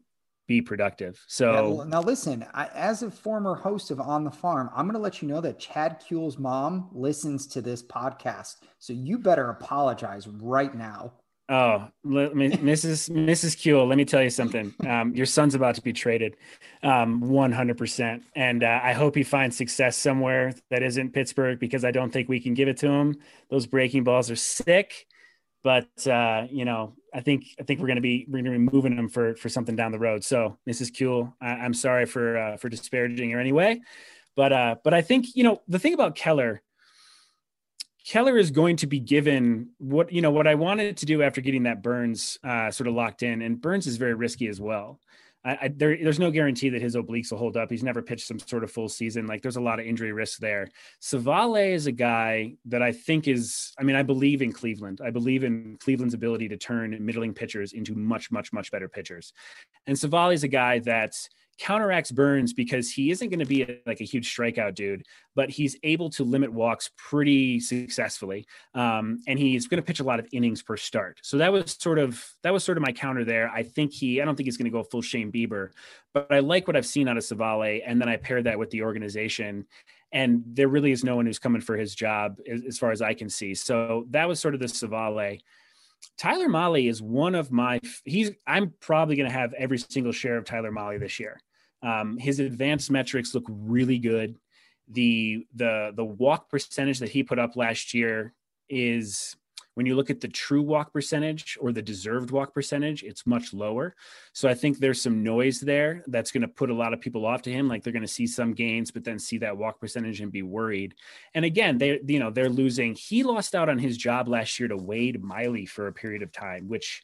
be 0.47 0.63
productive. 0.63 1.23
So 1.27 1.53
now, 1.53 1.85
now 1.85 2.01
listen, 2.01 2.47
I, 2.55 2.69
as 2.75 3.03
a 3.03 3.11
former 3.11 3.55
host 3.55 3.91
of 3.91 4.01
On 4.01 4.25
the 4.25 4.31
Farm, 4.31 4.71
I'm 4.75 4.87
going 4.87 4.95
to 4.95 4.99
let 4.99 5.21
you 5.21 5.29
know 5.29 5.43
that 5.43 5.59
Chad 5.59 6.01
Kuhl's 6.01 6.39
mom 6.39 6.89
listens 6.91 7.47
to 7.49 7.61
this 7.61 7.83
podcast, 7.83 8.57
so 8.79 8.95
you 8.95 9.19
better 9.19 9.51
apologize 9.51 10.27
right 10.27 10.75
now. 10.75 11.13
Oh, 11.51 11.89
Mrs. 12.05 13.09
Mrs. 13.09 13.63
Kuhl, 13.63 13.87
let 13.87 13.97
me 13.97 14.05
tell 14.05 14.23
you 14.23 14.29
something. 14.29 14.75
Um, 14.87 15.15
your 15.15 15.25
son's 15.25 15.55
about 15.55 15.77
to 15.77 15.83
be 15.83 15.95
traded, 15.95 16.37
um, 16.83 17.23
100%. 17.23 18.21
And 18.37 18.63
uh, 18.63 18.81
I 18.83 18.93
hope 18.93 19.15
he 19.15 19.23
finds 19.23 19.57
success 19.57 19.97
somewhere 19.97 20.53
that 20.71 20.83
isn't 20.83 21.15
Pittsburgh 21.15 21.59
because 21.59 21.87
I 21.87 21.91
don't 21.91 22.13
think 22.13 22.29
we 22.29 22.39
can 22.39 22.53
give 22.53 22.69
it 22.69 22.77
to 22.79 22.89
him. 22.89 23.17
Those 23.49 23.67
breaking 23.67 24.05
balls 24.05 24.31
are 24.31 24.37
sick, 24.37 25.07
but 25.65 26.07
uh, 26.07 26.47
you 26.51 26.67
know, 26.67 26.95
I 27.15 27.21
think 27.21 27.47
I 27.59 27.63
think 27.63 27.81
we're 27.81 27.95
to 27.95 28.01
be 28.03 28.27
we're 28.29 28.43
to 28.43 28.51
be 28.51 28.59
moving 28.59 28.97
him 28.97 29.09
for 29.09 29.35
for 29.37 29.49
something 29.49 29.75
down 29.75 29.93
the 29.93 29.99
road. 29.99 30.25
So, 30.25 30.59
Mrs. 30.69 30.97
Kuhl, 30.97 31.35
I, 31.41 31.65
am 31.65 31.73
sorry 31.73 32.05
for 32.05 32.37
uh, 32.37 32.57
for 32.59 32.69
disparaging 32.69 33.31
her 33.31 33.41
anyway, 33.41 33.81
but 34.37 34.53
uh, 34.53 34.77
but 34.85 34.93
I 34.93 35.01
think 35.01 35.35
you 35.35 35.45
know 35.45 35.63
the 35.67 35.79
thing 35.79 35.95
about 35.95 36.15
Keller 36.15 36.63
Keller 38.05 38.39
is 38.39 38.51
going 38.51 38.77
to 38.77 38.87
be 38.87 39.01
given 39.01 39.71
what 39.79 40.13
you 40.13 40.23
know 40.23 40.31
what 40.31 40.47
I 40.47 40.55
wanted 40.55 40.97
to 40.99 41.07
do 41.07 41.23
after 41.23 41.41
getting 41.41 41.65
that 41.65 41.83
Burnes 41.83 42.39
uh, 42.43 42.71
sort 42.71 42.89
of 42.89 42.95
locked 42.95 43.23
in, 43.23 43.43
and 43.43 43.61
Burnes 43.61 43.87
is 43.87 43.97
very 43.97 44.15
risky 44.15 44.49
as 44.49 44.61
well. 44.61 45.01
I, 45.45 45.59
I, 45.63 45.69
there, 45.69 45.97
there's 45.97 46.19
no 46.19 46.31
guarantee 46.31 46.69
that 46.71 46.83
his 46.83 46.97
obliques 46.97 47.31
will 47.31 47.39
hold 47.39 47.57
up. 47.57 47.71
He's 47.71 47.83
never 47.83 48.03
pitched 48.03 48.27
some 48.27 48.39
sort 48.39 48.65
of 48.65 48.71
full 48.71 48.89
season. 48.89 49.27
Like 49.27 49.41
there's 49.41 49.57
a 49.57 49.61
lot 49.61 49.79
of 49.79 49.87
injury 49.87 50.13
risk 50.13 50.39
there. 50.41 50.69
Civale 51.01 51.73
is 51.73 51.87
a 51.87 51.93
guy 51.93 52.55
that 52.67 52.83
I 52.83 52.93
think 52.93 53.29
is. 53.29 53.73
I 53.79 53.83
mean, 53.83 53.97
I 53.97 54.03
believe 54.03 54.43
in 54.43 54.53
Cleveland. 54.53 55.01
I 55.05 55.11
believe 55.11 55.45
in 55.45 55.77
Cleveland's 55.81 56.15
ability 56.15 56.49
to 56.49 56.57
turn 56.57 56.97
middling 57.05 57.35
pitchers 57.35 57.73
into 57.73 57.95
much, 57.95 58.31
much, 58.31 58.53
much 58.53 58.71
better 58.71 58.89
pitchers. 58.89 59.33
And 59.87 59.97
Civale 59.97 60.35
is 60.35 60.45
a 60.45 60.49
guy 60.49 60.81
that 60.81 61.15
counteracts 61.59 62.13
Burnes 62.13 62.53
because 62.53 62.91
he 62.91 63.11
isn't 63.11 63.29
going 63.29 63.41
to 63.41 63.47
be 63.47 63.63
a, 63.63 63.79
like 63.87 64.01
a 64.01 64.05
huge 64.05 64.35
strikeout 64.35 64.75
dude, 64.75 65.05
but 65.35 65.51
he's 65.51 65.77
able 65.83 66.09
to 66.11 66.25
limit 66.25 66.53
walks 66.53 66.91
pretty 66.97 67.61
successfully, 67.61 68.47
um, 68.75 69.21
and 69.27 69.39
he's 69.39 69.67
going 69.67 69.83
to 69.83 69.87
pitch 69.87 70.01
a 70.01 70.05
lot 70.05 70.21
of 70.21 70.27
innings 70.33 70.63
per 70.63 70.77
start. 70.77 71.19
So 71.23 71.39
that 71.39 71.53
was 71.53 71.77
sort 71.79 71.99
of 71.99 72.25
that 72.43 72.53
was 72.53 72.65
sort 72.65 72.79
of 72.79 72.83
my 72.83 72.93
counter 72.93 73.25
there. 73.25 73.51
I 73.51 73.63
think 73.63 73.93
he, 73.93 74.23
I 74.23 74.25
don't 74.25 74.37
think 74.37 74.47
he's 74.47 74.57
going 74.57 74.71
to 74.71 74.71
go 74.71 74.85
full 74.85 75.03
Shane 75.03 75.33
Bieber, 75.33 75.71
but 76.15 76.33
I 76.33 76.39
like 76.39 76.67
what 76.67 76.77
I've 76.77 76.87
seen 76.87 77.09
out 77.09 77.17
of 77.17 77.25
Civale, 77.25 77.83
and 77.85 78.01
then 78.01 78.09
I 78.09 78.17
paired 78.17 78.45
that 78.45 78.59
with 78.59 78.71
the 78.71 78.83
organization. 78.83 79.67
And 80.11 80.43
there 80.47 80.69
really 80.69 80.91
is 80.91 81.05
no 81.05 81.17
one 81.17 81.27
who's 81.27 81.39
coming 81.39 81.61
for 81.61 81.77
his 81.77 81.95
job 81.95 82.39
as, 82.51 82.63
as 82.67 82.79
far 82.79 82.93
as 82.93 83.03
I 83.03 83.13
can 83.13 83.29
see. 83.29 83.55
So 83.55 84.07
that 84.11 84.27
was 84.27 84.41
sort 84.41 84.55
of 84.55 84.61
the 84.61 84.67
Civale. 84.67 85.41
Tyler 86.17 86.49
Mahle 86.49 86.89
is 86.89 87.03
one 87.03 87.35
of 87.35 87.51
my 87.51 87.81
he's 88.05 88.31
I'm 88.47 88.73
probably 88.81 89.17
going 89.17 89.29
to 89.29 89.37
have 89.37 89.53
every 89.55 89.79
single 89.79 90.13
share 90.13 90.37
of 90.37 90.45
Tyler 90.45 90.73
Mahle 90.73 90.99
this 90.99 91.21
year. 91.21 91.41
Um, 91.83 92.19
his 92.19 92.41
advanced 92.41 92.91
metrics 92.91 93.35
look 93.35 93.45
really 93.49 93.99
good. 93.99 94.37
The 94.89 95.47
the 95.55 95.93
the 95.95 96.05
walk 96.05 96.49
percentage 96.49 96.99
that 97.01 97.11
he 97.11 97.23
put 97.23 97.39
up 97.39 97.57
last 97.57 97.95
year 97.95 98.33
is 98.69 99.37
when 99.79 99.87
you 99.87 99.95
look 99.95 100.11
at 100.11 100.21
the 100.21 100.27
true 100.27 100.61
walk 100.61 100.93
percentage 100.93 101.57
or 101.61 101.71
the 101.71 101.81
deserved 101.81 102.33
walk 102.33 102.53
percentage, 102.53 103.05
it's 103.05 103.29
much 103.29 103.53
lower. 103.53 103.95
So 104.33 104.49
I 104.49 104.55
think 104.55 104.79
there's 104.79 105.01
some 105.01 105.23
noise 105.23 105.61
there 105.61 106.03
that's 106.09 106.33
going 106.33 106.43
to 106.43 106.49
put 106.49 106.71
a 106.71 106.75
lot 106.75 106.93
of 106.93 107.01
people 107.01 107.25
off 107.25 107.43
to 107.43 107.53
him. 107.53 107.69
Like 107.69 107.85
they're 107.85 107.93
going 107.93 108.03
to 108.03 108.09
see 108.09 108.27
some 108.27 108.55
gains, 108.55 108.91
but 108.91 109.05
then 109.05 109.21
see 109.21 109.39
that 109.39 109.57
walk 109.57 109.79
percentage 109.79 110.21
and 110.21 110.33
be 110.33 110.43
worried. 110.43 110.97
And 111.35 111.45
again, 111.45 111.79
they 111.79 112.01
you 112.05 112.19
know 112.19 112.31
they're 112.31 112.49
losing. 112.49 112.97
He 112.97 113.23
lost 113.23 113.55
out 113.55 113.69
on 113.69 113.79
his 113.79 113.97
job 113.97 114.27
last 114.27 114.59
year 114.59 114.69
to 114.69 114.77
Wade 114.77 115.23
Miley 115.23 115.65
for 115.65 115.87
a 115.87 115.93
period 115.93 116.23
of 116.23 116.33
time, 116.33 116.67
which 116.67 117.01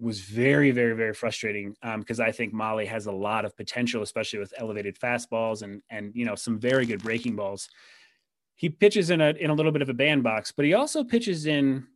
was 0.00 0.20
very, 0.20 0.70
very, 0.70 0.94
very 0.94 1.12
frustrating 1.12 1.76
because 1.96 2.20
um, 2.20 2.26
I 2.26 2.32
think 2.32 2.54
Mahle 2.54 2.86
has 2.86 3.06
a 3.06 3.12
lot 3.12 3.44
of 3.44 3.56
potential, 3.56 4.02
especially 4.02 4.38
with 4.38 4.54
elevated 4.56 4.98
fastballs 4.98 5.62
and 5.62 5.82
and 5.90 6.12
you 6.14 6.24
know 6.24 6.34
some 6.34 6.58
very 6.58 6.86
good 6.86 7.02
breaking 7.02 7.36
balls. 7.36 7.68
He 8.56 8.68
pitches 8.68 9.10
in 9.10 9.20
a 9.20 9.30
in 9.30 9.50
a 9.50 9.54
little 9.54 9.72
bit 9.72 9.82
of 9.82 9.88
a 9.88 9.94
bandbox, 9.94 10.52
but 10.52 10.64
he 10.64 10.74
also 10.74 11.04
pitches 11.04 11.46
in 11.46 11.86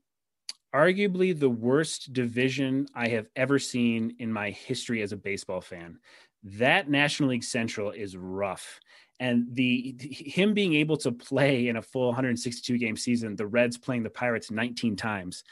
arguably 0.75 1.39
the 1.39 1.49
worst 1.49 2.13
division 2.13 2.87
I 2.95 3.09
have 3.09 3.29
ever 3.37 3.59
seen 3.59 4.17
in 4.19 4.33
my 4.33 4.51
history 4.51 5.03
as 5.03 5.13
a 5.13 5.17
baseball 5.17 5.61
fan. 5.61 5.99
That 6.43 6.91
National 6.91 7.31
League 7.31 7.45
Central 7.45 7.91
is 7.91 8.17
rough. 8.17 8.81
And 9.21 9.47
the 9.55 9.95
him 10.01 10.55
being 10.55 10.75
able 10.75 10.97
to 10.99 11.13
play 11.13 11.69
in 11.69 11.77
a 11.77 11.83
full 11.83 12.09
162 12.09 12.77
game 12.79 12.97
season, 12.97 13.37
the 13.37 13.47
Reds 13.47 13.79
playing 13.79 14.03
the 14.03 14.11
Pirates 14.11 14.51
19 14.51 14.97
times 14.97 15.45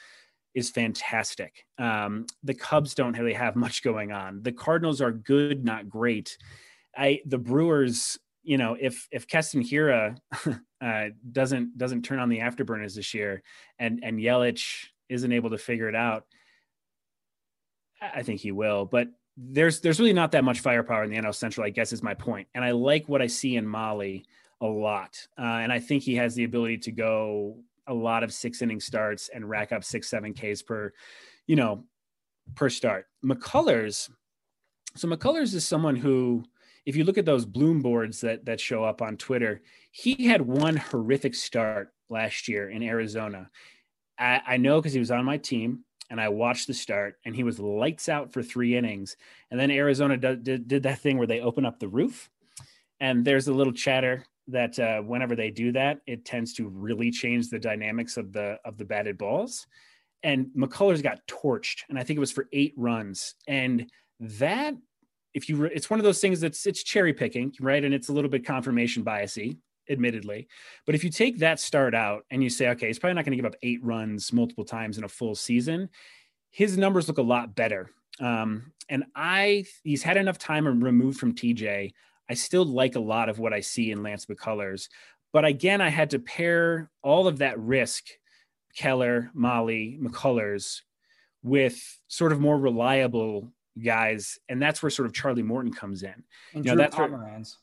is 0.55 0.71
fantastic. 0.71 1.65
Um, 1.79 2.27
the 2.43 2.55
Cubs 2.55 2.95
don't 2.95 3.19
really 3.19 3.33
have 3.33 3.57
much 3.57 3.83
going 3.83 4.13
on. 4.13 4.43
The 4.43 4.53
Cardinals 4.53 5.01
are 5.01 5.13
good, 5.13 5.65
not 5.65 5.89
great. 5.89 6.37
I 6.97 7.21
the 7.25 7.39
Brewers, 7.39 8.19
you 8.43 8.59
know, 8.59 8.77
if 8.79 9.09
if 9.11 9.27
Keston 9.27 9.63
Hiura 9.63 10.17
uh, 10.81 11.05
doesn't 11.31 11.79
doesn't 11.79 12.03
turn 12.03 12.19
on 12.19 12.29
the 12.29 12.41
afterburners 12.41 12.95
this 12.95 13.15
year, 13.15 13.43
and 13.79 14.01
and 14.03 14.19
Yelich 14.19 14.87
isn't 15.09 15.33
able 15.33 15.51
to 15.51 15.59
figure 15.59 15.89
it 15.89 15.95
out, 15.95 16.27
I 18.01 18.23
think 18.23 18.41
he 18.41 18.53
will. 18.53 18.85
But 18.85 19.09
there's 19.37 19.81
there's 19.81 19.99
really 19.99 20.13
not 20.13 20.33
that 20.33 20.45
much 20.45 20.61
firepower 20.61 21.05
in 21.05 21.11
the 21.11 21.17
NL 21.17 21.35
Central. 21.35 21.67
I 21.67 21.71
guess 21.71 21.93
is 21.93 22.03
my 22.03 22.15
point, 22.15 22.49
and 22.55 22.65
I 22.65 22.73
like 22.73 23.09
what 23.09 23.23
I 23.23 23.27
see 23.27 23.57
in 23.57 23.67
Mahle 23.67 24.25
a 24.61 24.67
lot, 24.67 25.17
uh, 25.39 25.43
and 25.43 25.73
I 25.73 25.81
think 25.81 26.03
he 26.03 26.17
has 26.17 26.35
the 26.35 26.45
ability 26.45 26.79
to 26.79 26.93
go 26.93 27.57
a 27.87 27.95
lot 27.95 28.23
of 28.23 28.33
six 28.33 28.63
inning 28.63 28.81
starts 28.81 29.29
and 29.33 29.49
rack 29.49 29.73
up 29.73 29.85
six 29.85 30.09
seven 30.09 30.35
Ks 30.35 30.63
per, 30.63 30.93
you 31.47 31.57
know, 31.57 31.85
per 32.55 32.69
start. 32.69 33.07
McCullers, 33.25 34.11
so 34.97 35.09
McCullers 35.09 35.55
is 35.55 35.67
someone 35.67 35.97
who, 35.97 36.45
if 36.85 36.97
you 36.97 37.05
look 37.05 37.19
at 37.19 37.25
those 37.25 37.45
bloom 37.45 37.81
boards 37.81 38.21
that 38.21 38.45
that 38.45 38.61
show 38.61 38.85
up 38.85 39.03
on 39.03 39.17
Twitter, 39.17 39.63
he 39.91 40.27
had 40.27 40.41
one 40.43 40.77
horrific 40.77 41.35
start 41.35 41.93
last 42.09 42.49
year 42.49 42.71
in 42.71 42.83
Arizona. 42.83 43.51
I, 44.19 44.41
I 44.47 44.57
know 44.57 44.81
because 44.81 44.93
he 44.93 45.01
was 45.01 45.11
on 45.11 45.25
my 45.25 45.39
team 45.39 45.85
and 46.11 46.21
I 46.21 46.29
watched 46.29 46.67
the 46.67 46.75
start, 46.75 47.15
and 47.25 47.35
he 47.35 47.43
was 47.43 47.59
lights 47.59 48.09
out 48.09 48.33
for 48.33 48.43
three 48.43 48.77
innings. 48.77 49.17
And 49.51 49.59
then 49.59 49.71
Arizona 49.71 50.19
did, 50.19 50.45
did, 50.45 50.69
did 50.69 50.83
that 50.83 50.99
thing 50.99 51.17
where 51.17 51.27
they 51.27 51.41
open 51.41 51.65
up 51.65 51.79
the 51.79 51.89
roof, 51.89 52.29
and 53.01 53.25
there's 53.25 53.49
a 53.49 53.55
little 53.55 53.73
chatter 53.73 54.27
that 54.53 54.79
uh, 54.79 55.01
whenever 55.01 55.35
they 55.35 55.51
do 55.51 55.73
that, 55.73 56.01
it 56.07 56.25
tends 56.25 56.55
to 56.55 56.69
really 56.69 57.11
change 57.11 57.49
the 57.49 57.59
dynamics 57.59 58.17
of 58.17 58.33
the 58.33 58.59
of 58.65 58.79
the 58.79 58.85
batted 58.85 59.19
balls. 59.19 59.67
And 60.23 60.47
McCullers 60.57 61.03
got 61.03 61.27
torched, 61.27 61.83
and 61.89 61.99
I 61.99 62.05
think 62.05 62.17
it 62.17 62.21
was 62.21 62.31
for 62.31 62.49
eight 62.53 62.75
runs. 62.77 63.35
And 63.49 63.91
that, 64.21 64.75
if 65.35 65.49
you, 65.49 65.65
it's 65.65 65.91
one 65.91 65.99
of 65.99 66.05
those 66.05 66.21
things 66.21 66.41
that's 66.41 66.65
it's 66.65 66.83
cherry 66.83 67.13
picking, 67.13 67.53
right? 67.61 67.83
And 67.83 67.93
it's 67.93 68.09
a 68.09 68.13
little 68.13 68.31
bit 68.31 68.47
confirmation 68.47 69.05
biasy, 69.05 69.59
admittedly. 69.91 70.47
But 70.87 70.95
if 70.95 71.03
you 71.03 71.11
take 71.11 71.39
that 71.39 71.59
start 71.59 71.95
out 71.95 72.25
and 72.31 72.43
you 72.43 72.51
say, 72.51 72.69
okay, 72.69 72.87
he's 72.87 72.99
probably 72.99 73.15
not 73.15 73.25
going 73.25 73.33
to 73.33 73.43
give 73.43 73.51
up 73.51 73.57
eight 73.63 73.83
runs 73.83 74.33
multiple 74.33 74.65
times 74.65 74.99
in 74.99 75.05
a 75.05 75.09
full 75.09 75.35
season, 75.35 75.89
his 76.51 76.79
numbers 76.79 77.09
look 77.09 77.19
a 77.19 77.23
lot 77.23 77.55
better. 77.55 77.91
Um, 78.21 78.73
and 78.89 79.05
I, 79.17 79.65
he's 79.83 80.03
had 80.03 80.17
enough 80.17 80.39
time 80.39 80.67
removed 80.83 81.19
from 81.19 81.35
TJ. 81.35 81.93
I 82.33 82.35
still 82.35 82.65
like 82.65 82.95
a 82.95 83.01
lot 83.01 83.29
of 83.29 83.39
what 83.39 83.53
I 83.53 83.61
see 83.61 83.91
in 83.91 84.03
Lance 84.03 84.25
McCullers. 84.25 84.89
But 85.35 85.45
again, 85.45 85.83
I 85.83 85.91
had 85.91 86.09
to 86.11 86.19
pair 86.19 86.91
all 87.03 87.27
of 87.27 87.39
that 87.39 87.59
risk, 87.59 88.07
Keller, 88.75 89.31
Mahle, 89.35 90.01
McCullers, 90.01 90.81
with 91.43 91.79
sort 92.09 92.33
of 92.33 92.41
more 92.41 92.59
reliable 92.59 93.53
guys. 93.85 94.39
And 94.49 94.63
that's 94.63 94.83
where 94.83 94.89
sort 94.89 95.05
of 95.05 95.13
Charlie 95.13 95.43
Morton 95.43 95.75
comes 95.75 96.03
in. 96.03 96.25
And 96.55 96.65
you 96.65 96.71
know, 96.71 96.75
Drew 96.75 96.77
that's 96.77 96.97
Pomeranz. 96.97 97.57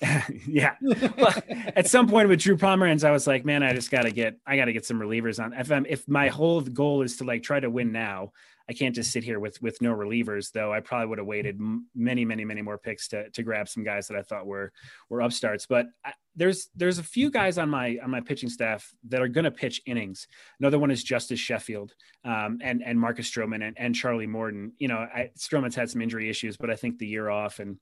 yeah. 0.48 0.74
Well, 0.80 1.34
at 1.76 1.86
some 1.86 2.08
point 2.08 2.28
with 2.28 2.40
Drew 2.40 2.56
Pomeranz, 2.56 3.04
I 3.04 3.12
was 3.12 3.28
like, 3.28 3.44
man, 3.44 3.62
I 3.62 3.72
just 3.72 3.92
got 3.92 4.02
to 4.02 4.10
get, 4.10 4.36
I 4.44 4.56
got 4.56 4.64
to 4.64 4.72
get 4.72 4.84
some 4.84 4.98
relievers 4.98 5.40
on. 5.40 5.52
If 5.52 5.70
I'm, 5.70 5.86
if 5.86 6.08
my 6.08 6.26
whole 6.26 6.60
goal 6.60 7.02
is 7.02 7.18
to 7.18 7.24
like 7.24 7.44
try 7.44 7.60
to 7.60 7.70
win 7.70 7.92
now, 7.92 8.32
I 8.68 8.74
can't 8.74 8.94
just 8.94 9.10
sit 9.10 9.24
here 9.24 9.40
with 9.40 9.60
with 9.62 9.80
no 9.80 9.94
relievers. 9.94 10.52
Though 10.52 10.72
I 10.72 10.80
probably 10.80 11.06
would 11.06 11.18
have 11.18 11.26
waited 11.26 11.58
many, 11.94 12.24
many, 12.24 12.44
many 12.44 12.62
more 12.62 12.78
picks 12.78 13.08
to 13.08 13.30
to 13.30 13.42
grab 13.42 13.68
some 13.68 13.82
guys 13.82 14.08
that 14.08 14.16
I 14.16 14.22
thought 14.22 14.46
were 14.46 14.72
were 15.08 15.22
upstarts. 15.22 15.66
But 15.66 15.86
I, 16.04 16.12
there's 16.36 16.68
there's 16.76 16.98
a 16.98 17.02
few 17.02 17.30
guys 17.30 17.56
on 17.56 17.70
my 17.70 17.98
on 18.02 18.10
my 18.10 18.20
pitching 18.20 18.50
staff 18.50 18.92
that 19.08 19.22
are 19.22 19.28
going 19.28 19.44
to 19.44 19.50
pitch 19.50 19.80
innings. 19.86 20.28
Another 20.60 20.78
one 20.78 20.90
is 20.90 21.02
Justus 21.02 21.40
Sheffield 21.40 21.94
um, 22.24 22.58
and 22.62 22.82
and 22.84 23.00
Marcus 23.00 23.30
Stroman 23.30 23.66
and, 23.66 23.76
and 23.78 23.94
Charlie 23.94 24.26
Morton. 24.26 24.72
You 24.78 24.88
know, 24.88 24.98
I, 24.98 25.30
Stroman's 25.38 25.74
had 25.74 25.88
some 25.90 26.02
injury 26.02 26.28
issues, 26.28 26.56
but 26.56 26.70
I 26.70 26.76
think 26.76 26.98
the 26.98 27.06
year 27.06 27.30
off 27.30 27.60
and 27.60 27.78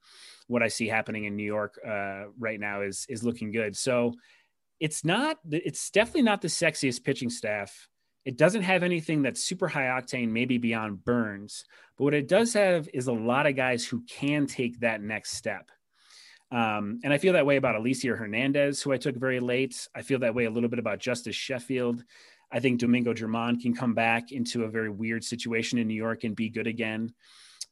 what 0.47 0.63
I 0.63 0.69
see 0.69 0.87
happening 0.87 1.25
in 1.25 1.35
New 1.35 1.43
York 1.43 1.79
uh, 1.85 2.25
right 2.39 2.59
now 2.59 2.81
is 2.81 3.05
is 3.09 3.23
looking 3.23 3.51
good. 3.51 3.75
So 3.75 4.13
it's 4.79 5.03
not 5.03 5.37
it's 5.51 5.89
definitely 5.89 6.21
not 6.23 6.41
the 6.41 6.47
sexiest 6.47 7.03
pitching 7.03 7.29
staff 7.29 7.89
it 8.27 8.35
doesn't 8.35 8.63
have 8.63 8.83
anything 8.83 9.21
that's 9.21 9.41
super 9.41 9.69
high 9.69 9.85
octane, 9.85 10.27
maybe 10.27 10.57
beyond 10.57 11.05
Burnes, 11.05 11.63
But 11.97 12.03
what 12.03 12.13
it 12.13 12.27
does 12.27 12.53
have 12.55 12.89
is 12.93 13.07
a 13.07 13.13
lot 13.13 13.47
of 13.47 13.55
guys 13.55 13.85
who 13.85 14.01
can 14.01 14.47
take 14.47 14.81
that 14.81 15.01
next 15.01 15.37
step. 15.37 15.71
Um, 16.51 16.99
and 17.05 17.13
I 17.13 17.19
feel 17.19 17.31
that 17.33 17.45
way 17.45 17.55
about 17.55 17.75
Elieser 17.75 18.17
Hernandez, 18.17 18.81
who 18.81 18.91
I 18.91 18.97
took 18.97 19.15
very 19.15 19.39
late. 19.39 19.87
I 19.95 20.01
feel 20.01 20.19
that 20.19 20.35
way 20.35 20.43
a 20.43 20.49
little 20.49 20.67
bit 20.67 20.77
about 20.77 20.99
Justus 20.99 21.37
Sheffield. 21.37 22.03
I 22.51 22.59
think 22.59 22.81
Domingo 22.81 23.13
German 23.13 23.61
can 23.61 23.73
come 23.73 23.93
back 23.93 24.33
into 24.33 24.65
a 24.65 24.69
very 24.69 24.89
weird 24.89 25.23
situation 25.23 25.79
in 25.79 25.87
New 25.87 25.93
York 25.93 26.25
and 26.25 26.35
be 26.35 26.49
good 26.49 26.67
again. 26.67 27.13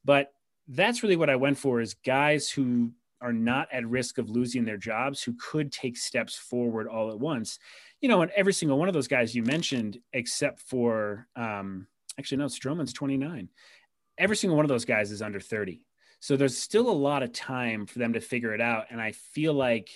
But 0.06 0.32
that's 0.70 1.03
really 1.03 1.18
what 1.18 1.30
I 1.30 1.36
went 1.36 1.58
for 1.58 1.82
is 1.82 1.95
guys 1.95 2.49
who 2.49 2.93
are 3.26 3.34
not 3.34 3.67
at 3.71 3.88
risk 3.88 4.17
of 4.17 4.30
losing 4.30 4.63
their 4.63 4.78
jobs, 4.78 5.23
who 5.23 5.34
could 5.39 5.71
take 5.71 5.97
steps 5.97 6.36
forward 6.36 6.88
all 6.88 7.11
at 7.11 7.19
once 7.19 7.59
you 8.05 8.09
know, 8.09 8.21
and 8.21 8.32
every 8.36 8.53
single 8.53 8.78
one 8.78 8.88
of 8.88 8.93
those 8.93 9.07
guys 9.07 9.34
you 9.34 9.41
mentioned, 9.41 9.99
except 10.13 10.59
for 10.59 11.28
um, 11.36 11.88
actually 12.19 12.38
no, 12.38 12.45
Stroman's 12.45 12.93
29. 12.93 13.49
Every 14.19 14.36
single 14.36 14.55
one 14.55 14.63
of 14.63 14.69
those 14.69 14.86
guys 14.86 15.09
is 15.09 15.23
under 15.23 15.39
30. 15.39 15.84
So 16.19 16.38
there's 16.38 16.55
still 16.55 16.88
a 16.88 16.91
lot 16.91 17.23
of 17.23 17.34
time 17.34 17.88
for 17.88 17.97
them 17.97 18.13
to 18.13 18.19
figure 18.19 18.53
it 18.53 18.61
out. 18.61 18.86
And 18.91 19.01
I 19.01 19.11
feel 19.11 19.53
like 19.53 19.89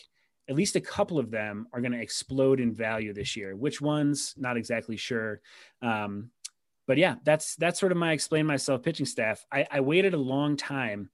at 0.49 0.55
least 0.55 0.75
a 0.75 0.81
couple 0.81 1.19
of 1.19 1.29
them 1.29 1.67
are 1.71 1.81
going 1.81 1.91
to 1.91 2.01
explode 2.01 2.59
in 2.59 2.73
value 2.73 3.13
this 3.13 3.37
year. 3.37 3.55
Which 3.55 3.79
ones? 3.79 4.33
Not 4.37 4.57
exactly 4.57 4.97
sure. 4.97 5.41
Um, 5.83 6.31
but 6.87 6.97
yeah, 6.97 7.17
that's 7.23 7.55
that's 7.57 7.79
sort 7.79 7.91
of 7.91 7.99
my 7.99 8.13
explain 8.13 8.47
myself 8.47 8.81
pitching 8.81 9.05
staff. 9.05 9.45
I, 9.51 9.67
I 9.69 9.81
waited 9.81 10.15
a 10.15 10.17
long 10.17 10.57
time 10.57 11.11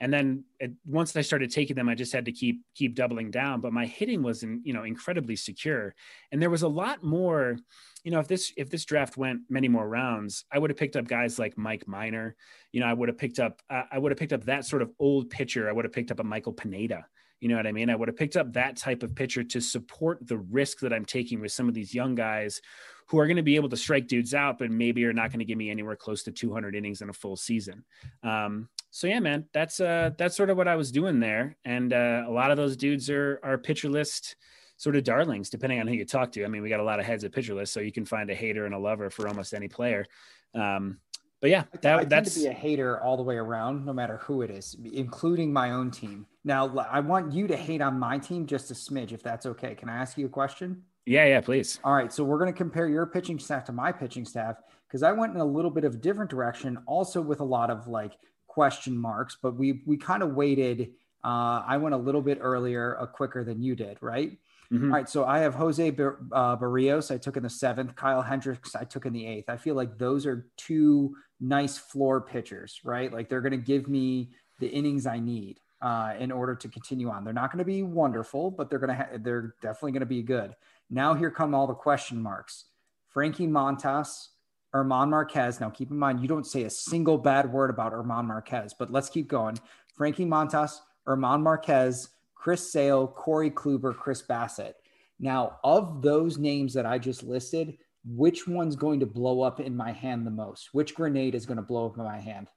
and 0.00 0.12
then 0.12 0.44
it, 0.58 0.72
once 0.86 1.14
I 1.14 1.20
started 1.20 1.50
taking 1.50 1.76
them, 1.76 1.88
I 1.88 1.94
just 1.94 2.12
had 2.12 2.24
to 2.24 2.32
keep 2.32 2.62
keep 2.74 2.94
doubling 2.94 3.30
down. 3.30 3.60
But 3.60 3.72
my 3.72 3.84
hitting 3.84 4.22
was, 4.22 4.42
in, 4.42 4.62
you 4.64 4.72
know, 4.72 4.84
incredibly 4.84 5.36
secure, 5.36 5.94
and 6.32 6.40
there 6.40 6.50
was 6.50 6.62
a 6.62 6.68
lot 6.68 7.04
more. 7.04 7.58
You 8.02 8.10
know, 8.10 8.18
if 8.18 8.26
this 8.26 8.52
if 8.56 8.70
this 8.70 8.86
draft 8.86 9.18
went 9.18 9.42
many 9.50 9.68
more 9.68 9.86
rounds, 9.86 10.44
I 10.50 10.58
would 10.58 10.70
have 10.70 10.78
picked 10.78 10.96
up 10.96 11.06
guys 11.06 11.38
like 11.38 11.58
Mike 11.58 11.86
Minor. 11.86 12.34
You 12.72 12.80
know, 12.80 12.86
I 12.86 12.94
would 12.94 13.08
have 13.10 13.18
picked 13.18 13.38
up 13.38 13.60
uh, 13.68 13.82
I 13.92 13.98
would 13.98 14.10
have 14.10 14.18
picked 14.18 14.32
up 14.32 14.44
that 14.44 14.64
sort 14.64 14.80
of 14.80 14.90
old 14.98 15.28
pitcher. 15.28 15.68
I 15.68 15.72
would 15.72 15.84
have 15.84 15.92
picked 15.92 16.10
up 16.10 16.20
a 16.20 16.24
Michael 16.24 16.54
Pineda. 16.54 17.06
You 17.40 17.48
know 17.48 17.56
what 17.56 17.66
I 17.66 17.72
mean? 17.72 17.88
I 17.88 17.96
would 17.96 18.08
have 18.08 18.16
picked 18.16 18.36
up 18.36 18.52
that 18.52 18.76
type 18.76 19.02
of 19.02 19.14
pitcher 19.14 19.42
to 19.42 19.60
support 19.60 20.26
the 20.26 20.38
risk 20.38 20.80
that 20.80 20.92
I'm 20.92 21.06
taking 21.06 21.40
with 21.40 21.52
some 21.52 21.68
of 21.68 21.74
these 21.74 21.94
young 21.94 22.14
guys 22.14 22.60
who 23.06 23.18
are 23.18 23.26
going 23.26 23.38
to 23.38 23.42
be 23.42 23.56
able 23.56 23.70
to 23.70 23.76
strike 23.76 24.06
dudes 24.06 24.34
out, 24.34 24.58
but 24.58 24.70
maybe 24.70 25.04
are 25.04 25.12
not 25.12 25.30
going 25.30 25.40
to 25.40 25.44
give 25.44 25.58
me 25.58 25.70
anywhere 25.70 25.96
close 25.96 26.22
to 26.24 26.30
200 26.30 26.76
innings 26.76 27.00
in 27.00 27.08
a 27.08 27.14
full 27.14 27.36
season. 27.36 27.84
Um, 28.22 28.68
so 28.90 29.06
yeah, 29.06 29.20
man, 29.20 29.46
that's 29.52 29.80
uh 29.80 30.10
that's 30.18 30.36
sort 30.36 30.50
of 30.50 30.56
what 30.56 30.68
I 30.68 30.76
was 30.76 30.90
doing 30.90 31.20
there, 31.20 31.56
and 31.64 31.92
uh, 31.92 32.24
a 32.26 32.30
lot 32.30 32.50
of 32.50 32.56
those 32.56 32.76
dudes 32.76 33.08
are 33.10 33.40
are 33.42 33.58
pitcher 33.58 33.88
list 33.88 34.36
sort 34.76 34.96
of 34.96 35.04
darlings, 35.04 35.50
depending 35.50 35.78
on 35.78 35.86
who 35.86 35.94
you 35.94 36.06
talk 36.06 36.32
to. 36.32 36.44
I 36.44 36.48
mean, 36.48 36.62
we 36.62 36.70
got 36.70 36.80
a 36.80 36.84
lot 36.84 37.00
of 37.00 37.04
heads 37.04 37.22
at 37.22 37.32
pitcher 37.32 37.54
list, 37.54 37.72
so 37.72 37.80
you 37.80 37.92
can 37.92 38.06
find 38.06 38.30
a 38.30 38.34
hater 38.34 38.64
and 38.64 38.74
a 38.74 38.78
lover 38.78 39.10
for 39.10 39.28
almost 39.28 39.52
any 39.52 39.68
player. 39.68 40.06
Um, 40.54 41.00
but 41.40 41.50
yeah, 41.50 41.64
that, 41.82 41.98
I 41.98 42.04
that's 42.04 42.34
to 42.34 42.40
be 42.40 42.46
a 42.46 42.52
hater 42.52 43.00
all 43.00 43.16
the 43.16 43.22
way 43.22 43.36
around, 43.36 43.84
no 43.84 43.92
matter 43.92 44.16
who 44.18 44.42
it 44.42 44.50
is, 44.50 44.76
including 44.92 45.52
my 45.52 45.72
own 45.72 45.90
team. 45.90 46.26
Now, 46.44 46.78
I 46.90 47.00
want 47.00 47.32
you 47.32 47.46
to 47.46 47.56
hate 47.56 47.82
on 47.82 47.98
my 47.98 48.18
team 48.18 48.46
just 48.46 48.70
a 48.70 48.74
smidge, 48.74 49.12
if 49.12 49.22
that's 49.22 49.46
okay. 49.46 49.74
Can 49.74 49.88
I 49.88 49.96
ask 49.96 50.16
you 50.16 50.26
a 50.26 50.30
question? 50.30 50.82
Yeah, 51.06 51.26
yeah, 51.26 51.40
please. 51.40 51.78
All 51.84 51.94
right, 51.94 52.12
so 52.12 52.24
we're 52.24 52.38
going 52.38 52.52
to 52.52 52.56
compare 52.56 52.88
your 52.88 53.06
pitching 53.06 53.38
staff 53.38 53.64
to 53.64 53.72
my 53.72 53.90
pitching 53.92 54.24
staff 54.24 54.56
because 54.86 55.02
I 55.02 55.12
went 55.12 55.34
in 55.34 55.40
a 55.40 55.44
little 55.44 55.70
bit 55.70 55.84
of 55.84 55.94
a 55.94 55.98
different 55.98 56.30
direction, 56.30 56.78
also 56.86 57.20
with 57.20 57.40
a 57.40 57.44
lot 57.44 57.70
of 57.70 57.86
like 57.86 58.12
question 58.50 58.96
marks, 58.96 59.36
but 59.40 59.56
we 59.56 59.82
we 59.86 59.96
kind 59.96 60.22
of 60.22 60.34
waited. 60.34 60.90
Uh, 61.22 61.62
I 61.66 61.76
went 61.76 61.94
a 61.94 61.98
little 61.98 62.22
bit 62.22 62.38
earlier, 62.40 62.98
uh, 62.98 63.06
quicker 63.06 63.44
than 63.44 63.62
you 63.62 63.76
did, 63.76 63.98
right? 64.00 64.38
Mm-hmm. 64.72 64.84
All 64.84 64.98
right, 64.98 65.08
so 65.08 65.24
I 65.24 65.40
have 65.40 65.54
Jose 65.54 65.90
Bar- 65.90 66.18
uh, 66.32 66.56
Berrios. 66.56 67.12
I 67.14 67.18
took 67.18 67.36
in 67.36 67.42
the 67.42 67.50
seventh. 67.50 67.94
Kyle 67.94 68.22
Hendricks. 68.22 68.74
I 68.74 68.84
took 68.84 69.06
in 69.06 69.12
the 69.12 69.26
eighth. 69.26 69.48
I 69.48 69.56
feel 69.56 69.74
like 69.74 69.98
those 69.98 70.26
are 70.26 70.46
two 70.56 71.16
nice 71.40 71.78
floor 71.78 72.20
pitchers, 72.20 72.80
right? 72.84 73.12
Like 73.12 73.28
they're 73.28 73.40
going 73.40 73.52
to 73.52 73.56
give 73.72 73.88
me 73.88 74.30
the 74.60 74.68
innings 74.68 75.06
I 75.06 75.18
need 75.18 75.58
uh, 75.82 76.14
in 76.18 76.30
order 76.32 76.54
to 76.54 76.68
continue 76.68 77.10
on. 77.10 77.24
They're 77.24 77.32
not 77.32 77.50
going 77.50 77.58
to 77.58 77.64
be 77.64 77.82
wonderful, 77.82 78.50
but 78.50 78.70
they're 78.70 78.78
going 78.78 78.96
to 78.96 78.96
ha- 78.96 79.18
they're 79.18 79.54
definitely 79.62 79.92
going 79.92 80.00
to 80.00 80.06
be 80.06 80.22
good. 80.22 80.54
Now 80.88 81.14
here 81.14 81.30
come 81.30 81.54
all 81.54 81.66
the 81.66 81.74
question 81.74 82.20
marks. 82.20 82.66
Frankie 83.08 83.48
Montas, 83.48 84.28
German 84.72 85.10
Marquez. 85.10 85.60
Now, 85.60 85.70
keep 85.70 85.90
in 85.90 85.98
mind, 85.98 86.20
you 86.20 86.28
don't 86.28 86.46
say 86.46 86.64
a 86.64 86.70
single 86.70 87.18
bad 87.18 87.52
word 87.52 87.70
about 87.70 87.92
German 87.92 88.26
Marquez, 88.26 88.74
but 88.78 88.92
let's 88.92 89.10
keep 89.10 89.28
going. 89.28 89.58
Frankie 89.96 90.24
Montas, 90.24 90.78
German 91.06 91.42
Marquez, 91.42 92.10
Chris 92.34 92.72
Sale, 92.72 93.08
Corey 93.08 93.50
Kluber, 93.50 93.94
Chris 93.94 94.22
Bassitt. 94.22 94.74
Now, 95.18 95.58
of 95.62 96.00
those 96.02 96.38
names 96.38 96.72
that 96.74 96.86
I 96.86 96.98
just 96.98 97.22
listed, 97.22 97.76
which 98.04 98.48
one's 98.48 98.76
going 98.76 99.00
to 99.00 99.06
blow 99.06 99.42
up 99.42 99.60
in 99.60 99.76
my 99.76 99.92
hand 99.92 100.26
the 100.26 100.30
most? 100.30 100.70
Which 100.72 100.94
grenade 100.94 101.34
is 101.34 101.44
going 101.44 101.56
to 101.56 101.62
blow 101.62 101.86
up 101.86 101.98
in 101.98 102.04
my 102.04 102.18
hand? 102.18 102.48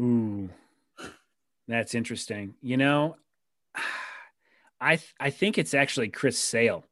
Ooh, 0.00 0.48
that's 1.68 1.94
interesting. 1.94 2.54
You 2.62 2.78
know, 2.78 3.16
I 4.80 4.96
th- 4.96 5.14
I 5.20 5.30
think 5.30 5.58
it's 5.58 5.74
actually 5.74 6.08
Chris 6.08 6.38
Sale 6.38 6.84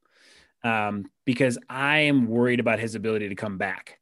um, 0.62 1.10
because 1.24 1.58
I 1.68 2.00
am 2.00 2.26
worried 2.26 2.60
about 2.60 2.78
his 2.78 2.94
ability 2.94 3.30
to 3.30 3.34
come 3.34 3.58
back 3.58 3.98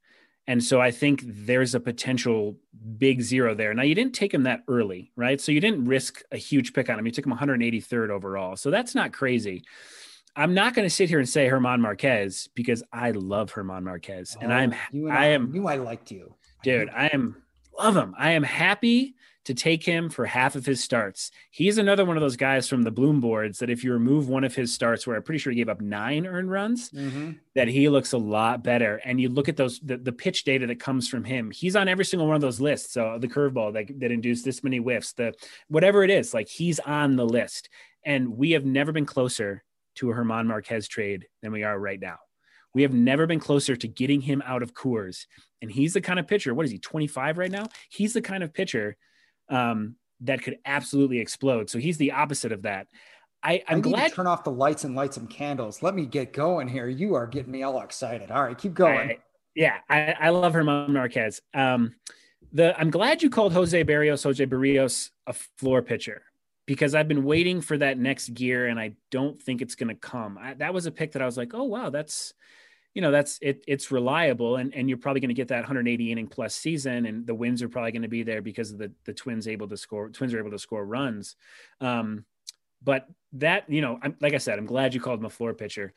And 0.47 0.65
so 0.65 0.81
I 0.81 0.91
think 0.91 1.23
there's 1.25 1.75
a 1.75 1.81
potential 1.81 2.57
big 2.99 3.23
zero 3.23 3.55
there. 3.55 3.73
Now 3.73 3.83
you 3.83 3.95
didn't 3.95 4.15
take 4.15 4.35
him 4.35 4.45
that 4.45 4.63
early, 4.67 5.13
right? 5.15 5.41
So 5.41 5.53
you 5.53 5.61
didn't 5.61 5.85
risk 5.85 6.23
a 6.33 6.37
huge 6.37 6.73
pick 6.73 6.91
on 6.91 6.99
him. 6.99 7.07
You 7.07 7.13
took 7.13 7.27
him 7.27 7.35
183rd 7.35 8.11
overall. 8.11 8.57
So 8.57 8.71
that's 8.71 8.95
not 8.95 9.13
crazy. 9.13 9.63
I'm 10.37 10.55
not 10.55 10.75
going 10.75 10.87
to 10.87 10.95
sit 10.95 11.09
here 11.09 11.19
and 11.19 11.29
say 11.29 11.49
German 11.49 11.81
Marquez 11.81 12.49
because 12.55 12.83
I 12.93 13.11
love 13.11 13.53
German 13.53 13.85
Marquez, 13.85 14.37
and 14.41 14.53
oh, 14.53 14.55
I'm 14.55 14.75
and 14.93 15.13
I, 15.13 15.27
am 15.27 15.51
knew 15.51 15.67
I 15.67 15.77
liked 15.77 16.11
you, 16.11 16.35
dude. 16.63 16.89
I 16.89 17.09
am 17.09 17.43
love 17.77 17.97
him. 17.97 18.15
I 18.17 18.33
am 18.33 18.43
happy 18.43 19.17
to 19.51 19.55
take 19.63 19.85
him 19.85 20.09
for 20.09 20.27
half 20.27 20.55
of 20.55 20.65
his 20.65 20.83
starts. 20.83 21.33
He's 21.51 21.77
another 21.77 22.05
one 22.05 22.17
of 22.17 22.21
those 22.21 22.37
guys 22.37 22.69
from 22.69 22.83
the 22.83 22.91
Bloom 22.93 23.21
boards 23.21 23.59
that 23.59 23.69
if 23.69 23.83
you 23.83 23.93
remove 23.93 24.29
one 24.29 24.45
of 24.45 24.55
his 24.55 24.73
starts, 24.73 25.07
where 25.07 25.17
I'm 25.17 25.23
pretty 25.25 25.39
sure 25.39 25.51
he 25.51 25.57
gave 25.57 25.69
up 25.69 25.81
nine 25.81 26.25
earned 26.27 26.51
runs, 26.51 26.91
Mhm. 26.91 27.39
that 27.55 27.67
he 27.69 27.89
looks 27.89 28.13
a 28.13 28.19
lot 28.19 28.63
better. 28.63 29.01
And 29.05 29.21
you 29.21 29.29
look 29.29 29.49
at 29.49 29.57
those 29.57 29.81
the, 29.81 29.97
the 29.97 30.13
pitch 30.13 30.45
data 30.45 30.67
that 30.69 30.79
comes 30.79 31.09
from 31.09 31.25
him. 31.25 31.51
He's 31.51 31.75
on 31.75 31.89
every 31.89 32.05
single 32.05 32.27
one 32.29 32.37
of 32.37 32.43
those 32.43 32.61
lists. 32.61 32.93
So 32.93 33.19
the 33.19 33.29
curveball 33.29 33.73
that, 33.75 33.99
that 34.01 34.13
induced 34.13 34.45
this 34.45 34.63
many 34.63 34.79
whiffs, 34.79 35.13
the 35.15 35.35
whatever 35.69 36.05
it 36.05 36.11
is, 36.11 36.33
like 36.33 36.49
he's 36.49 36.79
on 36.81 37.17
the 37.17 37.27
list. 37.27 37.69
And 38.05 38.37
we 38.37 38.53
have 38.53 38.65
never 38.65 38.93
been 38.93 39.07
closer 39.07 39.65
to 39.97 40.11
a 40.11 40.15
German 40.15 40.47
Marquez 40.47 40.87
trade 40.87 41.27
than 41.43 41.51
we 41.51 41.65
are 41.65 41.79
right 41.79 41.99
now. 42.01 42.19
We 42.73 42.83
have 42.83 42.95
never 42.95 43.27
been 43.27 43.41
closer 43.41 43.75
to 43.75 43.89
getting 43.89 44.21
him 44.21 44.43
out 44.47 44.63
of 44.63 44.75
Coors. 44.75 45.27
And 45.61 45.71
he's 45.73 45.93
the 45.93 46.01
kind 46.01 46.21
of 46.21 46.29
pitcher, 46.29 46.55
what 46.55 46.65
is 46.65 46.71
he, 46.71 46.79
25 46.79 47.37
right 47.37 47.51
now? 47.51 47.67
He's 47.91 48.13
the 48.15 48.23
kind 48.23 48.43
of 48.45 48.55
pitcher 48.55 48.97
um, 49.51 49.97
that 50.21 50.43
could 50.43 50.59
absolutely 50.65 51.19
explode. 51.19 51.71
So 51.71 51.79
he's 51.79 51.99
the 51.99 52.13
opposite 52.13 52.53
of 52.53 52.63
that. 52.63 52.87
I, 53.43 53.55
I 53.55 53.63
I'm 53.69 53.81
need 53.81 53.91
glad 53.91 54.09
to 54.11 54.15
turn 54.15 54.27
off 54.27 54.45
the 54.45 54.51
lights 54.51 54.85
and 54.85 54.95
light 54.95 55.15
some 55.15 55.27
candles. 55.27 55.83
Let 55.83 55.95
me 55.95 56.07
get 56.07 56.33
going 56.33 56.69
here. 56.69 56.89
You 56.89 57.15
are 57.15 57.27
getting 57.27 57.53
me 57.53 57.63
all 57.63 57.81
excited. 57.81 58.31
All 58.31 58.43
right, 58.43 58.57
keep 58.57 58.75
going. 58.75 59.11
I- 59.11 59.19
yeah, 59.55 59.79
I, 59.89 60.15
I 60.19 60.29
love 60.31 60.53
German 60.53 60.93
Marquez. 60.93 61.41
Um, 61.53 61.97
the 62.53 62.79
I'm 62.79 62.91
glad 62.91 63.23
you 63.23 63.31
called 63.31 63.53
Jose 63.53 63.85
Berrios, 63.85 64.23
Jose 64.23 64.45
Berrios 64.47 65.11
a 65.27 65.33
floor 65.59 65.83
pitcher 65.83 66.23
because 66.67 66.95
I've 66.95 67.09
been 67.09 67.25
waiting 67.25 67.61
for 67.61 67.77
that 67.79 67.99
next 67.99 68.33
gear 68.35 68.69
and 68.69 68.79
I 68.79 68.93
don't 69.11 69.41
think 69.43 69.61
it's 69.61 69.75
going 69.75 69.89
to 69.89 69.95
come. 69.95 70.39
I, 70.39 70.55
that 70.55 70.73
was 70.73 70.87
a 70.87 70.91
pick 70.91 71.13
that 71.13 71.23
I 71.23 71.27
was 71.27 71.37
like, 71.37 71.53
oh 71.55 71.65
wow, 71.65 71.91
that's 71.91 72.33
you 72.95 73.03
know 73.03 73.11
that's 73.11 73.39
it. 73.41 73.65
It's 73.67 73.91
reliable 73.91 74.57
and 74.57 74.75
and 74.75 74.89
you're 74.89 74.99
probably 74.99 75.21
going 75.21 75.29
to 75.29 75.35
get 75.35 75.49
that 75.49 75.61
180 75.61 76.13
inning 76.13 76.27
plus 76.27 76.55
season 76.55 77.07
and 77.07 77.27
the 77.27 77.35
wins 77.35 77.63
are 77.63 77.69
probably 77.69 77.93
going 77.93 78.03
to 78.03 78.09
be 78.09 78.23
there 78.23 78.43
because 78.43 78.71
of 78.73 78.79
the 78.79 78.93
the 79.05 79.13
Twins 79.13 79.47
able 79.47 79.69
to 79.69 79.77
score. 79.77 80.09
Twins 80.09 80.35
are 80.35 80.39
able 80.39 80.51
to 80.51 80.59
score 80.59 80.85
runs. 80.85 81.37
Um, 81.81 82.25
but 82.83 83.07
that 83.35 83.71
you 83.71 83.81
know, 83.81 83.99
I'm, 84.03 84.17
like 84.21 84.35
I 84.35 84.39
said, 84.39 84.59
I'm 84.59 84.67
glad 84.67 84.95
you 84.95 85.01
called 85.01 85.21
him 85.21 85.27
a 85.27 85.31
floor 85.31 85.55
pitcher. 85.55 85.93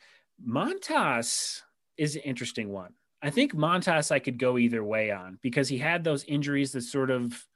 Montas 0.46 1.62
is 1.96 2.16
an 2.16 2.22
interesting 2.22 2.70
one. 2.70 2.92
I 3.22 3.30
think 3.30 3.54
Montas 3.54 4.12
I 4.12 4.18
could 4.18 4.38
go 4.38 4.58
either 4.58 4.84
way 4.84 5.10
on 5.10 5.38
because 5.42 5.68
he 5.68 5.78
had 5.78 6.04
those 6.04 6.24
injuries 6.24 6.72
that 6.72 6.82
sort 6.82 7.10
of 7.10 7.46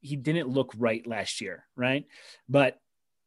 he 0.00 0.16
didn't 0.16 0.48
look 0.48 0.72
right 0.76 1.06
last 1.06 1.40
year, 1.40 1.64
right? 1.76 2.06
But 2.48 2.80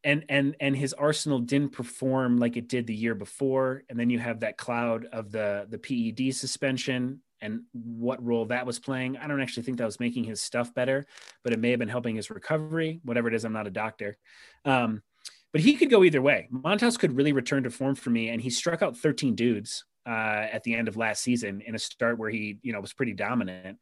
and 0.03 0.25
and 0.29 0.55
and 0.59 0.75
his 0.75 0.93
arsenal 0.93 1.39
didn't 1.39 1.71
perform 1.71 2.37
like 2.37 2.57
it 2.57 2.67
did 2.67 2.87
the 2.87 2.95
year 2.95 3.15
before 3.15 3.83
and 3.89 3.99
then 3.99 4.09
you 4.09 4.19
have 4.19 4.41
that 4.41 4.57
cloud 4.57 5.05
of 5.11 5.31
the 5.31 5.65
the 5.69 5.77
PED 5.77 6.35
suspension 6.35 7.21
and 7.43 7.61
what 7.73 8.23
role 8.23 8.45
that 8.45 8.65
was 8.65 8.79
playing. 8.79 9.17
I 9.17 9.27
don't 9.27 9.41
actually 9.41 9.63
think 9.63 9.77
that 9.77 9.85
was 9.85 9.99
making 9.99 10.23
his 10.23 10.41
stuff 10.41 10.73
better, 10.73 11.05
but 11.43 11.51
it 11.51 11.59
may 11.59 11.71
have 11.71 11.79
been 11.79 11.89
helping 11.89 12.15
his 12.15 12.29
recovery, 12.29 13.01
whatever 13.03 13.27
it 13.27 13.33
is. 13.33 13.43
I'm 13.43 13.51
not 13.51 13.67
a 13.67 13.71
doctor. 13.71 14.17
Um, 14.63 15.03
but 15.51 15.61
he 15.61 15.75
could 15.75 15.89
go 15.89 16.05
either 16.05 16.21
way. 16.21 16.47
Montas 16.51 16.97
could 16.97 17.15
really 17.15 17.33
return 17.33 17.63
to 17.63 17.69
form 17.69 17.95
for 17.95 18.09
me, 18.09 18.29
and 18.29 18.41
he 18.41 18.49
struck 18.49 18.81
out 18.81 18.97
13 18.97 19.35
dudes 19.35 19.83
uh, 20.07 20.09
at 20.51 20.63
the 20.63 20.73
end 20.73 20.87
of 20.87 20.95
last 20.95 21.21
season 21.21 21.61
in 21.61 21.75
a 21.75 21.79
start 21.79 22.17
where 22.17 22.29
he, 22.29 22.59
you 22.63 22.71
know, 22.71 22.79
was 22.79 22.93
pretty 22.93 23.13
dominant. 23.13 23.77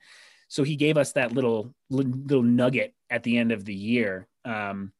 So 0.47 0.63
he 0.63 0.75
gave 0.75 0.97
us 0.97 1.13
that 1.13 1.31
little 1.31 1.73
little 1.89 2.43
nugget 2.43 2.93
at 3.09 3.23
the 3.23 3.37
end 3.37 3.51
of 3.51 3.63
the 3.63 3.75
year. 3.75 4.27
Um, 4.43 4.91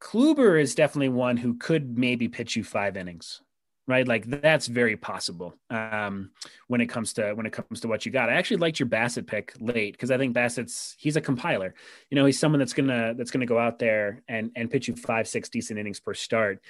Kluber 0.00 0.60
is 0.60 0.74
definitely 0.74 1.08
one 1.08 1.36
who 1.36 1.54
could 1.54 1.96
maybe 1.96 2.28
pitch 2.28 2.56
you 2.56 2.64
five 2.64 2.96
innings, 2.96 3.40
right? 3.86 4.06
Like 4.06 4.26
that's 4.26 4.66
very 4.66 4.96
possible 4.96 5.54
um, 5.70 6.30
when 6.68 6.80
it 6.80 6.86
comes 6.86 7.12
to 7.14 7.32
when 7.32 7.46
it 7.46 7.52
comes 7.52 7.80
to 7.80 7.88
what 7.88 8.04
you 8.04 8.12
got. 8.12 8.28
I 8.28 8.34
actually 8.34 8.58
liked 8.58 8.78
your 8.78 8.88
Bassitt 8.88 9.26
pick 9.26 9.54
late 9.58 9.92
because 9.92 10.10
I 10.10 10.18
think 10.18 10.34
Bassitt's 10.34 10.94
he's 10.98 11.16
a 11.16 11.20
compiler. 11.20 11.74
You 12.10 12.16
know, 12.16 12.26
he's 12.26 12.38
someone 12.38 12.58
that's 12.58 12.74
gonna 12.74 13.14
that's 13.16 13.30
gonna 13.30 13.46
go 13.46 13.58
out 13.58 13.78
there 13.78 14.22
and 14.28 14.50
and 14.54 14.70
pitch 14.70 14.88
you 14.88 14.96
five 14.96 15.26
six 15.26 15.48
decent 15.48 15.78
innings 15.78 16.00
per 16.00 16.14
start. 16.14 16.60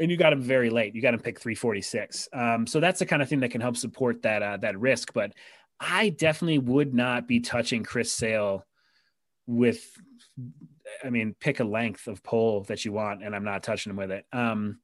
And 0.00 0.10
you 0.10 0.16
got 0.16 0.32
him 0.32 0.40
very 0.40 0.70
late. 0.70 0.94
You 0.94 1.02
got 1.02 1.14
him 1.14 1.20
pick 1.20 1.38
346. 1.38 2.28
Um, 2.32 2.66
so 2.66 2.80
that's 2.80 2.98
the 2.98 3.06
kind 3.06 3.22
of 3.22 3.28
thing 3.28 3.40
that 3.40 3.50
can 3.50 3.60
help 3.60 3.76
support 3.76 4.22
that 4.22 4.42
uh, 4.42 4.56
that 4.58 4.78
risk. 4.78 5.12
But 5.12 5.32
I 5.80 6.10
definitely 6.10 6.58
would 6.58 6.94
not 6.94 7.26
be 7.26 7.40
touching 7.40 7.82
Chris 7.82 8.12
Sale 8.12 8.64
with 9.46 9.84
I 11.04 11.10
mean, 11.10 11.34
pick 11.38 11.60
a 11.60 11.64
length 11.64 12.06
of 12.06 12.22
pole 12.22 12.62
that 12.64 12.84
you 12.84 12.92
want, 12.92 13.22
and 13.22 13.34
I'm 13.34 13.44
not 13.44 13.62
touching 13.62 13.90
him 13.90 13.96
with 13.96 14.10
it. 14.10 14.24
Um, 14.32 14.80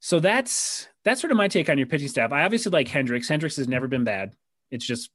so 0.00 0.18
that's 0.18 0.88
that's 1.04 1.20
sort 1.20 1.30
of 1.30 1.36
my 1.36 1.48
take 1.48 1.68
on 1.70 1.78
your 1.78 1.86
pitching 1.86 2.08
staff. 2.08 2.32
I 2.32 2.42
obviously 2.42 2.70
like 2.70 2.88
Hendricks. 2.88 3.28
Hendricks 3.28 3.56
has 3.56 3.68
never 3.68 3.88
been 3.88 4.04
bad. 4.04 4.34
It's 4.70 4.86
just 4.86 5.10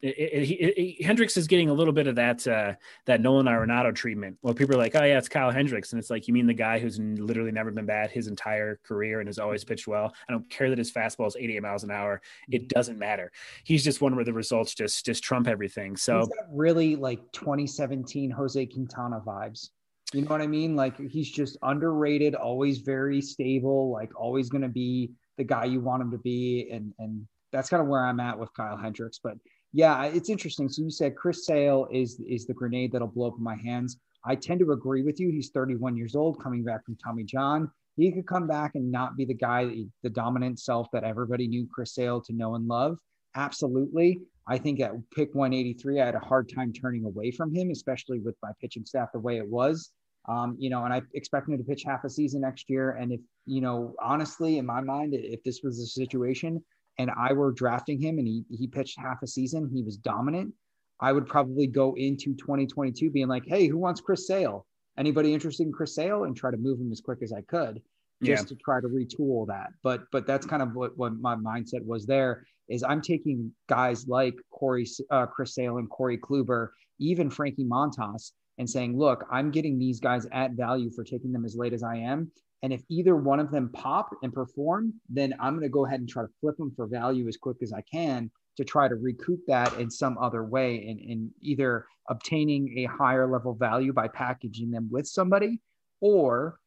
it, 0.00 0.16
it, 0.18 0.50
it, 0.50 0.80
it- 0.80 1.04
Hendricks 1.04 1.36
is 1.36 1.46
getting 1.46 1.70
a 1.70 1.72
little 1.72 1.92
bit 1.92 2.06
of 2.06 2.14
that 2.16 2.46
uh, 2.46 2.74
that 3.06 3.20
Nolan 3.20 3.46
Arenado 3.46 3.94
treatment. 3.94 4.36
Well, 4.42 4.54
people 4.54 4.74
are 4.76 4.78
like, 4.78 4.94
"Oh 4.94 5.04
yeah, 5.04 5.18
it's 5.18 5.28
Kyle 5.28 5.50
Hendricks," 5.50 5.92
and 5.92 5.98
it's 5.98 6.10
like, 6.10 6.28
you 6.28 6.34
mean 6.34 6.46
the 6.46 6.54
guy 6.54 6.78
who's 6.78 6.98
literally 6.98 7.50
never 7.52 7.70
been 7.70 7.86
bad 7.86 8.10
his 8.10 8.26
entire 8.28 8.78
career 8.84 9.20
and 9.20 9.28
has 9.28 9.38
always 9.38 9.64
pitched 9.64 9.88
well. 9.88 10.12
I 10.28 10.32
don't 10.32 10.48
care 10.50 10.68
that 10.70 10.78
his 10.78 10.92
fastball 10.92 11.26
is 11.26 11.36
88 11.38 11.62
miles 11.62 11.84
an 11.84 11.90
hour. 11.90 12.20
It 12.50 12.68
doesn't 12.68 12.98
matter. 12.98 13.32
He's 13.64 13.82
just 13.82 14.00
one 14.00 14.14
where 14.16 14.24
the 14.24 14.32
results 14.32 14.74
just 14.74 15.04
just 15.04 15.22
trump 15.24 15.48
everything. 15.48 15.96
So 15.96 16.28
really 16.52 16.96
like 16.96 17.20
2017 17.32 18.30
Jose 18.30 18.66
Quintana 18.66 19.20
vibes. 19.26 19.70
You 20.14 20.22
know 20.22 20.28
what 20.28 20.40
I 20.40 20.46
mean? 20.46 20.74
Like 20.74 20.98
he's 21.10 21.30
just 21.30 21.58
underrated, 21.62 22.34
always 22.34 22.78
very 22.78 23.20
stable, 23.20 23.90
like 23.92 24.10
always 24.18 24.48
going 24.48 24.62
to 24.62 24.68
be 24.68 25.10
the 25.36 25.44
guy 25.44 25.64
you 25.66 25.80
want 25.80 26.02
him 26.02 26.10
to 26.12 26.18
be, 26.18 26.68
and 26.72 26.94
and 26.98 27.26
that's 27.52 27.68
kind 27.68 27.82
of 27.82 27.88
where 27.88 28.04
I'm 28.04 28.20
at 28.20 28.38
with 28.38 28.52
Kyle 28.54 28.76
Hendricks. 28.76 29.20
But 29.22 29.36
yeah, 29.72 30.04
it's 30.04 30.30
interesting. 30.30 30.68
So 30.68 30.82
you 30.82 30.90
said 30.90 31.16
Chris 31.16 31.44
Sale 31.44 31.88
is 31.92 32.20
is 32.26 32.46
the 32.46 32.54
grenade 32.54 32.92
that'll 32.92 33.08
blow 33.08 33.28
up 33.28 33.38
in 33.38 33.44
my 33.44 33.56
hands. 33.56 33.98
I 34.24 34.34
tend 34.34 34.60
to 34.60 34.72
agree 34.72 35.02
with 35.02 35.20
you. 35.20 35.30
He's 35.30 35.50
31 35.50 35.96
years 35.96 36.14
old, 36.14 36.42
coming 36.42 36.64
back 36.64 36.84
from 36.84 36.96
Tommy 36.96 37.24
John. 37.24 37.70
He 37.96 38.12
could 38.12 38.26
come 38.26 38.46
back 38.46 38.72
and 38.74 38.90
not 38.90 39.16
be 39.16 39.24
the 39.24 39.34
guy, 39.34 39.84
the 40.02 40.10
dominant 40.10 40.60
self 40.60 40.88
that 40.92 41.04
everybody 41.04 41.48
knew 41.48 41.66
Chris 41.72 41.94
Sale 41.94 42.20
to 42.22 42.32
know 42.32 42.54
and 42.54 42.66
love. 42.66 42.98
Absolutely. 43.34 44.20
I 44.46 44.56
think 44.56 44.80
at 44.80 44.92
pick 45.14 45.34
183, 45.34 46.00
I 46.00 46.06
had 46.06 46.14
a 46.14 46.20
hard 46.20 46.50
time 46.52 46.72
turning 46.72 47.04
away 47.04 47.30
from 47.30 47.54
him, 47.54 47.70
especially 47.70 48.18
with 48.18 48.36
my 48.42 48.50
pitching 48.60 48.86
staff 48.86 49.10
the 49.12 49.18
way 49.18 49.36
it 49.36 49.48
was. 49.48 49.90
Um, 50.28 50.56
you 50.58 50.70
know, 50.70 50.84
and 50.84 50.92
I 50.92 51.02
expect 51.14 51.48
him 51.48 51.56
to 51.56 51.64
pitch 51.64 51.84
half 51.86 52.04
a 52.04 52.10
season 52.10 52.42
next 52.42 52.68
year. 52.68 52.92
And 52.92 53.12
if, 53.12 53.20
you 53.46 53.60
know, 53.60 53.94
honestly, 54.00 54.58
in 54.58 54.66
my 54.66 54.80
mind, 54.80 55.14
if 55.14 55.42
this 55.42 55.60
was 55.62 55.80
a 55.80 55.86
situation 55.86 56.62
and 56.98 57.10
I 57.16 57.32
were 57.32 57.52
drafting 57.52 58.00
him 58.00 58.18
and 58.18 58.26
he, 58.26 58.44
he 58.50 58.66
pitched 58.66 58.98
half 58.98 59.22
a 59.22 59.26
season, 59.26 59.70
he 59.72 59.82
was 59.82 59.96
dominant, 59.96 60.52
I 61.00 61.12
would 61.12 61.26
probably 61.26 61.66
go 61.66 61.94
into 61.96 62.34
2022 62.34 63.10
being 63.10 63.28
like, 63.28 63.44
hey, 63.46 63.66
who 63.68 63.78
wants 63.78 64.00
Chris 64.00 64.26
Sale? 64.26 64.66
Anybody 64.98 65.32
interested 65.32 65.64
in 65.66 65.72
Chris 65.72 65.94
Sale? 65.94 66.24
And 66.24 66.36
try 66.36 66.50
to 66.50 66.56
move 66.56 66.80
him 66.80 66.90
as 66.90 67.00
quick 67.00 67.20
as 67.22 67.32
I 67.32 67.42
could 67.42 67.80
just 68.20 68.44
Yeah. 68.44 68.48
to 68.48 68.56
try 68.56 68.80
to 68.80 68.88
retool 68.88 69.46
that. 69.46 69.68
But 69.84 70.02
but 70.10 70.26
that's 70.26 70.44
kind 70.44 70.60
of 70.60 70.74
what, 70.74 70.96
what 70.98 71.12
my 71.20 71.36
mindset 71.36 71.84
was 71.84 72.04
there 72.04 72.44
is 72.68 72.82
I'm 72.82 73.00
taking 73.00 73.52
guys 73.68 74.08
like 74.08 74.34
Corey, 74.50 74.86
uh, 75.10 75.26
Chris 75.26 75.54
Sale 75.54 75.78
and 75.78 75.88
Corey 75.88 76.18
Kluber, 76.18 76.70
even 76.98 77.30
Frankie 77.30 77.64
Montas, 77.64 78.32
and 78.58 78.68
saying, 78.68 78.98
look, 78.98 79.24
I'm 79.30 79.52
getting 79.52 79.78
these 79.78 80.00
guys 80.00 80.26
at 80.32 80.50
value 80.52 80.90
for 80.90 81.04
taking 81.04 81.30
them 81.30 81.44
as 81.44 81.54
late 81.56 81.72
as 81.72 81.84
I 81.84 81.96
am. 81.98 82.32
And 82.62 82.72
if 82.72 82.82
either 82.88 83.14
one 83.14 83.40
of 83.40 83.50
them 83.50 83.70
pop 83.72 84.10
and 84.22 84.32
perform, 84.32 84.94
then 85.08 85.34
I'm 85.38 85.54
going 85.54 85.62
to 85.62 85.68
go 85.68 85.86
ahead 85.86 86.00
and 86.00 86.08
try 86.08 86.24
to 86.24 86.30
flip 86.40 86.56
them 86.56 86.72
for 86.74 86.86
value 86.86 87.28
as 87.28 87.36
quick 87.36 87.58
as 87.62 87.72
I 87.72 87.82
can 87.82 88.30
to 88.56 88.64
try 88.64 88.88
to 88.88 88.96
recoup 88.96 89.40
that 89.46 89.72
in 89.78 89.88
some 89.88 90.18
other 90.18 90.44
way 90.44 90.76
in, 90.76 90.98
in 90.98 91.30
either 91.40 91.86
obtaining 92.08 92.78
a 92.78 92.84
higher 92.86 93.30
level 93.30 93.54
value 93.54 93.92
by 93.92 94.08
packaging 94.08 94.70
them 94.70 94.88
with 94.90 95.06
somebody 95.06 95.60
or 96.00 96.58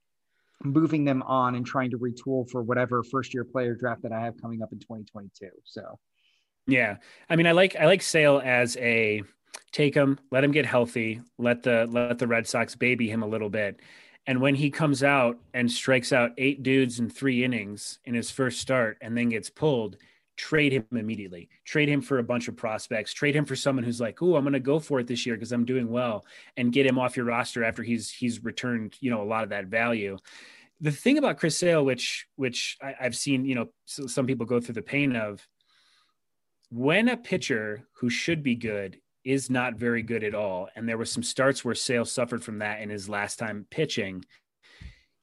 moving 0.63 1.03
them 1.03 1.21
on 1.23 1.55
and 1.55 1.65
trying 1.65 1.91
to 1.91 1.97
retool 1.97 2.49
for 2.49 2.61
whatever 2.61 3.03
first 3.03 3.33
year 3.33 3.43
player 3.43 3.75
draft 3.75 4.03
that 4.03 4.13
I 4.13 4.21
have 4.21 4.41
coming 4.41 4.61
up 4.61 4.71
in 4.71 4.79
2022. 4.79 5.49
So. 5.65 5.99
Yeah, 6.67 6.97
I 7.29 7.35
mean, 7.35 7.47
I 7.47 7.51
like 7.53 7.75
I 7.75 7.85
like 7.85 8.01
Sale 8.01 8.41
as 8.43 8.77
a 8.77 9.23
take 9.71 9.95
him, 9.95 10.19
let 10.31 10.43
him 10.43 10.51
get 10.51 10.65
healthy, 10.65 11.21
let 11.37 11.63
the 11.63 11.87
let 11.89 12.19
the 12.19 12.27
Red 12.27 12.47
Sox 12.47 12.75
baby 12.75 13.09
him 13.09 13.23
a 13.23 13.27
little 13.27 13.49
bit, 13.49 13.79
and 14.27 14.41
when 14.41 14.55
he 14.55 14.69
comes 14.69 15.03
out 15.03 15.37
and 15.53 15.71
strikes 15.71 16.13
out 16.13 16.31
eight 16.37 16.63
dudes 16.63 16.99
in 16.99 17.09
three 17.09 17.43
innings 17.43 17.99
in 18.05 18.13
his 18.13 18.31
first 18.31 18.59
start, 18.59 18.97
and 19.01 19.17
then 19.17 19.29
gets 19.29 19.49
pulled, 19.49 19.97
trade 20.37 20.71
him 20.71 20.85
immediately. 20.91 21.49
Trade 21.65 21.89
him 21.89 22.01
for 22.01 22.19
a 22.19 22.23
bunch 22.23 22.47
of 22.47 22.55
prospects. 22.55 23.13
Trade 23.13 23.35
him 23.35 23.45
for 23.45 23.55
someone 23.55 23.83
who's 23.83 24.01
like, 24.01 24.21
"Oh, 24.21 24.35
I'm 24.35 24.43
going 24.43 24.53
to 24.53 24.59
go 24.59 24.79
for 24.79 24.99
it 24.99 25.07
this 25.07 25.25
year 25.25 25.35
because 25.35 25.51
I'm 25.51 25.65
doing 25.65 25.89
well," 25.89 26.25
and 26.57 26.73
get 26.73 26.85
him 26.85 26.99
off 26.99 27.17
your 27.17 27.25
roster 27.25 27.63
after 27.63 27.83
he's 27.83 28.11
he's 28.11 28.43
returned, 28.43 28.95
you 28.99 29.09
know, 29.09 29.21
a 29.21 29.25
lot 29.25 29.43
of 29.43 29.49
that 29.49 29.65
value 29.65 30.17
the 30.81 30.91
thing 30.91 31.19
about 31.19 31.37
Chris 31.37 31.55
Sale, 31.55 31.85
which 31.85 32.27
which 32.35 32.77
I, 32.81 32.95
I've 32.99 33.15
seen, 33.15 33.45
you 33.45 33.55
know, 33.55 33.69
so 33.85 34.07
some 34.07 34.25
people 34.25 34.45
go 34.47 34.59
through 34.59 34.73
the 34.75 34.81
pain 34.81 35.15
of, 35.15 35.47
when 36.71 37.07
a 37.07 37.17
pitcher 37.17 37.87
who 37.93 38.09
should 38.09 38.41
be 38.41 38.55
good 38.55 38.99
is 39.23 39.49
not 39.49 39.75
very 39.75 40.01
good 40.01 40.23
at 40.23 40.35
all, 40.35 40.69
and 40.75 40.87
there 40.87 40.97
were 40.97 41.05
some 41.05 41.23
starts 41.23 41.63
where 41.63 41.75
Sale 41.75 42.05
suffered 42.05 42.43
from 42.43 42.59
that 42.59 42.81
in 42.81 42.89
his 42.89 43.07
last 43.07 43.37
time 43.37 43.65
pitching, 43.69 44.23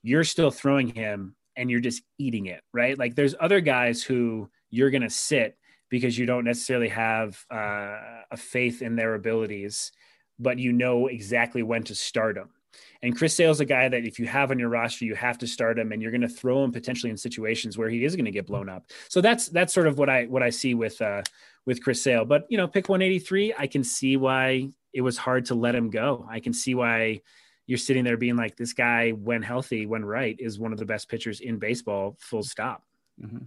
you're 0.02 0.24
still 0.24 0.50
throwing 0.50 0.88
him 0.88 1.34
and 1.56 1.70
you're 1.70 1.80
just 1.80 2.02
eating 2.18 2.46
it, 2.46 2.62
right? 2.72 2.98
Like 2.98 3.14
there's 3.14 3.34
other 3.38 3.60
guys 3.60 4.02
who 4.02 4.48
you're 4.70 4.90
going 4.90 5.02
to 5.02 5.10
sit 5.10 5.58
because 5.90 6.16
you 6.16 6.26
don't 6.26 6.44
necessarily 6.44 6.88
have 6.88 7.44
uh, 7.50 8.22
a 8.30 8.36
faith 8.36 8.82
in 8.82 8.94
their 8.94 9.14
abilities, 9.14 9.90
but 10.38 10.58
you 10.58 10.72
know 10.72 11.08
exactly 11.08 11.62
when 11.62 11.82
to 11.84 11.94
start 11.94 12.36
them. 12.36 12.50
And 13.02 13.16
Chris 13.16 13.34
Sale's 13.34 13.60
a 13.60 13.64
guy 13.64 13.88
that 13.88 14.04
if 14.04 14.18
you 14.18 14.26
have 14.26 14.50
on 14.50 14.58
your 14.58 14.68
roster, 14.68 15.04
you 15.04 15.14
have 15.14 15.38
to 15.38 15.46
start 15.46 15.78
him, 15.78 15.92
and 15.92 16.02
you're 16.02 16.10
going 16.10 16.20
to 16.22 16.28
throw 16.28 16.64
him 16.64 16.72
potentially 16.72 17.10
in 17.10 17.16
situations 17.16 17.78
where 17.78 17.88
he 17.88 18.04
is 18.04 18.16
going 18.16 18.24
to 18.24 18.30
get 18.30 18.46
blown 18.46 18.68
up. 18.68 18.86
So 19.08 19.20
that's 19.20 19.48
that's 19.48 19.72
sort 19.72 19.86
of 19.86 19.98
what 19.98 20.08
I 20.08 20.24
what 20.24 20.42
I 20.42 20.50
see 20.50 20.74
with 20.74 21.00
uh, 21.00 21.22
with 21.66 21.82
Chris 21.82 22.02
Sale. 22.02 22.24
But 22.24 22.46
you 22.48 22.56
know, 22.56 22.66
pick 22.66 22.88
183, 22.88 23.54
I 23.58 23.66
can 23.66 23.84
see 23.84 24.16
why 24.16 24.70
it 24.92 25.02
was 25.02 25.18
hard 25.18 25.44
to 25.46 25.54
let 25.54 25.74
him 25.74 25.90
go. 25.90 26.26
I 26.28 26.40
can 26.40 26.52
see 26.52 26.74
why 26.74 27.20
you're 27.66 27.78
sitting 27.78 28.02
there 28.02 28.16
being 28.16 28.36
like, 28.36 28.56
this 28.56 28.72
guy, 28.72 29.10
when 29.10 29.42
healthy, 29.42 29.84
when 29.84 30.04
right, 30.04 30.34
is 30.38 30.58
one 30.58 30.72
of 30.72 30.78
the 30.78 30.86
best 30.86 31.08
pitchers 31.08 31.40
in 31.40 31.58
baseball. 31.58 32.16
Full 32.18 32.42
stop. 32.42 32.82
Mm-hmm. 33.22 33.44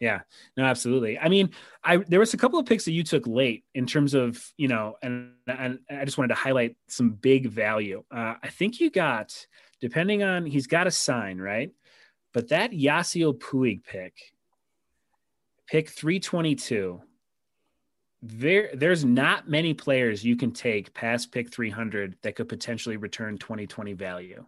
Yeah, 0.00 0.20
no, 0.56 0.64
absolutely. 0.64 1.18
I 1.18 1.28
mean, 1.28 1.50
I 1.82 1.98
there 1.98 2.20
was 2.20 2.34
a 2.34 2.36
couple 2.36 2.58
of 2.58 2.66
picks 2.66 2.84
that 2.84 2.92
you 2.92 3.02
took 3.02 3.26
late 3.26 3.64
in 3.74 3.86
terms 3.86 4.14
of 4.14 4.52
you 4.56 4.68
know, 4.68 4.96
and 5.02 5.32
and 5.46 5.80
I 5.90 6.04
just 6.04 6.18
wanted 6.18 6.28
to 6.28 6.40
highlight 6.40 6.76
some 6.88 7.10
big 7.10 7.48
value. 7.48 8.04
Uh, 8.10 8.34
I 8.42 8.48
think 8.48 8.80
you 8.80 8.90
got, 8.90 9.46
depending 9.80 10.22
on 10.22 10.46
he's 10.46 10.66
got 10.66 10.86
a 10.86 10.90
sign 10.90 11.38
right, 11.38 11.70
but 12.32 12.48
that 12.48 12.72
Yasiel 12.72 13.38
Puig 13.38 13.84
pick, 13.84 14.14
pick 15.66 15.88
three 15.88 16.20
twenty 16.20 16.54
two. 16.54 17.00
There, 18.26 18.70
there's 18.72 19.04
not 19.04 19.50
many 19.50 19.74
players 19.74 20.24
you 20.24 20.34
can 20.34 20.50
take 20.50 20.94
past 20.94 21.30
pick 21.30 21.52
300 21.52 22.16
that 22.22 22.34
could 22.36 22.48
potentially 22.48 22.96
return 22.96 23.36
2020 23.36 23.92
value. 23.92 24.46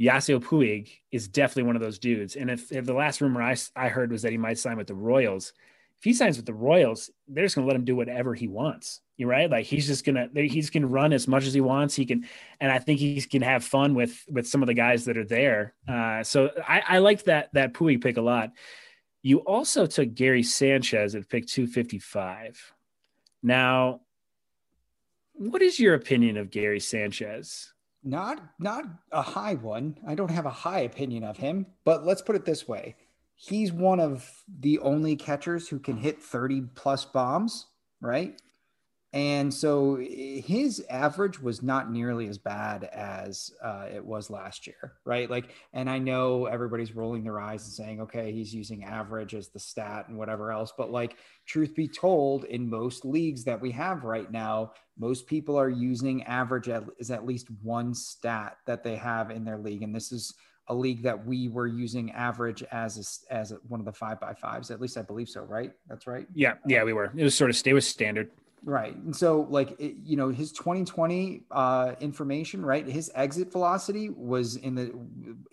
Yasiel 0.00 0.42
Puig 0.42 0.90
is 1.12 1.28
definitely 1.28 1.64
one 1.64 1.76
of 1.76 1.82
those 1.82 1.98
dudes. 1.98 2.34
And 2.34 2.50
if, 2.50 2.72
if 2.72 2.86
the 2.86 2.94
last 2.94 3.20
rumor 3.20 3.42
I, 3.42 3.56
I 3.76 3.88
heard 3.88 4.10
was 4.10 4.22
that 4.22 4.32
he 4.32 4.38
might 4.38 4.58
sign 4.58 4.78
with 4.78 4.86
the 4.86 4.94
Royals, 4.94 5.52
if 5.98 6.04
he 6.04 6.14
signs 6.14 6.38
with 6.38 6.46
the 6.46 6.54
Royals, 6.54 7.10
they're 7.28 7.44
just 7.44 7.54
going 7.54 7.66
to 7.66 7.68
let 7.68 7.76
him 7.76 7.84
do 7.84 7.94
whatever 7.94 8.34
he 8.34 8.48
wants. 8.48 9.02
You 9.18 9.26
right? 9.26 9.50
Like 9.50 9.66
he's 9.66 9.86
just 9.86 10.06
gonna 10.06 10.30
he's 10.34 10.70
gonna 10.70 10.86
run 10.86 11.12
as 11.12 11.28
much 11.28 11.44
as 11.44 11.52
he 11.52 11.60
wants. 11.60 11.94
He 11.94 12.06
can, 12.06 12.26
and 12.58 12.72
I 12.72 12.78
think 12.78 13.00
he 13.00 13.20
can 13.20 13.42
have 13.42 13.62
fun 13.62 13.94
with 13.94 14.24
with 14.30 14.48
some 14.48 14.62
of 14.62 14.66
the 14.66 14.72
guys 14.72 15.04
that 15.04 15.18
are 15.18 15.26
there. 15.26 15.74
Uh, 15.86 16.22
so 16.22 16.50
I, 16.66 16.82
I 16.88 16.98
liked 17.00 17.26
that 17.26 17.50
that 17.52 17.74
Puig 17.74 18.02
pick 18.02 18.16
a 18.16 18.22
lot. 18.22 18.52
You 19.20 19.40
also 19.40 19.84
took 19.84 20.14
Gary 20.14 20.42
Sanchez 20.42 21.14
at 21.14 21.28
pick 21.28 21.46
two 21.46 21.66
fifty 21.66 21.98
five. 21.98 22.58
Now, 23.42 24.00
what 25.34 25.60
is 25.60 25.78
your 25.78 25.92
opinion 25.92 26.38
of 26.38 26.50
Gary 26.50 26.80
Sanchez? 26.80 27.74
Not 28.02 28.40
not 28.58 28.84
a 29.12 29.22
high 29.22 29.54
one. 29.54 29.96
I 30.06 30.14
don't 30.14 30.30
have 30.30 30.46
a 30.46 30.50
high 30.50 30.80
opinion 30.80 31.24
of 31.24 31.36
him, 31.36 31.66
but 31.84 32.04
let's 32.04 32.22
put 32.22 32.36
it 32.36 32.44
this 32.44 32.66
way. 32.66 32.96
He's 33.34 33.72
one 33.72 34.00
of 34.00 34.44
the 34.48 34.78
only 34.80 35.16
catchers 35.16 35.68
who 35.68 35.78
can 35.78 35.96
hit 35.96 36.22
30 36.22 36.62
plus 36.74 37.04
bombs, 37.04 37.66
right? 38.00 38.40
And 39.12 39.52
so 39.52 39.96
his 39.96 40.84
average 40.88 41.40
was 41.40 41.62
not 41.62 41.90
nearly 41.90 42.28
as 42.28 42.38
bad 42.38 42.84
as 42.84 43.50
uh, 43.60 43.86
it 43.92 44.04
was 44.04 44.30
last 44.30 44.68
year, 44.68 44.92
right? 45.04 45.28
Like, 45.28 45.50
and 45.72 45.90
I 45.90 45.98
know 45.98 46.46
everybody's 46.46 46.94
rolling 46.94 47.24
their 47.24 47.40
eyes 47.40 47.64
and 47.64 47.72
saying, 47.72 48.00
okay, 48.02 48.30
he's 48.30 48.54
using 48.54 48.84
average 48.84 49.34
as 49.34 49.48
the 49.48 49.58
stat 49.58 50.06
and 50.06 50.16
whatever 50.16 50.52
else. 50.52 50.72
But 50.76 50.92
like, 50.92 51.16
truth 51.44 51.74
be 51.74 51.88
told, 51.88 52.44
in 52.44 52.70
most 52.70 53.04
leagues 53.04 53.42
that 53.44 53.60
we 53.60 53.72
have 53.72 54.04
right 54.04 54.30
now, 54.30 54.72
most 54.96 55.26
people 55.26 55.58
are 55.58 55.68
using 55.68 56.22
average 56.22 56.68
as 56.68 57.10
at 57.10 57.26
least 57.26 57.48
one 57.62 57.94
stat 57.94 58.58
that 58.66 58.84
they 58.84 58.94
have 58.94 59.32
in 59.32 59.44
their 59.44 59.58
league. 59.58 59.82
And 59.82 59.92
this 59.92 60.12
is 60.12 60.34
a 60.68 60.74
league 60.74 61.02
that 61.02 61.26
we 61.26 61.48
were 61.48 61.66
using 61.66 62.12
average 62.12 62.62
as 62.70 63.24
a, 63.28 63.34
as 63.34 63.50
a, 63.50 63.56
one 63.66 63.80
of 63.80 63.86
the 63.86 63.92
five 63.92 64.20
by 64.20 64.34
fives. 64.34 64.70
At 64.70 64.80
least 64.80 64.96
I 64.96 65.02
believe 65.02 65.28
so, 65.28 65.42
right? 65.42 65.72
That's 65.88 66.06
right. 66.06 66.28
Yeah, 66.32 66.54
yeah, 66.64 66.84
we 66.84 66.92
were. 66.92 67.10
It 67.16 67.24
was 67.24 67.34
sort 67.34 67.50
of 67.50 67.60
it 67.66 67.72
was 67.72 67.88
standard. 67.88 68.30
Right. 68.62 68.94
And 68.94 69.16
so, 69.16 69.46
like, 69.48 69.80
it, 69.80 69.96
you 70.04 70.16
know, 70.16 70.28
his 70.28 70.52
2020 70.52 71.44
uh, 71.50 71.94
information, 72.00 72.64
right? 72.64 72.86
His 72.86 73.10
exit 73.14 73.50
velocity 73.50 74.10
was 74.10 74.56
in 74.56 74.74
the 74.74 74.92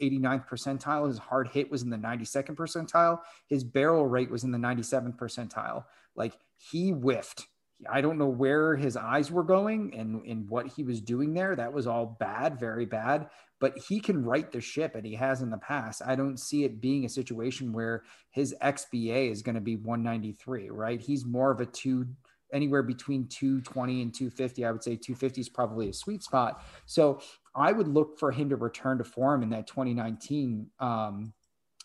89th 0.01 0.47
percentile. 0.49 1.07
His 1.07 1.17
hard 1.17 1.47
hit 1.47 1.71
was 1.71 1.83
in 1.83 1.89
the 1.89 1.97
92nd 1.97 2.55
percentile. 2.55 3.21
His 3.47 3.63
barrel 3.63 4.05
rate 4.05 4.29
was 4.29 4.43
in 4.43 4.51
the 4.51 4.57
97th 4.57 5.17
percentile. 5.17 5.85
Like, 6.15 6.37
he 6.57 6.89
whiffed. 6.89 7.47
I 7.89 8.01
don't 8.01 8.17
know 8.17 8.27
where 8.27 8.75
his 8.75 8.97
eyes 8.97 9.31
were 9.31 9.43
going 9.43 9.93
and, 9.95 10.25
and 10.25 10.49
what 10.49 10.67
he 10.67 10.83
was 10.83 10.99
doing 10.99 11.33
there. 11.33 11.55
That 11.55 11.71
was 11.71 11.87
all 11.87 12.17
bad, 12.19 12.59
very 12.59 12.85
bad. 12.85 13.29
But 13.59 13.77
he 13.77 13.99
can 13.99 14.23
right 14.23 14.51
the 14.51 14.61
ship, 14.61 14.95
and 14.95 15.05
he 15.05 15.15
has 15.15 15.41
in 15.41 15.49
the 15.49 15.57
past. 15.57 16.01
I 16.05 16.15
don't 16.15 16.39
see 16.39 16.63
it 16.63 16.81
being 16.81 17.05
a 17.05 17.09
situation 17.09 17.71
where 17.71 18.03
his 18.31 18.53
XBA 18.61 19.31
is 19.31 19.41
going 19.41 19.55
to 19.55 19.61
be 19.61 19.77
193, 19.77 20.69
right? 20.71 20.99
He's 20.99 21.25
more 21.25 21.51
of 21.51 21.61
a 21.61 21.65
two 21.65 22.07
anywhere 22.53 22.83
between 22.83 23.27
220 23.27 24.01
and 24.01 24.13
250. 24.13 24.65
I 24.65 24.71
would 24.71 24.83
say 24.83 24.95
250 24.95 25.41
is 25.41 25.49
probably 25.49 25.89
a 25.89 25.93
sweet 25.93 26.23
spot. 26.23 26.63
So 26.85 27.21
I 27.55 27.71
would 27.71 27.87
look 27.87 28.19
for 28.19 28.31
him 28.31 28.49
to 28.49 28.55
return 28.55 28.97
to 28.99 29.03
form 29.03 29.43
in 29.43 29.49
that 29.49 29.67
2019 29.67 30.67
um, 30.79 31.33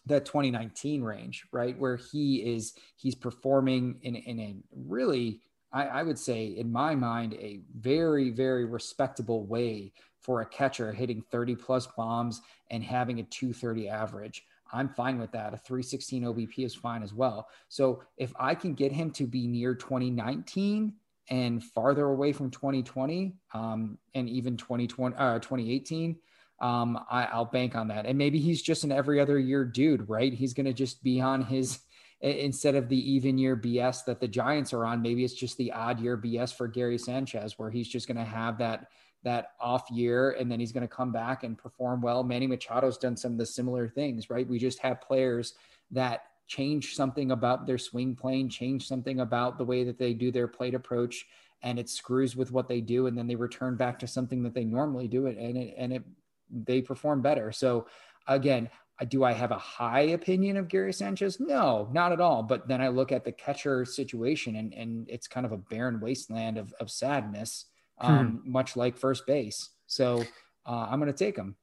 that 0.07 0.27
2019 0.27 1.03
range, 1.03 1.47
right? 1.53 1.79
Where 1.79 1.97
he 1.97 2.37
is 2.39 2.75
he's 2.97 3.15
performing 3.15 3.99
in, 4.03 4.17
in 4.17 4.41
a 4.41 4.57
really, 4.75 5.41
I, 5.73 5.87
I 5.87 6.03
would 6.03 6.19
say, 6.19 6.47
in 6.47 6.73
my 6.73 6.95
mind, 6.95 7.35
a 7.35 7.61
very, 7.79 8.31
very 8.31 8.65
respectable 8.65 9.47
way 9.47 9.93
for 10.21 10.41
a 10.41 10.47
catcher 10.47 10.93
hitting 10.93 11.23
30 11.31 11.57
plus 11.57 11.87
bombs 11.97 12.41
and 12.71 12.83
having 12.83 13.21
a 13.21 13.25
230 13.25 13.89
average. 13.89 14.45
I'm 14.73 14.89
fine 14.89 15.19
with 15.19 15.33
that. 15.33 15.55
A 15.55 15.59
316 15.59 16.25
OBP 16.25 16.65
is 16.65 16.75
fine 16.75 17.03
as 17.03 17.13
well. 17.13 17.49
So 17.69 18.03
if 18.17 18.33
I 18.39 18.55
can 18.55 18.75
get 18.75 18.93
him 18.93 19.11
to 19.13 19.27
be 19.27 19.47
near 19.47 19.75
2019 19.75 20.95
and 21.29 21.63
farther 21.63 22.07
away 22.07 22.33
from 22.33 22.51
2020 22.51 23.35
um, 23.55 23.99
and 24.15 24.29
even 24.29 24.57
2020, 24.57 25.17
uh, 25.17 25.39
2018, 25.39 26.17
um, 26.61 26.99
I, 27.11 27.37
will 27.37 27.45
bank 27.45 27.75
on 27.75 27.89
that. 27.89 28.07
And 28.07 28.17
maybe 28.17 28.39
he's 28.39 28.63
just 28.63 28.85
an 28.85 28.93
every 28.93 29.21
other 29.21 29.39
year 29.39 29.65
dude, 29.65 30.09
right? 30.09 30.33
He's 30.33 30.55
going 30.55 30.67
to 30.67 30.73
just 30.73 31.03
be 31.03 31.21
on 31.21 31.43
his 31.43 31.81
instead 32.23 32.77
of 32.77 32.89
the 32.89 33.13
even 33.13 33.37
year 33.37 33.57
BS 33.57 34.05
that 34.05 34.21
the 34.21 34.29
Giants 34.29 34.73
are 34.73 34.85
on. 34.85 35.03
Maybe 35.03 35.25
it's 35.25 35.35
just 35.35 35.57
the 35.57 35.73
odd 35.73 36.01
year 36.01 36.17
BS 36.17 36.55
for 36.55 36.69
Gary 36.69 36.99
Sanchez, 36.99 37.59
where 37.59 37.71
he's 37.71 37.89
just 37.89 38.07
going 38.07 38.17
to 38.17 38.25
have 38.25 38.59
that 38.59 38.87
that 39.25 39.53
off 39.61 39.91
year 39.91 40.33
and 40.33 40.51
then 40.51 40.59
he's 40.59 40.73
going 40.73 40.87
to 40.87 40.95
come 40.95 41.13
back 41.13 41.45
and 41.45 41.57
perform 41.57 42.01
well. 42.01 42.25
Manny 42.25 42.47
Machado's 42.47 42.99
done 42.99 43.17
some 43.17 43.33
of 43.33 43.39
the 43.39 43.47
similar 43.47 43.89
things, 43.89 44.31
right? 44.31 44.49
We 44.49 44.59
just 44.59 44.81
have 44.81 45.01
players 45.01 45.55
that 45.93 46.25
change 46.47 46.95
something 46.95 47.31
about 47.31 47.67
their 47.67 47.79
swing 47.79 48.15
plane, 48.15 48.49
change 48.49 48.87
something 48.87 49.21
about 49.21 49.59
the 49.59 49.65
way 49.65 49.85
that 49.85 49.99
they 49.99 50.13
do 50.13 50.31
their 50.31 50.49
plate 50.49 50.75
approach, 50.75 51.27
and 51.63 51.79
it 51.79 51.89
screws 51.89 52.37
with 52.37 52.51
what 52.51 52.69
they 52.69 52.81
do, 52.81 53.07
and 53.07 53.17
then 53.17 53.27
they 53.27 53.37
return 53.37 53.77
back 53.77 53.99
to 54.01 54.07
something 54.07 54.43
that 54.43 54.55
they 54.55 54.65
normally 54.65 55.09
do 55.09 55.27
it, 55.27 55.39
and 55.39 55.57
it 55.57 55.75
and 55.79 55.93
it 55.93 56.03
they 56.51 56.83
perform 56.83 57.23
better. 57.23 57.53
So 57.53 57.87
again, 58.27 58.69
do 59.09 59.25
I 59.25 59.33
have 59.33 59.51
a 59.51 59.59
high 59.59 60.01
opinion 60.01 60.57
of 60.57 60.69
Gary 60.69 60.93
Sanchez? 60.93 61.41
No, 61.41 61.89
not 61.93 62.13
at 62.13 62.21
all. 62.21 62.43
But 62.43 62.69
then 62.69 62.81
I 62.81 62.89
look 62.89 63.13
at 63.13 63.25
the 63.25 63.33
catcher 63.33 63.85
situation, 63.85 64.57
and 64.57 64.75
and 64.75 65.09
it's 65.09 65.29
kind 65.29 65.47
of 65.47 65.53
a 65.53 65.57
barren 65.57 66.01
wasteland 66.01 66.59
of 66.59 66.75
of 66.81 66.91
sadness. 66.91 67.67
Um, 68.03 68.41
hmm. 68.45 68.53
much 68.53 68.77
like 68.77 68.97
first 68.97 69.27
base. 69.27 69.71
So 69.87 70.25
uh, 70.67 70.87
I'm 70.91 70.99
going 71.01 71.13
to 71.13 71.19
take 71.19 71.37
him. 71.37 71.57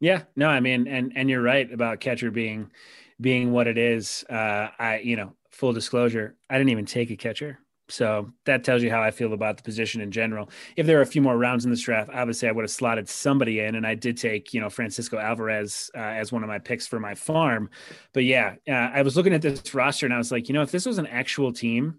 Yeah, 0.00 0.22
no, 0.34 0.48
I 0.48 0.60
mean, 0.60 0.88
and 0.88 1.12
and 1.14 1.28
you're 1.28 1.42
right 1.42 1.70
about 1.70 2.00
catcher 2.00 2.30
being 2.30 2.70
being 3.20 3.52
what 3.52 3.66
it 3.66 3.76
is. 3.76 4.24
Uh, 4.30 4.68
I, 4.78 5.00
you 5.04 5.16
know, 5.16 5.34
full 5.50 5.74
disclosure, 5.74 6.36
I 6.48 6.56
didn't 6.56 6.70
even 6.70 6.86
take 6.86 7.10
a 7.10 7.16
catcher. 7.16 7.58
So 7.90 8.32
that 8.46 8.62
tells 8.64 8.82
you 8.82 8.90
how 8.90 9.02
I 9.02 9.10
feel 9.10 9.32
about 9.32 9.56
the 9.56 9.62
position 9.62 10.00
in 10.00 10.12
general. 10.12 10.48
If 10.76 10.86
there 10.86 10.98
are 10.98 11.02
a 11.02 11.06
few 11.06 11.20
more 11.20 11.36
rounds 11.36 11.64
in 11.64 11.70
this 11.70 11.82
draft, 11.82 12.10
obviously 12.14 12.48
I 12.48 12.52
would 12.52 12.62
have 12.62 12.70
slotted 12.70 13.08
somebody 13.08 13.60
in, 13.60 13.74
and 13.74 13.86
I 13.86 13.94
did 13.94 14.16
take 14.16 14.54
you 14.54 14.60
know 14.60 14.70
Francisco 14.70 15.18
Alvarez 15.18 15.90
uh, 15.94 15.98
as 15.98 16.32
one 16.32 16.42
of 16.42 16.48
my 16.48 16.58
picks 16.58 16.86
for 16.86 17.00
my 17.00 17.14
farm. 17.14 17.68
But 18.12 18.24
yeah, 18.24 18.54
uh, 18.68 18.72
I 18.72 19.02
was 19.02 19.16
looking 19.16 19.34
at 19.34 19.42
this 19.42 19.74
roster 19.74 20.06
and 20.06 20.14
I 20.14 20.18
was 20.18 20.32
like, 20.32 20.48
you 20.48 20.54
know, 20.54 20.62
if 20.62 20.70
this 20.70 20.86
was 20.86 20.98
an 20.98 21.08
actual 21.08 21.52
team, 21.52 21.98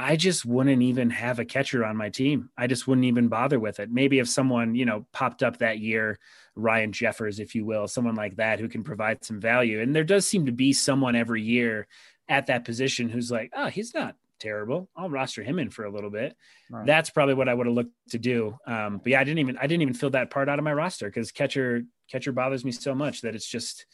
I 0.00 0.14
just 0.14 0.44
wouldn't 0.44 0.80
even 0.80 1.10
have 1.10 1.40
a 1.40 1.44
catcher 1.44 1.84
on 1.84 1.96
my 1.96 2.08
team. 2.08 2.50
I 2.56 2.68
just 2.68 2.86
wouldn't 2.86 3.06
even 3.06 3.26
bother 3.26 3.58
with 3.58 3.80
it. 3.80 3.90
Maybe 3.90 4.20
if 4.20 4.28
someone, 4.28 4.76
you 4.76 4.84
know, 4.84 5.04
popped 5.12 5.42
up 5.42 5.58
that 5.58 5.80
year, 5.80 6.20
Ryan 6.54 6.92
Jeffers, 6.92 7.40
if 7.40 7.56
you 7.56 7.64
will, 7.64 7.88
someone 7.88 8.14
like 8.14 8.36
that 8.36 8.60
who 8.60 8.68
can 8.68 8.84
provide 8.84 9.24
some 9.24 9.40
value. 9.40 9.80
And 9.80 9.96
there 9.96 10.04
does 10.04 10.24
seem 10.24 10.46
to 10.46 10.52
be 10.52 10.72
someone 10.72 11.16
every 11.16 11.42
year 11.42 11.88
at 12.28 12.46
that 12.46 12.64
position 12.64 13.08
who's 13.08 13.32
like, 13.32 13.50
oh, 13.56 13.66
he's 13.66 13.92
not 13.92 14.14
terrible. 14.38 14.88
I'll 14.94 15.10
roster 15.10 15.42
him 15.42 15.58
in 15.58 15.68
for 15.68 15.84
a 15.84 15.90
little 15.90 16.10
bit. 16.10 16.36
Right. 16.70 16.86
That's 16.86 17.10
probably 17.10 17.34
what 17.34 17.48
I 17.48 17.54
would 17.54 17.66
have 17.66 17.74
looked 17.74 17.94
to 18.10 18.20
do. 18.20 18.56
Um, 18.68 18.98
but 18.98 19.08
yeah, 19.08 19.20
I 19.20 19.24
didn't 19.24 19.40
even 19.40 19.58
I 19.58 19.66
didn't 19.66 19.82
even 19.82 19.94
fill 19.94 20.10
that 20.10 20.30
part 20.30 20.48
out 20.48 20.60
of 20.60 20.64
my 20.64 20.74
roster 20.74 21.08
because 21.08 21.32
catcher 21.32 21.82
catcher 22.08 22.30
bothers 22.30 22.64
me 22.64 22.70
so 22.70 22.94
much 22.94 23.22
that 23.22 23.34
it's 23.34 23.48
just 23.48 23.84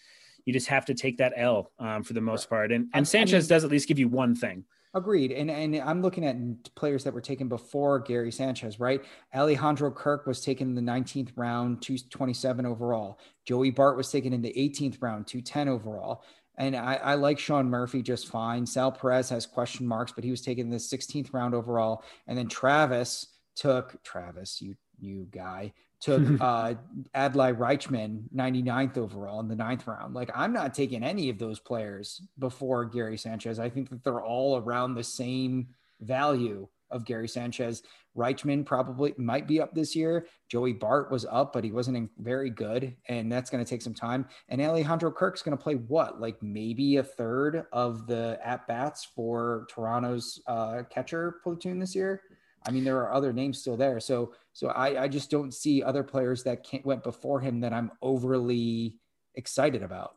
you 0.45 0.53
just 0.53 0.67
have 0.67 0.85
to 0.85 0.95
take 0.95 1.17
that 1.17 1.33
L 1.35 1.73
um, 1.79 2.03
for 2.03 2.13
the 2.13 2.21
most 2.21 2.51
part. 2.51 2.73
And 2.73 2.91
and 2.93 3.09
Sanchez 3.09 3.33
I 3.33 3.39
mean, 3.45 3.49
does 3.49 3.65
at 3.65 3.71
least 3.71 3.89
give 3.89 3.99
you 3.99 4.09
one 4.09 4.35
thing. 4.35 4.65
Agreed. 4.95 5.33
And 5.33 5.51
and 5.51 5.75
I'm 5.77 6.03
looking 6.03 6.25
at 6.25 6.37
players 6.77 7.03
that 7.03 7.13
were 7.13 7.21
taken 7.21 7.49
before 7.49 7.99
Gary 7.99 8.31
Sanchez, 8.31 8.79
right? 8.79 9.05
Alejandro 9.35 9.91
Kirk 9.91 10.25
was 10.25 10.41
taken 10.41 10.69
in 10.69 10.75
the 10.77 10.93
19th 10.93 11.33
round, 11.35 11.83
227 11.83 12.65
overall. 12.65 13.19
Joey 13.45 13.71
Bart 13.71 13.97
was 13.97 14.11
taken 14.11 14.33
in 14.33 14.41
the 14.41 14.53
18th 14.57 15.03
round, 15.03 15.27
210 15.27 15.69
overall. 15.69 16.23
And 16.57 16.77
I, 16.77 16.95
I, 16.95 17.15
like 17.15 17.41
Sean 17.41 17.69
Murphy 17.69 18.01
just 18.01 18.29
fine. 18.29 18.65
Sal 18.65 18.93
Perez 18.93 19.29
has 19.31 19.45
question 19.45 19.85
marks, 19.85 20.13
but 20.13 20.23
he 20.23 20.31
was 20.31 20.41
taken 20.41 20.67
in 20.67 20.71
the 20.71 20.77
16th 20.77 21.35
round 21.35 21.53
overall. 21.53 22.05
And 22.29 22.39
then 22.39 22.47
Travis 22.49 23.27
took 23.57 24.01
Travis, 24.05 24.63
you 24.63 24.77
you 25.01 25.27
guy, 25.33 25.73
took 26.05 26.23
uh 26.41 26.75
Adley 27.15 27.57
Rutschman 27.57 28.25
99th 28.35 28.99
overall 28.99 29.41
in 29.41 29.49
the 29.49 29.57
ninth 29.57 29.87
round. 29.87 30.15
Like 30.15 30.31
I'm 30.35 30.53
not 30.53 30.75
taking 30.75 31.03
any 31.03 31.31
of 31.31 31.39
those 31.39 31.59
players 31.59 32.21
before 32.39 32.85
Gary 32.85 33.17
Sanchez. 33.17 33.59
I 33.59 33.71
think 33.71 33.89
that 33.91 34.05
they're 34.05 34.23
all 34.23 34.59
around 34.59 34.95
the 34.95 35.05
same 35.05 35.69
value 36.01 36.69
of 36.91 37.05
Gary 37.05 37.29
Sanchez. 37.29 37.83
Reichman 38.17 38.65
probably 38.65 39.15
might 39.17 39.49
be 39.49 39.61
up 39.61 39.75
this 39.75 39.97
year. 39.97 40.27
Joey 40.49 40.73
Bart 40.73 41.11
was 41.11 41.27
up, 41.29 41.53
but 41.53 41.65
he 41.65 41.73
wasn't 41.73 42.11
very 42.19 42.51
good, 42.51 42.95
and 43.09 43.33
that's 43.33 43.51
going 43.51 43.65
to 43.65 43.69
take 43.69 43.83
some 43.83 43.95
time. 43.95 44.27
And 44.49 44.61
Alejandro 44.61 45.11
Kirk's 45.11 45.43
going 45.43 45.57
to 45.57 45.63
play 45.63 45.75
what, 45.75 46.21
like 46.21 46.41
maybe 46.41 46.99
a 46.99 47.03
third 47.03 47.65
of 47.73 48.07
the 48.07 48.39
at 48.45 48.69
bats 48.69 49.05
for 49.17 49.67
Toronto's 49.69 50.41
uh, 50.47 50.83
catcher 50.91 51.41
platoon 51.43 51.81
this 51.81 51.95
year. 51.95 52.23
I 52.67 52.71
mean, 52.71 52.85
there 52.85 52.99
are 52.99 53.13
other 53.13 53.33
names 53.33 53.61
still 53.61 53.77
there, 53.77 54.01
so 54.01 54.33
so 54.53 54.69
I, 54.69 55.05
I 55.05 55.09
just 55.09 55.31
don't 55.31 55.53
see 55.53 55.83
other 55.83 56.03
players 56.03 56.43
that 56.45 56.67
went 56.85 57.03
before 57.03 57.41
him 57.41 57.61
that 57.61 57.73
I'm 57.73 57.91
overly 58.01 58.97
excited 59.35 59.83
about. 59.83 60.17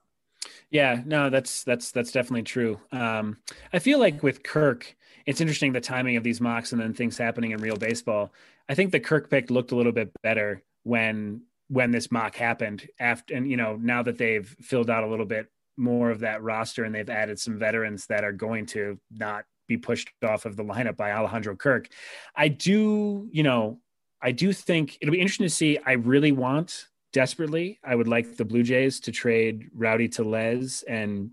Yeah, 0.70 1.02
no, 1.06 1.30
that's 1.30 1.64
that's 1.64 1.92
that's 1.92 2.12
definitely 2.12 2.44
true. 2.44 2.80
Um, 2.92 3.38
I 3.74 3.80
feel 3.80 4.00
like 4.00 4.24
with 4.24 4.44
Kirk, 4.44 4.96
it's 5.26 5.42
interesting 5.42 5.74
the 5.74 5.82
timing 5.82 6.16
of 6.16 6.24
these 6.24 6.42
mocks 6.42 6.72
and 6.72 6.82
then 6.82 6.94
things 6.94 7.18
happening 7.18 7.52
in 7.52 7.62
real 7.62 7.78
baseball. 7.78 8.34
I 8.70 8.76
think 8.76 8.92
the 8.92 9.00
Kirk 9.00 9.30
pick 9.30 9.50
looked 9.50 9.72
a 9.72 9.76
little 9.76 9.92
bit 9.92 10.12
better 10.22 10.64
when 10.84 11.42
when 11.70 11.92
this 11.92 12.12
mock 12.12 12.36
happened 12.36 12.88
after 13.00 13.36
and 13.36 13.50
you 13.50 13.58
know 13.58 13.78
now 13.82 14.02
that 14.04 14.18
they've 14.18 14.48
filled 14.62 14.90
out 14.90 15.04
a 15.04 15.08
little 15.08 15.26
bit 15.26 15.48
more 15.76 16.10
of 16.10 16.20
that 16.22 16.42
roster 16.42 16.84
and 16.84 16.96
they've 16.96 17.10
added 17.10 17.40
some 17.40 17.60
veterans 17.60 18.08
that 18.08 18.24
are 18.24 18.32
going 18.32 18.66
to 18.66 18.98
not 19.12 19.46
be 19.68 19.78
pushed 19.78 20.10
off 20.24 20.46
of 20.46 20.56
the 20.56 20.64
lineup 20.64 20.96
by 20.96 21.12
Alejandro 21.12 21.56
Kirk. 21.56 21.90
I 22.36 22.48
do, 22.48 23.28
you 23.32 23.44
know, 23.44 23.80
I 24.22 24.32
do 24.32 24.52
think 24.54 24.98
it'll 25.02 25.12
be 25.12 25.20
interesting 25.20 25.46
to 25.46 25.54
see. 25.54 25.78
I 25.86 25.94
really 25.94 26.32
want 26.32 26.88
desperately. 27.14 27.80
I 27.84 27.96
would 27.96 28.08
like 28.08 28.38
the 28.38 28.46
Blue 28.46 28.64
Jays 28.64 29.00
to 29.02 29.12
trade 29.12 29.70
Rowdy 29.74 30.08
Tellez 30.08 30.84
and 30.88 31.32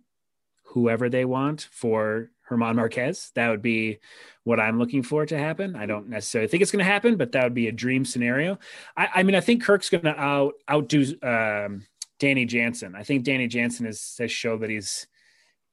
whoever 0.64 1.08
they 1.08 1.24
want 1.24 1.68
for 1.70 2.30
German 2.48 2.76
Marquez. 2.76 3.30
That 3.34 3.48
would 3.48 3.62
be 3.62 3.98
what 4.44 4.60
I'm 4.60 4.78
looking 4.78 5.02
for 5.02 5.24
to 5.26 5.38
happen. 5.38 5.76
I 5.76 5.86
don't 5.86 6.08
necessarily 6.08 6.48
think 6.48 6.62
it's 6.62 6.72
going 6.72 6.84
to 6.84 6.90
happen, 6.90 7.16
but 7.16 7.32
that 7.32 7.44
would 7.44 7.54
be 7.54 7.68
a 7.68 7.72
dream 7.72 8.04
scenario. 8.04 8.58
I, 8.96 9.08
I 9.16 9.22
mean, 9.22 9.34
I 9.34 9.40
think 9.40 9.62
Kirk's 9.62 9.88
going 9.88 10.04
to 10.04 10.18
out 10.18 10.54
outdo 10.70 11.04
um, 11.22 11.86
Danny 12.18 12.44
Jansen. 12.44 12.94
I 12.94 13.02
think 13.02 13.24
Danny 13.24 13.48
Jansen 13.48 13.86
has, 13.86 14.16
has 14.18 14.30
showed 14.30 14.60
that 14.60 14.70
he's 14.70 15.06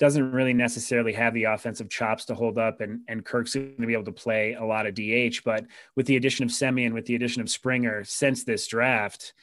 doesn't 0.02 0.32
really 0.32 0.56
necessarily 0.56 1.14
have 1.14 1.32
the 1.36 1.44
offensive 1.44 1.88
chops 1.88 2.26
to 2.26 2.34
hold 2.34 2.58
up, 2.58 2.82
and 2.82 3.02
and 3.08 3.24
Kirk's 3.24 3.54
going 3.54 3.76
to 3.80 3.86
be 3.86 3.94
able 3.94 4.06
to 4.06 4.12
play 4.12 4.56
a 4.56 4.66
lot 4.66 4.88
of 4.88 4.96
DH. 4.96 5.44
But 5.46 5.68
with 5.96 6.08
the 6.08 6.16
addition 6.16 6.44
of 6.44 6.50
Semien, 6.50 6.94
with 6.94 7.06
the 7.06 7.14
addition 7.14 7.40
of 7.40 7.52
Springer 7.52 8.04
since 8.04 8.44
this 8.44 8.66
draft, 8.66 9.34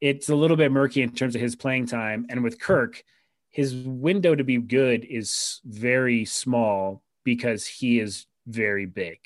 it's 0.00 0.28
a 0.28 0.34
little 0.34 0.56
bit 0.56 0.72
murky 0.72 1.02
in 1.02 1.12
terms 1.12 1.36
of 1.36 1.40
his 1.40 1.54
playing 1.54 1.86
time. 1.86 2.26
And 2.28 2.42
with 2.42 2.60
Kirk, 2.60 3.04
his 3.50 3.72
window 3.72 4.34
to 4.34 4.42
be 4.42 4.56
good 4.56 5.04
is 5.04 5.60
very 5.64 6.24
small 6.24 7.04
because 7.22 7.64
he 7.64 8.00
is 8.00 8.26
very 8.48 8.86
big, 8.86 9.20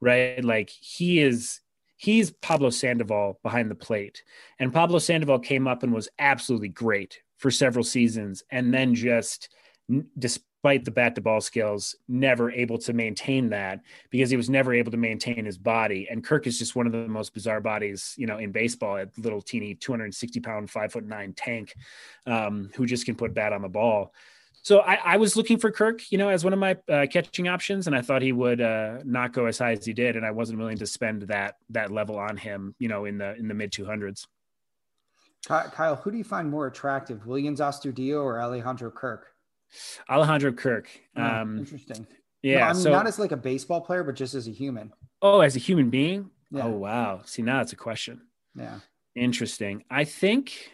right? 0.00 0.42
Like 0.42 0.70
he 0.70 1.20
is 1.20 1.60
he's 1.98 2.30
Pablo 2.30 2.70
Sandoval 2.70 3.40
behind 3.42 3.70
the 3.70 3.74
plate. 3.74 4.22
And 4.58 4.72
Pablo 4.72 5.00
Sandoval 5.00 5.40
came 5.40 5.68
up 5.68 5.82
and 5.82 5.92
was 5.92 6.08
absolutely 6.18 6.70
great 6.70 7.20
for 7.36 7.50
several 7.50 7.84
seasons 7.84 8.42
and 8.50 8.72
then 8.72 8.94
just 8.94 9.50
despite 10.18 10.84
the 10.84 10.90
bat 10.90 11.14
to 11.14 11.20
ball 11.20 11.40
skills, 11.40 11.94
never 12.08 12.50
able 12.50 12.78
to 12.78 12.92
maintain 12.92 13.50
that 13.50 13.80
because 14.10 14.30
he 14.30 14.36
was 14.36 14.48
never 14.48 14.72
able 14.72 14.90
to 14.90 14.96
maintain 14.96 15.44
his 15.44 15.58
body. 15.58 16.08
And 16.10 16.24
Kirk 16.24 16.46
is 16.46 16.58
just 16.58 16.74
one 16.74 16.86
of 16.86 16.92
the 16.92 17.06
most 17.06 17.34
bizarre 17.34 17.60
bodies, 17.60 18.14
you 18.16 18.26
know, 18.26 18.38
in 18.38 18.50
baseball, 18.50 18.96
a 18.96 19.06
little 19.18 19.42
teeny 19.42 19.74
260 19.74 20.40
pound, 20.40 20.70
five 20.70 20.92
foot 20.92 21.06
nine 21.06 21.34
tank 21.34 21.74
um, 22.26 22.70
who 22.76 22.86
just 22.86 23.04
can 23.04 23.14
put 23.14 23.34
bat 23.34 23.52
on 23.52 23.62
the 23.62 23.68
ball. 23.68 24.12
So 24.62 24.80
I, 24.80 24.94
I, 24.94 25.16
was 25.18 25.36
looking 25.36 25.58
for 25.58 25.70
Kirk, 25.70 26.10
you 26.10 26.16
know, 26.16 26.30
as 26.30 26.42
one 26.42 26.54
of 26.54 26.58
my 26.58 26.78
uh, 26.88 27.04
catching 27.12 27.48
options, 27.48 27.86
and 27.86 27.94
I 27.94 28.00
thought 28.00 28.22
he 28.22 28.32
would 28.32 28.62
uh, 28.62 29.00
not 29.04 29.34
go 29.34 29.44
as 29.44 29.58
high 29.58 29.72
as 29.72 29.84
he 29.84 29.92
did, 29.92 30.16
and 30.16 30.24
I 30.24 30.30
wasn't 30.30 30.58
willing 30.58 30.78
to 30.78 30.86
spend 30.86 31.20
that 31.24 31.56
that 31.68 31.92
level 31.92 32.18
on 32.18 32.38
him, 32.38 32.74
you 32.78 32.88
know, 32.88 33.04
in 33.04 33.18
the 33.18 33.36
in 33.36 33.46
the 33.46 33.52
mid 33.52 33.72
two 33.72 33.84
hundreds. 33.84 34.26
Kyle, 35.46 35.96
who 35.96 36.10
do 36.10 36.16
you 36.16 36.24
find 36.24 36.50
more 36.50 36.66
attractive, 36.66 37.24
Willians 37.26 37.58
Astudillo 37.58 38.24
or 38.24 38.40
Alejandro 38.40 38.90
Kirk? 38.90 39.33
Alejandro 40.08 40.52
Kirk. 40.52 40.88
Oh, 41.16 41.22
um, 41.22 41.58
interesting. 41.58 42.06
Yeah, 42.42 42.58
no, 42.58 42.64
I 42.64 42.72
mean 42.74 42.82
so, 42.82 42.92
not 42.92 43.06
as 43.06 43.18
like 43.18 43.32
a 43.32 43.36
baseball 43.36 43.80
player, 43.80 44.04
but 44.04 44.14
just 44.14 44.34
as 44.34 44.48
a 44.48 44.50
human. 44.50 44.92
Oh, 45.22 45.40
as 45.40 45.56
a 45.56 45.58
human 45.58 45.90
being. 45.90 46.30
Yeah. 46.50 46.64
Oh 46.64 46.70
wow. 46.70 47.22
See, 47.24 47.42
now 47.42 47.60
it's 47.60 47.72
a 47.72 47.76
question. 47.76 48.20
Yeah. 48.54 48.80
Interesting. 49.14 49.84
I 49.90 50.04
think 50.04 50.72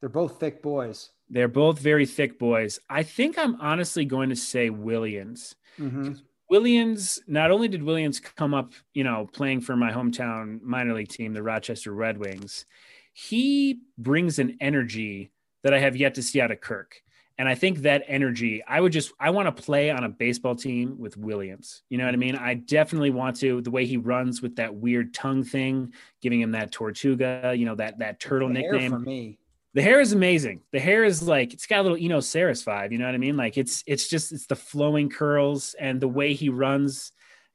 they're 0.00 0.08
both 0.08 0.40
thick 0.40 0.62
boys. 0.62 1.10
They're 1.28 1.48
both 1.48 1.78
very 1.78 2.06
thick 2.06 2.38
boys. 2.38 2.80
I 2.88 3.02
think 3.02 3.38
I'm 3.38 3.60
honestly 3.60 4.04
going 4.04 4.30
to 4.30 4.36
say 4.36 4.70
Williams. 4.70 5.54
Mm-hmm. 5.78 6.14
Willians, 6.50 7.20
not 7.28 7.52
only 7.52 7.68
did 7.68 7.82
Williams 7.82 8.18
come 8.18 8.54
up, 8.54 8.72
you 8.92 9.04
know, 9.04 9.28
playing 9.32 9.60
for 9.60 9.76
my 9.76 9.92
hometown 9.92 10.60
minor 10.62 10.94
league 10.94 11.08
team, 11.08 11.32
the 11.32 11.42
Rochester 11.42 11.92
Red 11.92 12.18
Wings, 12.18 12.66
he 13.12 13.82
brings 13.96 14.40
an 14.40 14.56
energy 14.60 15.30
that 15.62 15.72
I 15.72 15.78
have 15.78 15.96
yet 15.96 16.14
to 16.14 16.22
see 16.22 16.40
out 16.40 16.50
of 16.50 16.60
Kirk. 16.60 17.02
And 17.40 17.48
I 17.48 17.54
think 17.54 17.78
that 17.78 18.04
energy, 18.06 18.62
I 18.68 18.82
would 18.82 18.92
just, 18.92 19.14
I 19.18 19.30
want 19.30 19.46
to 19.46 19.62
play 19.62 19.88
on 19.88 20.04
a 20.04 20.10
baseball 20.10 20.54
team 20.54 20.98
with 20.98 21.16
Williams. 21.16 21.80
You 21.88 21.96
know 21.96 22.04
what 22.04 22.12
I 22.12 22.18
mean? 22.18 22.36
I 22.36 22.52
definitely 22.52 23.08
want 23.08 23.36
to, 23.36 23.62
the 23.62 23.70
way 23.70 23.86
he 23.86 23.96
runs 23.96 24.42
with 24.42 24.56
that 24.56 24.74
weird 24.74 25.14
tongue 25.14 25.42
thing, 25.42 25.94
giving 26.20 26.42
him 26.42 26.50
that 26.50 26.70
Tortuga, 26.70 27.54
you 27.56 27.64
know, 27.64 27.76
that, 27.76 28.00
that 28.00 28.20
turtle 28.20 28.48
the 28.48 28.54
nickname. 28.60 28.90
for 28.90 28.98
me. 28.98 29.38
The 29.72 29.80
hair 29.80 30.02
is 30.02 30.12
amazing. 30.12 30.60
The 30.72 30.80
hair 30.80 31.02
is 31.02 31.22
like, 31.22 31.54
it's 31.54 31.66
got 31.66 31.80
a 31.80 31.82
little 31.82 31.96
Eno 31.96 32.18
Sarris 32.18 32.62
vibe. 32.62 32.92
You 32.92 32.98
know 32.98 33.06
what 33.06 33.14
I 33.14 33.18
mean? 33.18 33.38
Like 33.38 33.56
it's, 33.56 33.82
it's 33.86 34.06
just, 34.06 34.32
it's 34.32 34.44
the 34.44 34.54
flowing 34.54 35.08
curls 35.08 35.74
and 35.80 35.98
the 35.98 36.08
way 36.08 36.34
he 36.34 36.50
runs 36.50 37.10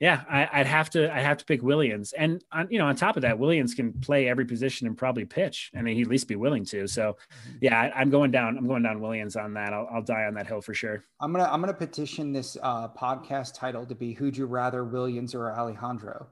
yeah, 0.05 0.21
I, 0.29 0.59
would 0.59 0.67
have 0.67 0.91
to. 0.91 1.11
I 1.11 1.19
have 1.19 1.37
to 1.37 1.45
pick 1.45 1.63
Williams, 1.63 2.13
and 2.13 2.43
on, 2.51 2.67
you 2.69 2.77
know, 2.77 2.85
on 2.85 2.95
top 2.95 3.15
of 3.15 3.23
that, 3.23 3.39
Williams 3.39 3.73
can 3.73 3.91
play 3.91 4.27
every 4.29 4.45
position 4.45 4.85
and 4.85 4.95
probably 4.95 5.25
pitch. 5.25 5.71
I 5.75 5.81
mean, 5.81 5.95
he'd 5.95 6.03
at 6.03 6.09
least 6.09 6.27
be 6.27 6.35
willing 6.35 6.63
to. 6.65 6.87
So, 6.87 7.13
mm-hmm. 7.13 7.57
yeah, 7.61 7.91
I, 7.95 8.03
am 8.03 8.11
going 8.11 8.29
down. 8.29 8.55
I'm 8.55 8.67
going 8.67 8.83
down 8.83 9.01
Williams 9.01 9.35
on 9.35 9.55
that. 9.55 9.73
I'll, 9.73 9.89
I'll, 9.91 10.03
die 10.03 10.25
on 10.25 10.35
that 10.35 10.45
hill 10.45 10.61
for 10.61 10.75
sure. 10.75 11.03
I'm 11.19 11.31
gonna 11.31 11.49
I'm 11.51 11.59
gonna 11.59 11.73
petition 11.73 12.31
this 12.31 12.55
uh, 12.61 12.89
podcast 12.89 13.55
title 13.55 13.83
to 13.87 13.95
be 13.95 14.13
"Who'd 14.13 14.37
you 14.37 14.45
rather, 14.45 14.83
Williams 14.83 15.33
or 15.33 15.51
Alejandro?" 15.51 16.27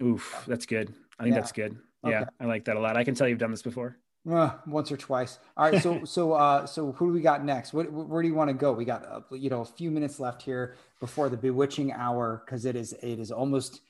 Oof, 0.00 0.44
that's 0.46 0.66
good. 0.66 0.94
I 1.18 1.24
think 1.24 1.34
yeah. 1.34 1.40
that's 1.40 1.52
good. 1.52 1.76
Yeah, 2.06 2.20
okay. 2.20 2.30
I 2.38 2.44
like 2.44 2.66
that 2.66 2.76
a 2.76 2.80
lot. 2.80 2.96
I 2.96 3.02
can 3.02 3.16
tell 3.16 3.26
you've 3.26 3.38
done 3.38 3.50
this 3.50 3.62
before. 3.62 3.98
Uh, 4.30 4.52
once 4.68 4.92
or 4.92 4.96
twice. 4.96 5.38
All 5.56 5.68
right. 5.68 5.82
So, 5.82 6.04
so, 6.04 6.32
uh, 6.32 6.64
so 6.64 6.92
who 6.92 7.08
do 7.08 7.12
we 7.12 7.20
got 7.20 7.44
next? 7.44 7.72
What, 7.72 7.90
where 7.90 8.22
do 8.22 8.28
you 8.28 8.34
want 8.34 8.48
to 8.48 8.54
go? 8.54 8.72
We 8.72 8.84
got, 8.84 9.04
uh, 9.04 9.20
you 9.32 9.50
know, 9.50 9.62
a 9.62 9.64
few 9.64 9.90
minutes 9.90 10.20
left 10.20 10.42
here 10.42 10.76
before 11.00 11.28
the 11.28 11.36
bewitching 11.36 11.92
hour 11.92 12.42
because 12.44 12.64
it 12.64 12.76
is, 12.76 12.92
it 12.92 13.18
is 13.18 13.32
almost 13.32 13.80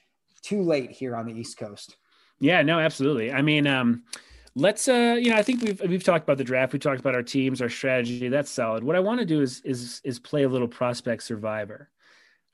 too 0.41 0.63
late 0.63 0.91
here 0.91 1.15
on 1.15 1.27
the 1.27 1.39
East 1.39 1.59
Coast. 1.59 1.97
Yeah. 2.41 2.63
No, 2.63 2.79
absolutely. 2.79 3.31
I 3.31 3.43
mean, 3.43 3.67
um, 3.67 4.05
let's, 4.55 4.89
uh, 4.89 5.19
you 5.21 5.31
know, 5.31 5.37
I 5.37 5.43
think 5.43 5.63
we've 5.63 5.81
we've 5.83 6.05
talked 6.05 6.25
about 6.25 6.39
the 6.39 6.45
draft. 6.45 6.73
We 6.73 6.79
talked 6.79 7.01
about 7.01 7.15
our 7.15 7.23
teams, 7.23 7.63
our 7.63 7.69
strategy. 7.69 8.29
That's 8.29 8.51
solid. 8.51 8.85
What 8.85 8.97
I 8.97 9.01
want 9.01 9.21
to 9.21 9.27
do 9.27 9.41
is 9.41 9.61
is 9.65 10.01
is 10.05 10.19
play 10.19 10.43
a 10.45 10.49
little 10.49 10.69
prospect 10.69 11.23
survivor. 11.23 11.91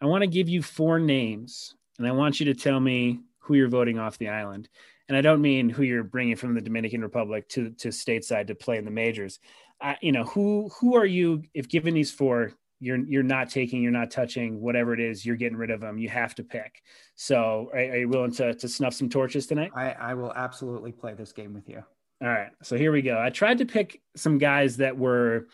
I 0.00 0.06
want 0.06 0.22
to 0.22 0.28
give 0.28 0.48
you 0.48 0.62
four 0.62 0.98
names, 0.98 1.74
and 1.98 2.06
I 2.06 2.12
want 2.12 2.38
you 2.38 2.46
to 2.46 2.54
tell 2.54 2.78
me 2.80 3.20
who 3.38 3.54
you're 3.54 3.68
voting 3.68 3.98
off 3.98 4.18
the 4.18 4.28
island 4.28 4.68
and 5.08 5.16
I 5.16 5.20
don't 5.20 5.40
mean 5.40 5.68
who 5.68 5.82
you're 5.82 6.04
bringing 6.04 6.36
from 6.36 6.54
the 6.54 6.60
Dominican 6.60 7.02
Republic 7.02 7.48
to 7.50 7.70
to 7.70 7.88
stateside 7.88 8.48
to 8.48 8.54
play 8.54 8.76
in 8.76 8.84
the 8.84 8.90
majors. 8.90 9.38
I, 9.80 9.96
you 10.00 10.12
know, 10.12 10.24
who 10.24 10.70
who 10.80 10.96
are 10.96 11.06
you? 11.06 11.42
If 11.54 11.68
given 11.68 11.94
these 11.94 12.10
four, 12.10 12.52
you're 12.80 12.98
you're 12.98 13.22
not 13.22 13.50
taking, 13.50 13.82
you're 13.82 13.92
not 13.92 14.10
touching, 14.10 14.60
whatever 14.60 14.92
it 14.92 15.00
is, 15.00 15.24
you're 15.24 15.36
getting 15.36 15.56
rid 15.56 15.70
of 15.70 15.80
them. 15.80 15.98
You 15.98 16.08
have 16.08 16.34
to 16.36 16.44
pick. 16.44 16.82
So, 17.14 17.70
are, 17.72 17.78
are 17.78 17.96
you 17.96 18.08
willing 18.08 18.32
to 18.32 18.54
to 18.54 18.68
snuff 18.68 18.94
some 18.94 19.08
torches 19.08 19.46
tonight? 19.46 19.72
I, 19.74 19.92
I 19.92 20.14
will 20.14 20.32
absolutely 20.34 20.92
play 20.92 21.14
this 21.14 21.32
game 21.32 21.54
with 21.54 21.68
you. 21.68 21.82
All 22.20 22.28
right, 22.28 22.50
so 22.62 22.76
here 22.76 22.90
we 22.90 23.02
go. 23.02 23.20
I 23.20 23.30
tried 23.30 23.58
to 23.58 23.64
pick 23.64 24.00
some 24.16 24.38
guys 24.38 24.78
that 24.78 24.98
were 24.98 25.46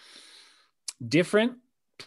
different, 1.07 1.59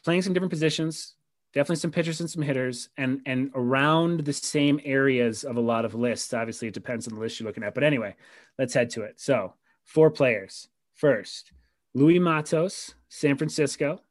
playing 0.03 0.23
some 0.23 0.33
different 0.33 0.51
positions, 0.51 1.13
definitely 1.57 1.79
some 1.79 1.91
pitchers 1.91 2.19
and 2.19 2.29
some 2.29 2.43
hitters 2.43 2.89
and 2.97 3.19
and 3.25 3.49
around 3.55 4.19
the 4.21 4.33
same 4.33 4.79
areas 4.85 5.43
of 5.43 5.57
a 5.57 5.61
lot 5.61 5.85
of 5.85 5.95
lists. 5.95 6.31
Obviously 6.31 6.67
it 6.67 6.73
depends 6.75 7.07
on 7.07 7.15
the 7.15 7.19
list 7.19 7.39
you're 7.39 7.47
looking 7.47 7.63
at 7.63 7.73
but 7.73 7.83
anyway 7.83 8.15
let's 8.59 8.75
head 8.75 8.91
to 8.91 9.01
it. 9.01 9.19
So 9.19 9.53
four 9.83 10.11
players. 10.11 10.69
First 10.93 11.51
Luis 11.95 12.19
Matos 12.19 12.93
San 13.09 13.37
Francisco, 13.37 14.01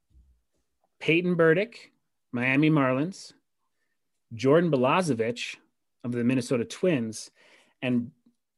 Peyton 0.99 1.36
Burdick, 1.36 1.92
Miami 2.32 2.68
Marlins, 2.68 3.32
Jordan 4.34 4.70
Balazovic 4.70 5.55
of 6.03 6.11
the 6.11 6.24
Minnesota 6.24 6.64
Twins, 6.64 7.30
and 7.80 8.11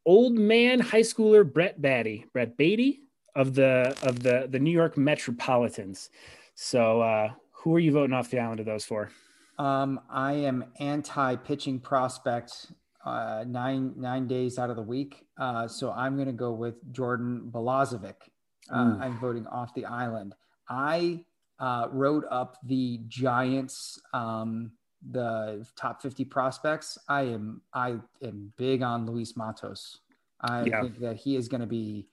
old 0.06 0.32
man 0.32 0.80
high 0.80 1.02
schooler 1.02 1.50
Brett 1.50 1.82
Baty, 1.82 2.24
Brett 2.32 2.56
Baty 2.56 3.00
of 3.36 3.54
the 3.54 3.94
of 4.02 4.22
the 4.22 4.48
the 4.50 4.58
New 4.58 4.70
York 4.70 4.96
Metropolitans. 4.96 6.08
So, 6.54 7.02
uh, 7.02 7.32
who 7.68 7.76
are 7.76 7.80
you 7.80 7.92
voting 7.92 8.14
off 8.14 8.30
the 8.30 8.38
island 8.38 8.60
of 8.60 8.66
those 8.66 8.86
four? 8.86 9.10
Um, 9.58 10.00
I 10.08 10.32
am 10.32 10.64
anti 10.80 11.36
pitching 11.36 11.80
prospect 11.80 12.72
uh, 13.04 13.44
nine 13.46 13.92
nine 13.94 14.26
days 14.26 14.58
out 14.58 14.70
of 14.70 14.76
the 14.76 14.82
week. 14.82 15.26
Uh, 15.36 15.68
so 15.68 15.92
I'm 15.92 16.14
going 16.14 16.28
to 16.28 16.32
go 16.32 16.50
with 16.52 16.76
Jordan 16.92 17.50
Balazovic. 17.52 18.14
Uh, 18.70 18.96
I'm 19.00 19.18
voting 19.18 19.46
off 19.48 19.74
the 19.74 19.84
island. 19.84 20.34
I 20.70 21.24
uh, 21.58 21.88
wrote 21.90 22.24
up 22.30 22.56
the 22.64 23.00
Giants, 23.06 24.00
um, 24.14 24.72
the 25.10 25.66
top 25.76 26.00
50 26.00 26.24
prospects. 26.24 26.96
I 27.06 27.22
am 27.22 27.60
I 27.74 27.96
am 28.22 28.50
big 28.56 28.82
on 28.82 29.04
Luis 29.04 29.36
Matos. 29.36 30.00
I 30.40 30.64
yeah. 30.64 30.80
think 30.80 31.00
that 31.00 31.16
he 31.16 31.36
is 31.36 31.48
going 31.48 31.60
to 31.60 31.66
be 31.66 32.06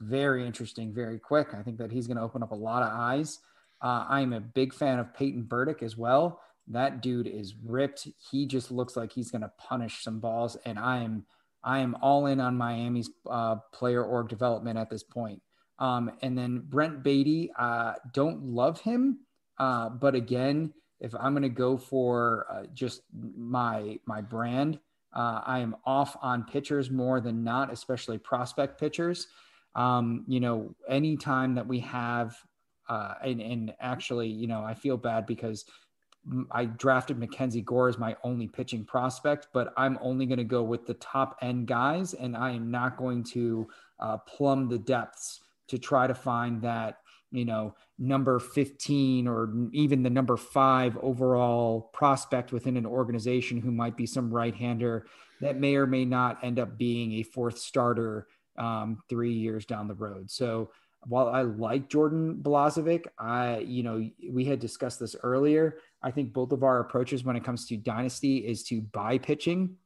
very 0.00 0.46
interesting, 0.46 0.92
very 0.92 1.18
quick. 1.18 1.54
I 1.54 1.62
think 1.62 1.78
that 1.78 1.90
he's 1.90 2.06
going 2.06 2.18
to 2.18 2.22
open 2.22 2.42
up 2.42 2.50
a 2.50 2.56
lot 2.56 2.82
of 2.82 2.90
eyes. 2.92 3.38
Uh, 3.82 4.06
I'm 4.08 4.32
a 4.32 4.40
big 4.40 4.72
fan 4.72 4.98
of 4.98 5.12
Peyton 5.12 5.42
Burdick 5.42 5.82
as 5.82 5.96
well. 5.96 6.40
That 6.68 7.02
dude 7.02 7.26
is 7.26 7.54
ripped. 7.64 8.06
He 8.30 8.46
just 8.46 8.70
looks 8.70 8.96
like 8.96 9.12
he's 9.12 9.30
going 9.30 9.42
to 9.42 9.52
punish 9.58 10.04
some 10.04 10.20
balls, 10.20 10.56
and 10.64 10.78
I 10.78 10.98
am 10.98 11.26
I 11.64 11.80
am 11.80 11.96
all 12.00 12.26
in 12.26 12.40
on 12.40 12.56
Miami's 12.56 13.10
uh, 13.28 13.56
player 13.72 14.04
org 14.04 14.28
development 14.28 14.78
at 14.78 14.90
this 14.90 15.02
point. 15.02 15.42
Um, 15.78 16.12
and 16.22 16.36
then 16.36 16.62
Brett 16.68 17.02
Baty, 17.02 17.50
uh, 17.58 17.94
don't 18.12 18.44
love 18.44 18.80
him, 18.80 19.20
uh, 19.58 19.88
but 19.88 20.14
again, 20.14 20.72
if 21.00 21.14
I'm 21.18 21.32
going 21.32 21.42
to 21.42 21.48
go 21.48 21.76
for 21.76 22.46
uh, 22.48 22.62
just 22.72 23.02
my 23.12 23.98
my 24.06 24.20
brand, 24.20 24.78
uh, 25.12 25.40
I 25.44 25.58
am 25.58 25.76
off 25.84 26.16
on 26.22 26.44
pitchers 26.44 26.90
more 26.90 27.20
than 27.20 27.42
not, 27.42 27.72
especially 27.72 28.18
prospect 28.18 28.78
pitchers. 28.78 29.26
Um, 29.74 30.24
you 30.28 30.38
know, 30.38 30.74
anytime 30.88 31.54
that 31.56 31.66
we 31.66 31.80
have, 31.80 32.36
uh, 32.88 33.14
and, 33.22 33.40
and 33.40 33.74
actually, 33.80 34.28
you 34.28 34.46
know, 34.46 34.62
I 34.62 34.74
feel 34.74 34.96
bad 34.96 35.26
because 35.26 35.64
I 36.50 36.66
drafted 36.66 37.18
Mackenzie 37.18 37.62
Gore 37.62 37.88
as 37.88 37.98
my 37.98 38.16
only 38.22 38.46
pitching 38.46 38.84
prospect, 38.84 39.48
but 39.52 39.72
I'm 39.76 39.98
only 40.00 40.26
going 40.26 40.38
to 40.38 40.44
go 40.44 40.62
with 40.62 40.86
the 40.86 40.94
top 40.94 41.38
end 41.42 41.66
guys, 41.66 42.14
and 42.14 42.36
I 42.36 42.52
am 42.52 42.70
not 42.70 42.96
going 42.96 43.24
to 43.24 43.68
uh, 43.98 44.18
plumb 44.18 44.68
the 44.68 44.78
depths 44.78 45.40
to 45.68 45.78
try 45.78 46.06
to 46.06 46.14
find 46.14 46.62
that 46.62 46.98
you 47.32 47.44
know 47.44 47.74
number 47.98 48.38
15 48.38 49.26
or 49.26 49.52
even 49.72 50.02
the 50.02 50.10
number 50.10 50.36
five 50.36 50.96
overall 50.98 51.90
prospect 51.92 52.52
within 52.52 52.76
an 52.76 52.84
organization 52.84 53.60
who 53.60 53.70
might 53.70 53.96
be 53.96 54.06
some 54.06 54.32
right-hander 54.32 55.06
that 55.40 55.58
may 55.58 55.76
or 55.76 55.86
may 55.86 56.04
not 56.04 56.38
end 56.44 56.58
up 56.58 56.76
being 56.76 57.14
a 57.14 57.22
fourth 57.22 57.58
starter 57.58 58.26
um, 58.58 59.02
three 59.08 59.32
years 59.32 59.64
down 59.64 59.88
the 59.88 59.94
road. 59.94 60.30
So 60.30 60.70
while 61.04 61.28
I 61.28 61.42
like 61.42 61.88
Jordan 61.88 62.40
Balazovic, 62.42 63.06
I, 63.18 63.58
you 63.58 63.82
know, 63.82 64.08
we 64.30 64.44
had 64.44 64.60
discussed 64.60 65.00
this 65.00 65.16
earlier. 65.22 65.78
I 66.02 66.10
think 66.10 66.32
both 66.32 66.52
of 66.52 66.62
our 66.62 66.80
approaches 66.80 67.24
when 67.24 67.36
it 67.36 67.44
comes 67.44 67.66
to 67.66 67.76
dynasty 67.76 68.38
is 68.38 68.62
to 68.64 68.80
buy 68.80 69.18
pitching 69.18 69.76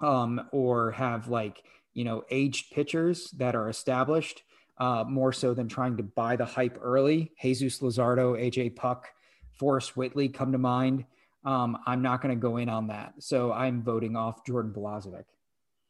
um, 0.00 0.48
or 0.52 0.92
have 0.92 1.28
like, 1.28 1.62
you 1.92 2.04
know, 2.04 2.24
aged 2.30 2.72
pitchers 2.72 3.30
that 3.32 3.54
are 3.54 3.68
established 3.68 4.42
uh, 4.78 5.04
more 5.06 5.32
so 5.32 5.54
than 5.54 5.68
trying 5.68 5.96
to 5.96 6.02
buy 6.02 6.36
the 6.36 6.44
hype 6.44 6.78
early. 6.80 7.32
Jesus 7.40 7.80
Luzardo, 7.80 8.34
AJ 8.34 8.76
Puk, 8.76 9.08
Forrest 9.58 9.96
Whitley 9.96 10.28
come 10.28 10.52
to 10.52 10.58
mind. 10.58 11.04
Um, 11.44 11.78
I'm 11.86 12.02
not 12.02 12.22
going 12.22 12.34
to 12.34 12.40
go 12.40 12.56
in 12.56 12.68
on 12.68 12.88
that. 12.88 13.14
So 13.18 13.52
I'm 13.52 13.82
voting 13.82 14.16
off 14.16 14.44
Jordan 14.44 14.72
Balazovic. 14.72 15.24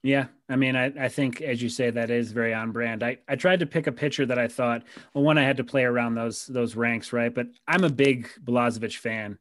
Yeah, 0.05 0.27
I 0.51 0.57
mean, 0.57 0.77
I, 0.77 0.93
I 1.01 1.09
think 1.09 1.41
as 1.41 1.63
you 1.63 1.71
say, 1.71 1.89
that 1.89 2.11
is 2.11 2.31
very 2.31 2.53
on 2.53 2.73
brand. 2.73 3.03
I, 3.03 3.17
I 3.27 3.37
tried 3.37 3.61
to 3.61 3.67
pick 3.67 3.87
a 3.87 3.93
pitcher 3.93 4.27
that 4.27 4.39
I 4.39 4.49
thought, 4.49 4.83
well, 5.15 5.25
one 5.25 5.39
I 5.39 5.45
had 5.45 5.57
to 5.57 5.65
play 5.65 5.83
around 5.85 6.15
those 6.15 6.45
those 6.45 6.77
ranks, 6.77 7.11
right? 7.15 7.35
But 7.35 7.47
I'm 7.67 7.85
a 7.85 7.91
big 7.91 8.29
Balazovic 8.45 8.99
fan, 8.99 9.39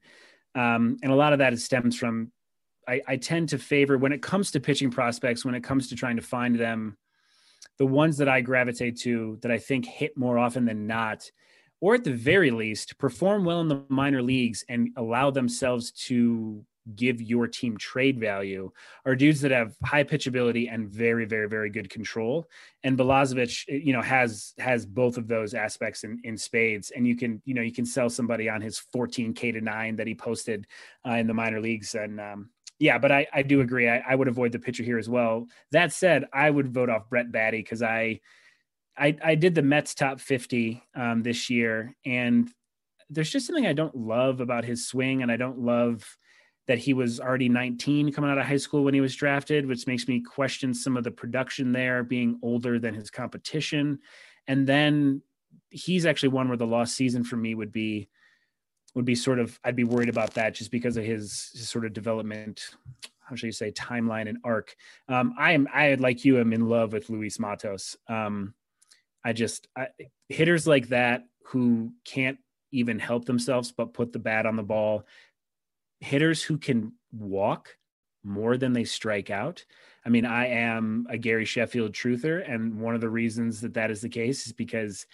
um, 0.55 0.97
and 1.03 1.11
a 1.11 1.15
lot 1.15 1.33
of 1.33 1.39
that 1.39 1.59
stems 1.59 1.97
from 1.97 2.31
I, 2.87 3.01
I 3.05 3.17
tend 3.17 3.49
to 3.49 3.57
favor 3.57 3.97
when 3.97 4.13
it 4.13 4.21
comes 4.21 4.51
to 4.51 4.61
pitching 4.61 4.89
prospects, 4.89 5.43
when 5.43 5.53
it 5.53 5.65
comes 5.65 5.89
to 5.89 5.95
trying 5.97 6.15
to 6.15 6.21
find 6.21 6.57
them, 6.57 6.97
the 7.77 7.85
ones 7.85 8.15
that 8.19 8.29
I 8.29 8.39
gravitate 8.39 8.97
to 9.01 9.39
that 9.41 9.51
I 9.51 9.57
think 9.57 9.85
hit 9.85 10.17
more 10.17 10.37
often 10.37 10.63
than 10.63 10.87
not, 10.87 11.29
or 11.81 11.93
at 11.93 12.05
the 12.05 12.13
very 12.13 12.51
least, 12.51 12.97
perform 12.97 13.43
well 13.43 13.59
in 13.59 13.67
the 13.67 13.83
minor 13.89 14.21
leagues 14.21 14.63
and 14.69 14.91
allow 14.95 15.29
themselves 15.29 15.91
to 16.07 16.63
give 16.95 17.21
your 17.21 17.47
team 17.47 17.77
trade 17.77 18.19
value 18.19 18.71
are 19.05 19.15
dudes 19.15 19.41
that 19.41 19.51
have 19.51 19.75
high 19.83 20.03
pitchability 20.03 20.71
and 20.71 20.89
very 20.89 21.25
very 21.25 21.47
very 21.47 21.69
good 21.69 21.89
control. 21.89 22.47
And 22.83 22.97
Balazovic 22.97 23.63
you 23.67 23.93
know 23.93 24.01
has 24.01 24.53
has 24.57 24.85
both 24.85 25.17
of 25.17 25.27
those 25.27 25.53
aspects 25.53 26.03
in 26.03 26.19
in 26.23 26.37
spades. 26.37 26.91
And 26.91 27.07
you 27.07 27.15
can 27.15 27.41
you 27.45 27.53
know 27.53 27.61
you 27.61 27.73
can 27.73 27.85
sell 27.85 28.09
somebody 28.09 28.49
on 28.49 28.61
his 28.61 28.81
14k 28.95 29.53
to 29.53 29.61
9 29.61 29.95
that 29.95 30.07
he 30.07 30.15
posted 30.15 30.67
uh, 31.07 31.13
in 31.13 31.27
the 31.27 31.33
minor 31.33 31.61
leagues. 31.61 31.95
And 31.95 32.19
um, 32.19 32.49
yeah 32.79 32.97
but 32.97 33.11
I 33.11 33.27
I 33.33 33.43
do 33.43 33.61
agree. 33.61 33.89
I, 33.89 34.03
I 34.07 34.15
would 34.15 34.27
avoid 34.27 34.51
the 34.51 34.59
pitcher 34.59 34.83
here 34.83 34.97
as 34.97 35.09
well. 35.09 35.47
That 35.71 35.93
said 35.93 36.25
I 36.33 36.49
would 36.49 36.73
vote 36.73 36.89
off 36.89 37.09
Brett 37.09 37.31
Baty 37.31 37.59
because 37.59 37.81
I 37.81 38.19
I, 38.97 39.15
I 39.23 39.35
did 39.35 39.55
the 39.55 39.61
Mets 39.61 39.95
top 39.95 40.19
50 40.19 40.83
um, 40.95 41.23
this 41.23 41.49
year, 41.49 41.95
and 42.05 42.49
there's 43.09 43.29
just 43.29 43.47
something 43.47 43.65
I 43.65 43.73
don't 43.73 43.95
love 43.95 44.39
about 44.39 44.65
his 44.65 44.87
swing, 44.87 45.21
and 45.21 45.31
I 45.31 45.37
don't 45.37 45.59
love 45.59 46.03
that 46.67 46.77
he 46.77 46.93
was 46.93 47.19
already 47.19 47.49
19 47.49 48.11
coming 48.13 48.29
out 48.29 48.37
of 48.37 48.45
high 48.45 48.57
school 48.57 48.83
when 48.83 48.93
he 48.93 49.01
was 49.01 49.15
drafted, 49.15 49.65
which 49.65 49.85
makes 49.85 50.07
me 50.07 50.21
question 50.21 50.73
some 50.73 50.95
of 50.95 51.03
the 51.03 51.11
production 51.11 51.71
there 51.71 52.03
being 52.03 52.39
older 52.41 52.79
than 52.79 52.93
his 52.93 53.09
competition. 53.09 53.99
And 54.47 54.65
then 54.65 55.21
he's 55.69 56.05
actually 56.05 56.29
one 56.29 56.47
where 56.47 56.57
the 56.57 56.67
lost 56.67 56.95
season 56.95 57.23
for 57.23 57.35
me 57.35 57.55
would 57.55 57.71
be 57.71 58.09
would 58.95 59.05
be 59.05 59.15
sort 59.15 59.39
of 59.39 59.59
I'd 59.63 59.75
be 59.75 59.83
worried 59.83 60.09
about 60.09 60.35
that 60.35 60.53
just 60.53 60.71
because 60.71 60.97
of 60.97 61.03
his, 61.03 61.49
his 61.53 61.67
sort 61.67 61.85
of 61.85 61.93
development 61.93 62.69
how 63.23 63.35
should 63.35 63.47
you 63.47 63.51
say 63.53 63.71
timeline 63.71 64.27
and 64.27 64.37
arc. 64.43 64.75
Um, 65.07 65.33
I 65.37 65.53
am 65.53 65.67
I 65.73 65.93
like 65.95 66.25
you 66.25 66.39
am 66.39 66.53
in 66.53 66.67
love 66.67 66.93
with 66.93 67.09
Luis 67.09 67.39
Matos. 67.39 67.95
Um, 68.07 68.53
I 69.23 69.33
just 69.33 69.67
I, 69.75 69.87
hitters 70.29 70.67
like 70.67 70.89
that 70.89 71.23
who 71.45 71.93
can't 72.05 72.37
even 72.71 72.99
help 72.99 73.25
themselves 73.25 73.71
but 73.71 73.93
put 73.93 74.11
the 74.11 74.19
bat 74.19 74.45
on 74.45 74.55
the 74.55 74.63
ball 74.63 75.05
hitters 76.03 76.43
who 76.43 76.57
can 76.57 76.91
walk 77.11 77.69
more 78.23 78.57
than 78.57 78.73
they 78.73 78.83
strike 78.83 79.29
out. 79.29 79.63
I 80.05 80.09
mean, 80.09 80.25
I 80.25 80.47
am 80.47 81.07
a 81.09 81.17
Gary 81.17 81.45
Sheffield 81.45 81.93
truther, 81.93 82.43
and 82.49 82.79
one 82.79 82.93
of 82.93 83.01
the 83.01 83.09
reasons 83.09 83.61
that 83.61 83.73
that 83.75 83.89
is 83.89 84.01
the 84.01 84.09
case 84.09 84.45
is 84.45 84.53
because 84.53 85.05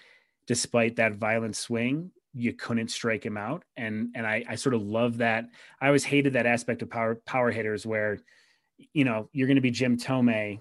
despite 0.48 0.96
that 0.96 1.16
violent 1.16 1.56
swing, 1.56 2.12
you 2.34 2.54
couldn't 2.54 2.90
strike 2.90 3.24
him 3.24 3.38
out, 3.38 3.64
and 3.78 4.10
and 4.16 4.26
I, 4.26 4.44
I 4.48 4.56
sort 4.56 4.76
of 4.76 4.82
love 4.82 5.18
that. 5.18 5.46
I 5.80 5.88
always 5.88 6.04
hated 6.04 6.34
that 6.34 6.46
aspect 6.46 6.82
of 6.82 6.90
power 6.90 7.16
power 7.26 7.52
hitters 7.52 7.86
where, 7.86 8.20
you 8.94 9.04
know, 9.04 9.30
you're 9.32 9.48
going 9.48 9.56
to 9.56 9.62
be 9.62 9.72
Jim 9.72 9.98
Thome 9.98 10.60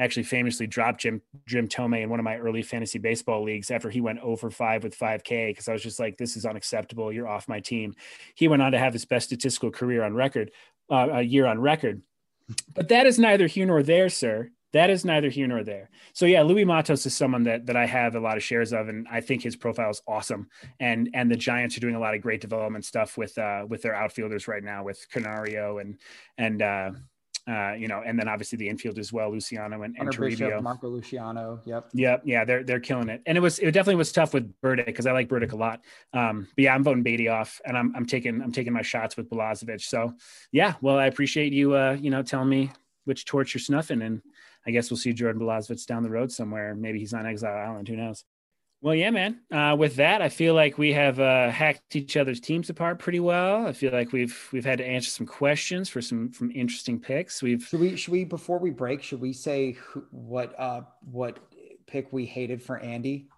actually 0.00 0.22
famously 0.22 0.66
dropped 0.66 1.02
Jim 1.02 1.20
Jim 1.46 1.68
Thome 1.68 2.02
in 2.02 2.08
one 2.08 2.18
of 2.18 2.24
my 2.24 2.38
early 2.38 2.62
fantasy 2.62 2.98
baseball 2.98 3.44
leagues 3.44 3.70
after 3.70 3.90
he 3.90 4.00
went 4.00 4.18
over 4.20 4.50
5 4.50 4.82
with 4.82 4.98
5K 4.98 5.50
because 5.50 5.68
I 5.68 5.72
was 5.72 5.82
just 5.82 6.00
like, 6.00 6.16
this 6.16 6.36
is 6.36 6.46
unacceptable. 6.46 7.12
You're 7.12 7.28
off 7.28 7.48
my 7.48 7.60
team. 7.60 7.94
He 8.34 8.48
went 8.48 8.62
on 8.62 8.72
to 8.72 8.78
have 8.78 8.94
his 8.94 9.04
best 9.04 9.26
statistical 9.26 9.70
career 9.70 10.02
on 10.02 10.14
record, 10.14 10.50
uh, 10.90 11.08
a 11.12 11.22
year 11.22 11.46
on 11.46 11.60
record. 11.60 12.02
But 12.74 12.88
that 12.88 13.06
is 13.06 13.18
neither 13.18 13.46
here 13.46 13.66
nor 13.66 13.82
there, 13.82 14.08
sir. 14.08 14.50
That 14.72 14.88
is 14.88 15.04
neither 15.04 15.28
here 15.28 15.48
nor 15.48 15.64
there. 15.64 15.90
So 16.12 16.26
yeah, 16.26 16.42
Luis 16.42 16.64
Matos 16.64 17.04
is 17.04 17.14
someone 17.14 17.42
that 17.44 17.66
that 17.66 17.76
I 17.76 17.86
have 17.86 18.14
a 18.14 18.20
lot 18.20 18.36
of 18.36 18.42
shares 18.42 18.72
of, 18.72 18.88
and 18.88 19.06
I 19.10 19.20
think 19.20 19.42
his 19.42 19.56
profile 19.56 19.90
is 19.90 20.00
awesome. 20.06 20.48
And 20.78 21.10
and 21.12 21.30
the 21.30 21.36
Giants 21.36 21.76
are 21.76 21.80
doing 21.80 21.96
a 21.96 22.00
lot 22.00 22.14
of 22.14 22.22
great 22.22 22.40
development 22.40 22.84
stuff 22.84 23.18
with 23.18 23.36
uh, 23.36 23.66
with 23.68 23.82
their 23.82 23.94
outfielders 23.94 24.48
right 24.48 24.62
now, 24.62 24.84
with 24.84 25.04
Canario 25.10 25.78
and 25.78 25.98
and 26.38 26.62
uh, 26.62 26.90
uh, 27.50 27.72
you 27.72 27.88
know, 27.88 28.02
and 28.06 28.18
then 28.18 28.28
obviously 28.28 28.56
the 28.56 28.68
infield 28.68 28.98
as 28.98 29.12
well, 29.12 29.30
Luciano 29.30 29.82
and, 29.82 29.96
and 29.98 30.08
Toribio. 30.10 30.62
Marco 30.62 30.88
Luciano. 30.88 31.60
Yep. 31.64 31.90
Yep. 31.94 32.22
Yeah. 32.24 32.44
They're, 32.44 32.62
they're 32.62 32.80
killing 32.80 33.08
it. 33.08 33.22
And 33.26 33.36
it 33.36 33.40
was, 33.40 33.58
it 33.58 33.72
definitely 33.72 33.96
was 33.96 34.12
tough 34.12 34.32
with 34.32 34.52
Burdick 34.60 34.86
because 34.86 35.06
I 35.06 35.12
like 35.12 35.28
Burdick 35.28 35.52
a 35.52 35.56
lot. 35.56 35.80
Um, 36.12 36.46
but 36.54 36.62
yeah, 36.62 36.74
I'm 36.74 36.84
voting 36.84 37.02
Baty 37.02 37.28
off 37.28 37.60
and 37.64 37.76
I'm, 37.76 37.92
I'm 37.96 38.06
taking, 38.06 38.40
I'm 38.40 38.52
taking 38.52 38.72
my 38.72 38.82
shots 38.82 39.16
with 39.16 39.28
Balazovic. 39.28 39.82
So 39.82 40.14
yeah, 40.52 40.74
well, 40.80 40.98
I 40.98 41.06
appreciate 41.06 41.52
you, 41.52 41.74
uh, 41.74 41.96
you 42.00 42.10
know, 42.10 42.22
telling 42.22 42.48
me 42.48 42.70
which 43.04 43.24
torch 43.24 43.54
you're 43.54 43.60
snuffing 43.60 44.02
and 44.02 44.22
I 44.66 44.70
guess 44.70 44.90
we'll 44.90 44.98
see 44.98 45.12
Jordan 45.12 45.42
Balazovic 45.42 45.84
down 45.86 46.02
the 46.02 46.10
road 46.10 46.30
somewhere. 46.30 46.74
Maybe 46.74 46.98
he's 47.00 47.14
on 47.14 47.26
Exile 47.26 47.56
Island. 47.56 47.88
Who 47.88 47.96
knows? 47.96 48.24
Well, 48.82 48.94
yeah, 48.94 49.10
man. 49.10 49.40
Uh, 49.52 49.76
with 49.78 49.96
that, 49.96 50.22
I 50.22 50.30
feel 50.30 50.54
like 50.54 50.78
we 50.78 50.92
have 50.94 51.20
uh, 51.20 51.50
hacked 51.50 51.94
each 51.96 52.16
other's 52.16 52.40
teams 52.40 52.70
apart 52.70 52.98
pretty 52.98 53.20
well. 53.20 53.66
I 53.66 53.72
feel 53.72 53.92
like 53.92 54.12
we've 54.12 54.48
we've 54.52 54.64
had 54.64 54.78
to 54.78 54.86
answer 54.86 55.10
some 55.10 55.26
questions 55.26 55.88
for 55.90 56.00
some 56.00 56.30
from 56.30 56.50
interesting 56.52 56.98
picks. 56.98 57.42
We've 57.42 57.62
should 57.62 57.80
we 57.80 57.96
should 57.96 58.12
we 58.12 58.24
before 58.24 58.58
we 58.58 58.70
break 58.70 59.02
should 59.02 59.20
we 59.20 59.34
say 59.34 59.72
who, 59.72 60.04
what 60.10 60.58
uh 60.58 60.82
what 61.10 61.38
pick 61.86 62.10
we 62.12 62.24
hated 62.24 62.62
for 62.62 62.78
Andy? 62.78 63.28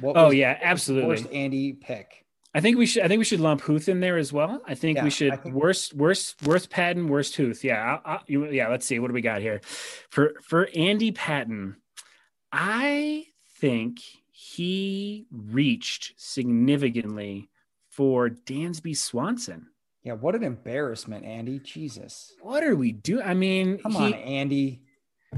What 0.00 0.16
Oh 0.16 0.26
was 0.26 0.34
yeah, 0.34 0.58
absolutely. 0.60 1.08
Worst 1.08 1.26
Andy 1.32 1.74
pick. 1.74 2.24
I 2.54 2.60
think 2.60 2.76
we 2.78 2.86
should. 2.86 3.02
I 3.04 3.08
think 3.08 3.18
we 3.20 3.24
should 3.24 3.40
lump 3.40 3.60
Huth 3.60 3.88
in 3.88 4.00
there 4.00 4.16
as 4.16 4.32
well. 4.32 4.62
I 4.66 4.74
think 4.74 4.96
Yeah, 4.96 5.04
we 5.04 5.10
should 5.10 5.42
think- 5.42 5.54
worst, 5.54 5.94
worst, 5.94 6.42
worst 6.44 6.70
Patton, 6.70 7.06
worst 7.06 7.36
Huth. 7.36 7.62
Yeah, 7.62 7.98
I, 8.04 8.14
I, 8.14 8.20
yeah. 8.26 8.68
Let's 8.68 8.86
see. 8.86 8.98
What 8.98 9.08
do 9.08 9.14
we 9.14 9.20
got 9.20 9.42
here 9.42 9.60
for 10.10 10.34
for 10.42 10.68
Andy 10.74 11.12
Patton? 11.12 11.76
I 12.50 13.26
think 13.60 14.00
he 14.58 15.26
reached 15.30 16.14
significantly 16.16 17.48
for 17.90 18.28
Dansby 18.28 18.96
Swanson. 18.96 19.68
Yeah, 20.02 20.14
what 20.14 20.34
an 20.34 20.42
embarrassment, 20.42 21.24
Andy. 21.24 21.60
Jesus. 21.60 22.32
What 22.42 22.64
are 22.64 22.74
we 22.74 22.90
doing? 22.90 23.22
I 23.24 23.34
mean, 23.34 23.78
Come 23.78 23.92
he- 23.92 23.98
on, 23.98 24.14
Andy. 24.14 24.82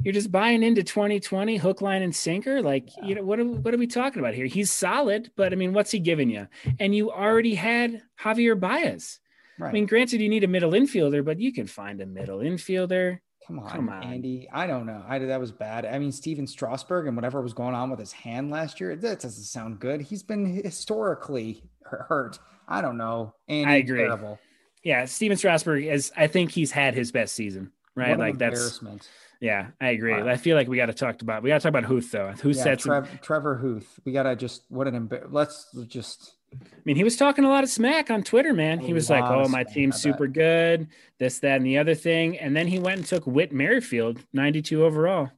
you're 0.03 0.15
just 0.15 0.33
buying 0.33 0.63
into 0.63 0.83
2020 0.83 1.59
hook, 1.59 1.83
line, 1.83 2.01
and 2.01 2.17
sinker. 2.17 2.63
Like, 2.63 2.89
you 3.03 3.15
know, 3.15 3.23
what 3.23 3.39
are, 3.39 3.45
what 3.45 3.75
are 3.75 3.79
we 3.79 3.87
talking 3.87 4.21
about 4.21 4.33
here? 4.35 4.47
He's 4.47 4.71
solid, 4.71 5.31
but 5.37 5.53
I 5.53 5.57
mean, 5.57 5.75
what's 5.75 5.91
he 5.91 5.99
giving 5.99 6.31
you? 6.31 6.47
And 6.79 6.95
you 6.95 7.11
already 7.11 7.55
had 7.55 8.03
Javier 8.19 8.59
Baez. 8.59 9.21
Right. 9.59 9.69
I 9.69 9.73
mean, 9.73 9.85
granted, 9.87 10.23
you 10.23 10.31
need 10.31 10.45
a 10.45 10.49
middle 10.49 10.73
infielder, 10.73 11.23
but 11.23 11.39
you 11.41 11.53
can 11.53 11.67
find 11.67 12.01
a 12.01 12.07
middle 12.07 12.39
infielder. 12.39 13.19
Come 13.51 13.59
on, 13.59 13.71
come 13.71 13.89
on. 13.89 14.03
Andy. 14.05 14.49
I 14.53 14.67
don't 14.69 14.87
know. 14.87 15.03
I 15.09 15.19
that 15.19 15.41
was 15.41 15.51
bad. 15.51 15.85
I 15.85 15.99
mean, 15.99 16.13
Stephen 16.13 16.47
Strasburg 16.47 17.07
and 17.09 17.17
whatever 17.17 17.41
was 17.41 17.53
going 17.53 17.75
on 17.75 17.91
with 17.91 17.99
his 17.99 18.13
hand 18.13 18.51
last 18.51 18.81
year, 18.81 18.95
that 18.95 19.21
doesn't 19.21 19.43
sound 19.45 19.81
good. 19.81 20.01
He's 20.01 20.23
been 20.23 20.47
historically 20.63 21.65
hurt. 21.83 22.39
I 22.69 22.81
don't 22.81 22.97
know. 22.97 23.35
Andy, 23.49 23.73
I 23.73 23.77
agree. 23.77 23.99
Terrible. 23.99 24.39
Yeah, 24.85 25.05
Stephen 25.07 25.37
Strasburg 25.37 25.85
is. 25.85 26.13
I 26.17 26.29
think 26.29 26.53
he's 26.53 26.71
had 26.71 26.95
his 26.95 27.11
best 27.11 27.35
season. 27.35 27.73
Right, 27.97 28.17
like 28.17 28.39
that's. 28.39 28.55
embarrassment. 28.55 29.09
Yeah, 29.41 29.69
I 29.81 29.89
agree. 29.89 30.13
Wow. 30.15 30.29
I 30.29 30.37
feel 30.37 30.57
like 30.57 30.69
we 30.69 30.77
got 30.77 30.87
to 30.87 30.93
talk 30.93 31.23
about. 31.23 31.43
We 31.43 31.49
got 31.49 31.57
to 31.57 31.61
talk 31.63 31.71
about 31.71 31.85
Huth 31.85 32.13
though. 32.13 32.33
Who 32.43 32.51
Yeah, 32.51 32.63
said? 32.63 32.79
Trev, 32.79 33.21
Trevor 33.21 33.57
Huth. 33.57 33.99
We 34.05 34.13
gotta 34.13 34.37
just 34.37 34.63
what 34.69 34.87
an 34.87 35.09
embar- 35.09 35.27
let's 35.31 35.67
just 35.89 36.35
I 36.53 36.83
mean, 36.85 36.97
he 36.97 37.05
was 37.05 37.17
talking 37.17 37.45
a 37.45 37.49
lot 37.49 37.63
of 37.63 37.71
smack 37.71 38.11
on 38.11 38.23
Twitter, 38.23 38.53
man. 38.53 38.81
He 38.81 38.93
was 38.93 39.09
like, 39.11 39.25
"Oh, 39.25 39.47
my 39.49 39.63
team's 39.65 40.01
super 40.01 40.27
good. 40.27 40.89
This, 41.19 41.39
that, 41.41 41.57
and 41.57 41.67
the 41.67 41.79
other 41.79 41.95
thing." 41.95 42.39
And 42.39 42.57
then 42.57 42.67
he 42.67 42.79
went 42.79 42.99
and 42.99 43.07
took 43.07 43.27
Whit 43.27 43.53
Merrifield, 43.53 44.25
ninety-two 44.33 44.85
overall. 44.85 45.31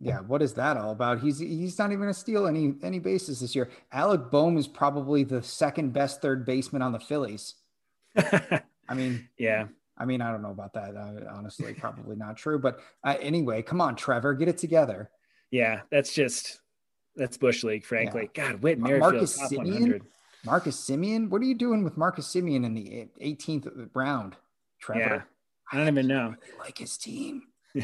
yeah. 0.00 0.18
What 0.20 0.42
is 0.42 0.54
that 0.54 0.76
all 0.76 0.90
about? 0.90 1.20
He's 1.20 1.38
he's 1.38 1.78
not 1.78 1.90
even 1.92 2.00
gonna 2.00 2.14
steal 2.14 2.46
any 2.46 2.74
any 2.82 2.98
bases 2.98 3.40
this 3.40 3.54
year. 3.54 3.70
Alec 3.92 4.30
Bohm 4.30 4.56
is 4.58 4.66
probably 4.66 5.22
the 5.24 5.42
second 5.42 5.92
best 5.92 6.20
third 6.22 6.44
baseman 6.44 6.82
on 6.82 6.92
the 6.92 7.00
Phillies. 7.00 7.54
I 8.16 8.94
mean, 8.94 9.28
yeah, 9.38 9.66
I 9.96 10.04
mean, 10.06 10.20
I 10.20 10.32
don't 10.32 10.42
know 10.42 10.50
about 10.50 10.72
that. 10.72 10.96
Uh, 10.96 11.32
honestly, 11.32 11.74
probably 11.74 12.16
not 12.16 12.36
true. 12.36 12.58
But 12.58 12.80
uh, 13.04 13.14
anyway, 13.20 13.62
come 13.62 13.80
on, 13.80 13.94
Trevor, 13.94 14.34
get 14.34 14.48
it 14.48 14.58
together. 14.58 15.10
yeah. 15.50 15.82
That's 15.90 16.12
just 16.12 16.60
that's 17.14 17.36
bush 17.36 17.62
league, 17.64 17.84
frankly. 17.84 18.30
God, 18.34 18.62
Whit 18.62 18.78
Merrifield, 18.78 19.12
Marcus 19.12 19.36
top 19.36 19.50
Semien? 19.52 19.56
one 19.58 19.72
hundred. 19.72 20.02
Marcus 20.44 20.76
Semien, 20.76 21.28
what 21.28 21.42
are 21.42 21.46
you 21.46 21.54
doing 21.54 21.82
with 21.84 21.96
Marcus 21.96 22.26
Semien 22.26 22.64
in 22.64 22.74
the 22.74 23.08
18th 23.20 23.90
round, 23.94 24.36
Trevor? 24.80 25.00
Yeah, 25.00 25.22
I 25.72 25.76
don't 25.76 25.88
even 25.88 26.06
know. 26.06 26.34
really 26.40 26.58
like 26.58 26.78
his 26.78 26.96
team. 26.96 27.42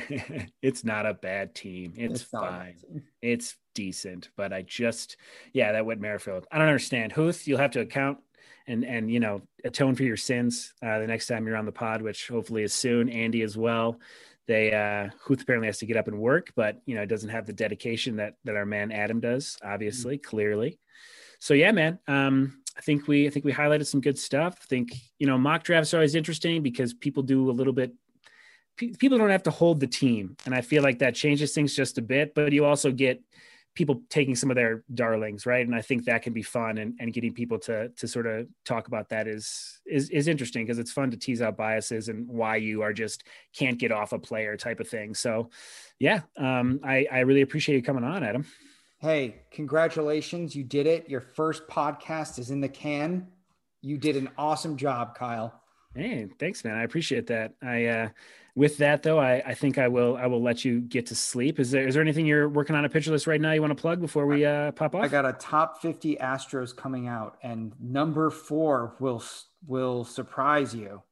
it's 0.62 0.84
not 0.84 1.06
a 1.06 1.14
bad 1.14 1.54
team. 1.54 1.94
It's, 1.96 2.22
a 2.22 2.26
fine. 2.26 2.76
team. 2.80 3.02
It's 3.20 3.56
decent, 3.74 4.30
but 4.36 4.52
I 4.52 4.62
just, 4.62 5.16
yeah, 5.52 5.72
that 5.72 5.84
Whit 5.84 6.00
Merrifield. 6.00 6.46
I 6.50 6.58
don't 6.58 6.68
understand. 6.68 7.12
Huth, 7.12 7.46
you'll 7.46 7.58
have 7.58 7.72
to 7.72 7.80
account 7.80 8.18
and 8.66 8.84
and 8.84 9.10
you 9.10 9.20
know 9.20 9.42
atone 9.64 9.94
for 9.94 10.04
your 10.04 10.16
sins 10.16 10.72
uh, 10.82 10.98
the 10.98 11.06
next 11.06 11.26
time 11.26 11.46
you're 11.46 11.56
on 11.56 11.66
the 11.66 11.72
pod, 11.72 12.02
which 12.02 12.28
hopefully 12.28 12.62
is 12.62 12.72
soon. 12.72 13.08
Andy 13.08 13.42
as 13.42 13.56
well. 13.56 13.98
They 14.46 14.72
uh 14.72 15.10
Huth 15.22 15.42
apparently 15.42 15.68
has 15.68 15.78
to 15.78 15.86
get 15.86 15.96
up 15.96 16.08
and 16.08 16.18
work, 16.18 16.52
but 16.54 16.80
you 16.86 16.94
know 16.94 17.06
doesn't 17.06 17.30
have 17.30 17.46
the 17.46 17.52
dedication 17.52 18.16
that 18.16 18.34
that 18.44 18.56
our 18.56 18.66
man 18.66 18.92
Adam 18.92 19.20
does. 19.20 19.58
Obviously, 19.62 20.18
clearly. 20.18 20.78
So 21.44 21.52
yeah, 21.52 21.72
man. 21.72 21.98
Um, 22.08 22.62
I 22.76 22.80
think 22.80 23.06
we 23.06 23.26
I 23.26 23.30
think 23.30 23.44
we 23.44 23.52
highlighted 23.52 23.86
some 23.86 24.00
good 24.00 24.18
stuff. 24.18 24.56
I 24.62 24.66
think 24.66 24.94
you 25.18 25.26
know 25.26 25.36
mock 25.36 25.62
drafts 25.62 25.92
are 25.92 25.98
always 25.98 26.14
interesting 26.14 26.62
because 26.62 26.94
people 26.94 27.22
do 27.22 27.50
a 27.50 27.52
little 27.52 27.72
bit 27.72 27.92
pe- 28.76 28.92
people 28.98 29.18
don't 29.18 29.30
have 29.30 29.42
to 29.44 29.50
hold 29.50 29.80
the 29.80 29.86
team 29.86 30.36
and 30.46 30.54
i 30.54 30.60
feel 30.60 30.82
like 30.82 30.98
that 30.98 31.14
changes 31.14 31.52
things 31.52 31.74
just 31.74 31.98
a 31.98 32.02
bit 32.02 32.34
but 32.34 32.52
you 32.52 32.64
also 32.64 32.90
get 32.90 33.22
people 33.74 34.02
taking 34.08 34.36
some 34.36 34.50
of 34.50 34.56
their 34.56 34.84
darlings 34.94 35.46
right 35.46 35.66
and 35.66 35.74
i 35.74 35.80
think 35.80 36.04
that 36.04 36.22
can 36.22 36.32
be 36.32 36.42
fun 36.42 36.78
and, 36.78 36.94
and 37.00 37.12
getting 37.12 37.32
people 37.32 37.58
to 37.58 37.88
to 37.90 38.06
sort 38.06 38.26
of 38.26 38.46
talk 38.64 38.86
about 38.86 39.08
that 39.08 39.26
is 39.26 39.80
is 39.86 40.10
is 40.10 40.28
interesting 40.28 40.64
because 40.64 40.78
it's 40.78 40.92
fun 40.92 41.10
to 41.10 41.16
tease 41.16 41.42
out 41.42 41.56
biases 41.56 42.08
and 42.08 42.28
why 42.28 42.56
you 42.56 42.82
are 42.82 42.92
just 42.92 43.24
can't 43.54 43.78
get 43.78 43.92
off 43.92 44.12
a 44.12 44.18
player 44.18 44.56
type 44.56 44.80
of 44.80 44.88
thing 44.88 45.14
so 45.14 45.50
yeah 45.98 46.20
um 46.36 46.80
i 46.84 47.06
i 47.10 47.20
really 47.20 47.42
appreciate 47.42 47.76
you 47.76 47.82
coming 47.82 48.04
on 48.04 48.22
adam 48.22 48.44
Hey, 49.04 49.42
congratulations. 49.50 50.56
You 50.56 50.64
did 50.64 50.86
it. 50.86 51.10
Your 51.10 51.20
first 51.20 51.68
podcast 51.68 52.38
is 52.38 52.50
in 52.50 52.62
the 52.62 52.70
can. 52.70 53.26
You 53.82 53.98
did 53.98 54.16
an 54.16 54.30
awesome 54.38 54.78
job, 54.78 55.14
Kyle. 55.14 55.60
Hey, 55.94 56.26
thanks, 56.38 56.64
man. 56.64 56.74
I 56.74 56.84
appreciate 56.84 57.26
that. 57.26 57.52
I, 57.60 57.84
uh, 57.84 58.08
with 58.54 58.78
that 58.78 59.02
though, 59.02 59.18
I, 59.18 59.42
I 59.44 59.52
think 59.52 59.76
I 59.76 59.88
will, 59.88 60.16
I 60.16 60.24
will 60.24 60.40
let 60.42 60.64
you 60.64 60.80
get 60.80 61.04
to 61.08 61.14
sleep. 61.14 61.60
Is 61.60 61.70
there, 61.70 61.86
is 61.86 61.92
there 61.92 62.02
anything 62.02 62.24
you're 62.24 62.48
working 62.48 62.74
on 62.76 62.86
a 62.86 62.88
Pitcher 62.88 63.10
List 63.10 63.26
right 63.26 63.38
now 63.38 63.52
you 63.52 63.60
want 63.60 63.76
to 63.76 63.80
plug 63.80 64.00
before 64.00 64.24
we 64.24 64.46
uh, 64.46 64.72
pop 64.72 64.94
off? 64.94 65.04
I 65.04 65.08
got 65.08 65.26
a 65.26 65.34
top 65.34 65.82
50 65.82 66.16
Astros 66.16 66.74
coming 66.74 67.06
out, 67.06 67.36
and 67.42 67.74
number 67.78 68.30
four 68.30 68.96
will 69.00 69.22
will 69.66 70.04
surprise 70.04 70.74
you. 70.74 71.02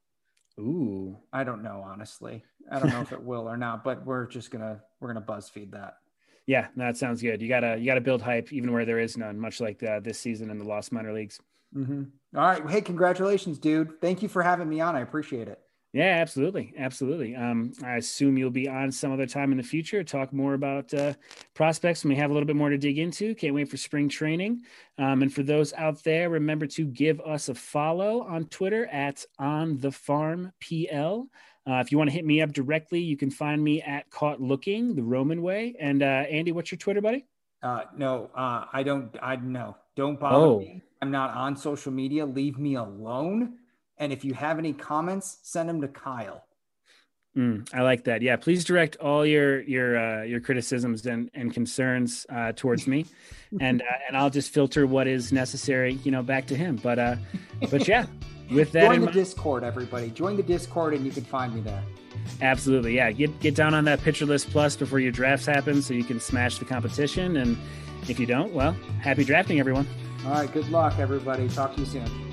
Ooh, 0.58 1.18
I 1.30 1.44
don't 1.44 1.62
know, 1.62 1.84
honestly. 1.86 2.42
I 2.70 2.78
don't 2.78 2.88
know 2.88 3.02
if 3.02 3.12
it 3.12 3.22
will 3.22 3.46
or 3.46 3.58
not, 3.58 3.84
but 3.84 4.06
we're 4.06 4.26
just 4.28 4.50
gonna 4.50 4.80
we're 4.98 5.12
gonna 5.12 5.26
BuzzFeed 5.26 5.72
that. 5.72 5.98
Yeah, 6.46 6.68
that 6.76 6.96
sounds 6.96 7.22
good. 7.22 7.40
You 7.40 7.48
gotta, 7.48 7.76
you 7.78 7.86
gotta 7.86 8.00
build 8.00 8.22
hype 8.22 8.52
even 8.52 8.72
where 8.72 8.84
there 8.84 8.98
is 8.98 9.16
none, 9.16 9.38
much 9.38 9.60
like 9.60 9.82
uh, 9.82 10.00
this 10.00 10.18
season 10.18 10.50
in 10.50 10.58
the 10.58 10.64
lost 10.64 10.92
minor 10.92 11.12
leagues. 11.12 11.40
Mhm. 11.74 12.10
All 12.34 12.42
right. 12.42 12.68
Hey, 12.68 12.80
congratulations, 12.80 13.58
dude. 13.58 14.00
Thank 14.00 14.22
you 14.22 14.28
for 14.28 14.42
having 14.42 14.68
me 14.68 14.80
on. 14.80 14.94
I 14.94 15.00
appreciate 15.00 15.48
it. 15.48 15.58
Yeah, 15.94 16.04
absolutely, 16.22 16.72
absolutely. 16.78 17.36
Um, 17.36 17.72
I 17.84 17.96
assume 17.96 18.38
you'll 18.38 18.48
be 18.50 18.66
on 18.66 18.90
some 18.90 19.12
other 19.12 19.26
time 19.26 19.52
in 19.52 19.58
the 19.58 19.62
future. 19.62 20.02
Talk 20.02 20.32
more 20.32 20.54
about 20.54 20.92
uh, 20.94 21.12
prospects, 21.52 22.02
we 22.02 22.16
have 22.16 22.30
a 22.30 22.32
little 22.32 22.46
bit 22.46 22.56
more 22.56 22.70
to 22.70 22.78
dig 22.78 22.98
into. 22.98 23.34
Can't 23.34 23.54
wait 23.54 23.68
for 23.68 23.76
spring 23.76 24.08
training. 24.08 24.62
Um, 24.96 25.20
and 25.20 25.32
for 25.32 25.42
those 25.42 25.74
out 25.74 26.02
there, 26.02 26.30
remember 26.30 26.66
to 26.68 26.86
give 26.86 27.20
us 27.20 27.50
a 27.50 27.54
follow 27.54 28.22
on 28.22 28.46
Twitter 28.46 28.86
at 28.86 29.22
On 29.38 29.76
the 29.76 29.92
Farm 29.92 30.52
PL. 30.60 31.28
Uh, 31.68 31.74
if 31.74 31.92
you 31.92 31.98
want 31.98 32.10
to 32.10 32.14
hit 32.14 32.24
me 32.24 32.40
up 32.42 32.52
directly, 32.52 33.00
you 33.00 33.16
can 33.16 33.30
find 33.30 33.62
me 33.62 33.80
at 33.82 34.10
Caught 34.10 34.40
Looking 34.40 34.94
the 34.96 35.02
Roman 35.02 35.42
Way. 35.42 35.74
And 35.78 36.02
uh, 36.02 36.06
Andy, 36.06 36.50
what's 36.52 36.72
your 36.72 36.78
Twitter, 36.78 37.00
buddy? 37.00 37.24
Uh, 37.62 37.82
no, 37.96 38.30
uh, 38.34 38.64
I 38.72 38.82
don't. 38.82 39.16
I 39.22 39.36
no, 39.36 39.76
don't 39.94 40.18
bother 40.18 40.36
Oh. 40.44 40.58
me. 40.58 40.82
I'm 41.00 41.10
not 41.10 41.30
on 41.34 41.56
social 41.56 41.92
media. 41.92 42.24
Leave 42.26 42.58
me 42.58 42.74
alone. 42.74 43.54
And 43.98 44.12
if 44.12 44.24
you 44.24 44.34
have 44.34 44.58
any 44.58 44.72
comments, 44.72 45.38
send 45.42 45.68
them 45.68 45.80
to 45.80 45.88
Kyle. 45.88 46.44
Mm, 47.36 47.68
I 47.72 47.82
like 47.82 48.04
that. 48.04 48.20
Yeah, 48.22 48.36
please 48.36 48.62
direct 48.64 48.96
all 48.96 49.24
your 49.24 49.62
your 49.62 49.96
uh, 49.96 50.22
your 50.24 50.40
criticisms 50.40 51.06
and 51.06 51.30
and 51.34 51.52
concerns 51.54 52.26
uh, 52.28 52.52
towards 52.52 52.86
me, 52.86 53.06
and 53.60 53.80
uh, 53.80 53.84
and 54.06 54.16
I'll 54.16 54.28
just 54.30 54.52
filter 54.52 54.86
what 54.86 55.06
is 55.06 55.32
necessary, 55.32 55.94
you 56.04 56.10
know, 56.10 56.22
back 56.22 56.46
to 56.48 56.56
him. 56.56 56.76
But 56.76 56.98
uh, 56.98 57.16
but 57.70 57.88
yeah, 57.88 58.04
with 58.50 58.72
that 58.72 58.82
Join 58.84 58.96
in 58.96 59.00
the 59.02 59.12
Discord, 59.12 59.64
everybody. 59.64 60.10
Join 60.10 60.36
the 60.36 60.42
Discord, 60.42 60.94
and 60.94 61.04
you 61.04 61.12
can 61.12 61.24
find 61.24 61.54
me 61.54 61.60
there. 61.60 61.82
absolutely, 62.40 62.94
yeah. 62.96 63.10
Get 63.12 63.38
get 63.40 63.54
down 63.54 63.74
on 63.74 63.84
that 63.84 64.00
pitcher 64.02 64.26
list 64.26 64.50
plus 64.50 64.76
before 64.76 64.98
your 65.00 65.12
drafts 65.12 65.46
happen, 65.46 65.82
so 65.82 65.94
you 65.94 66.04
can 66.04 66.20
smash 66.20 66.58
the 66.58 66.64
competition. 66.64 67.36
And 67.36 67.56
if 68.08 68.18
you 68.18 68.26
don't, 68.26 68.52
well, 68.52 68.72
happy 69.00 69.24
drafting, 69.24 69.60
everyone. 69.60 69.86
All 70.24 70.32
right. 70.32 70.52
Good 70.52 70.68
luck, 70.70 70.98
everybody. 70.98 71.48
Talk 71.48 71.74
to 71.74 71.80
you 71.80 71.86
soon. 71.86 72.31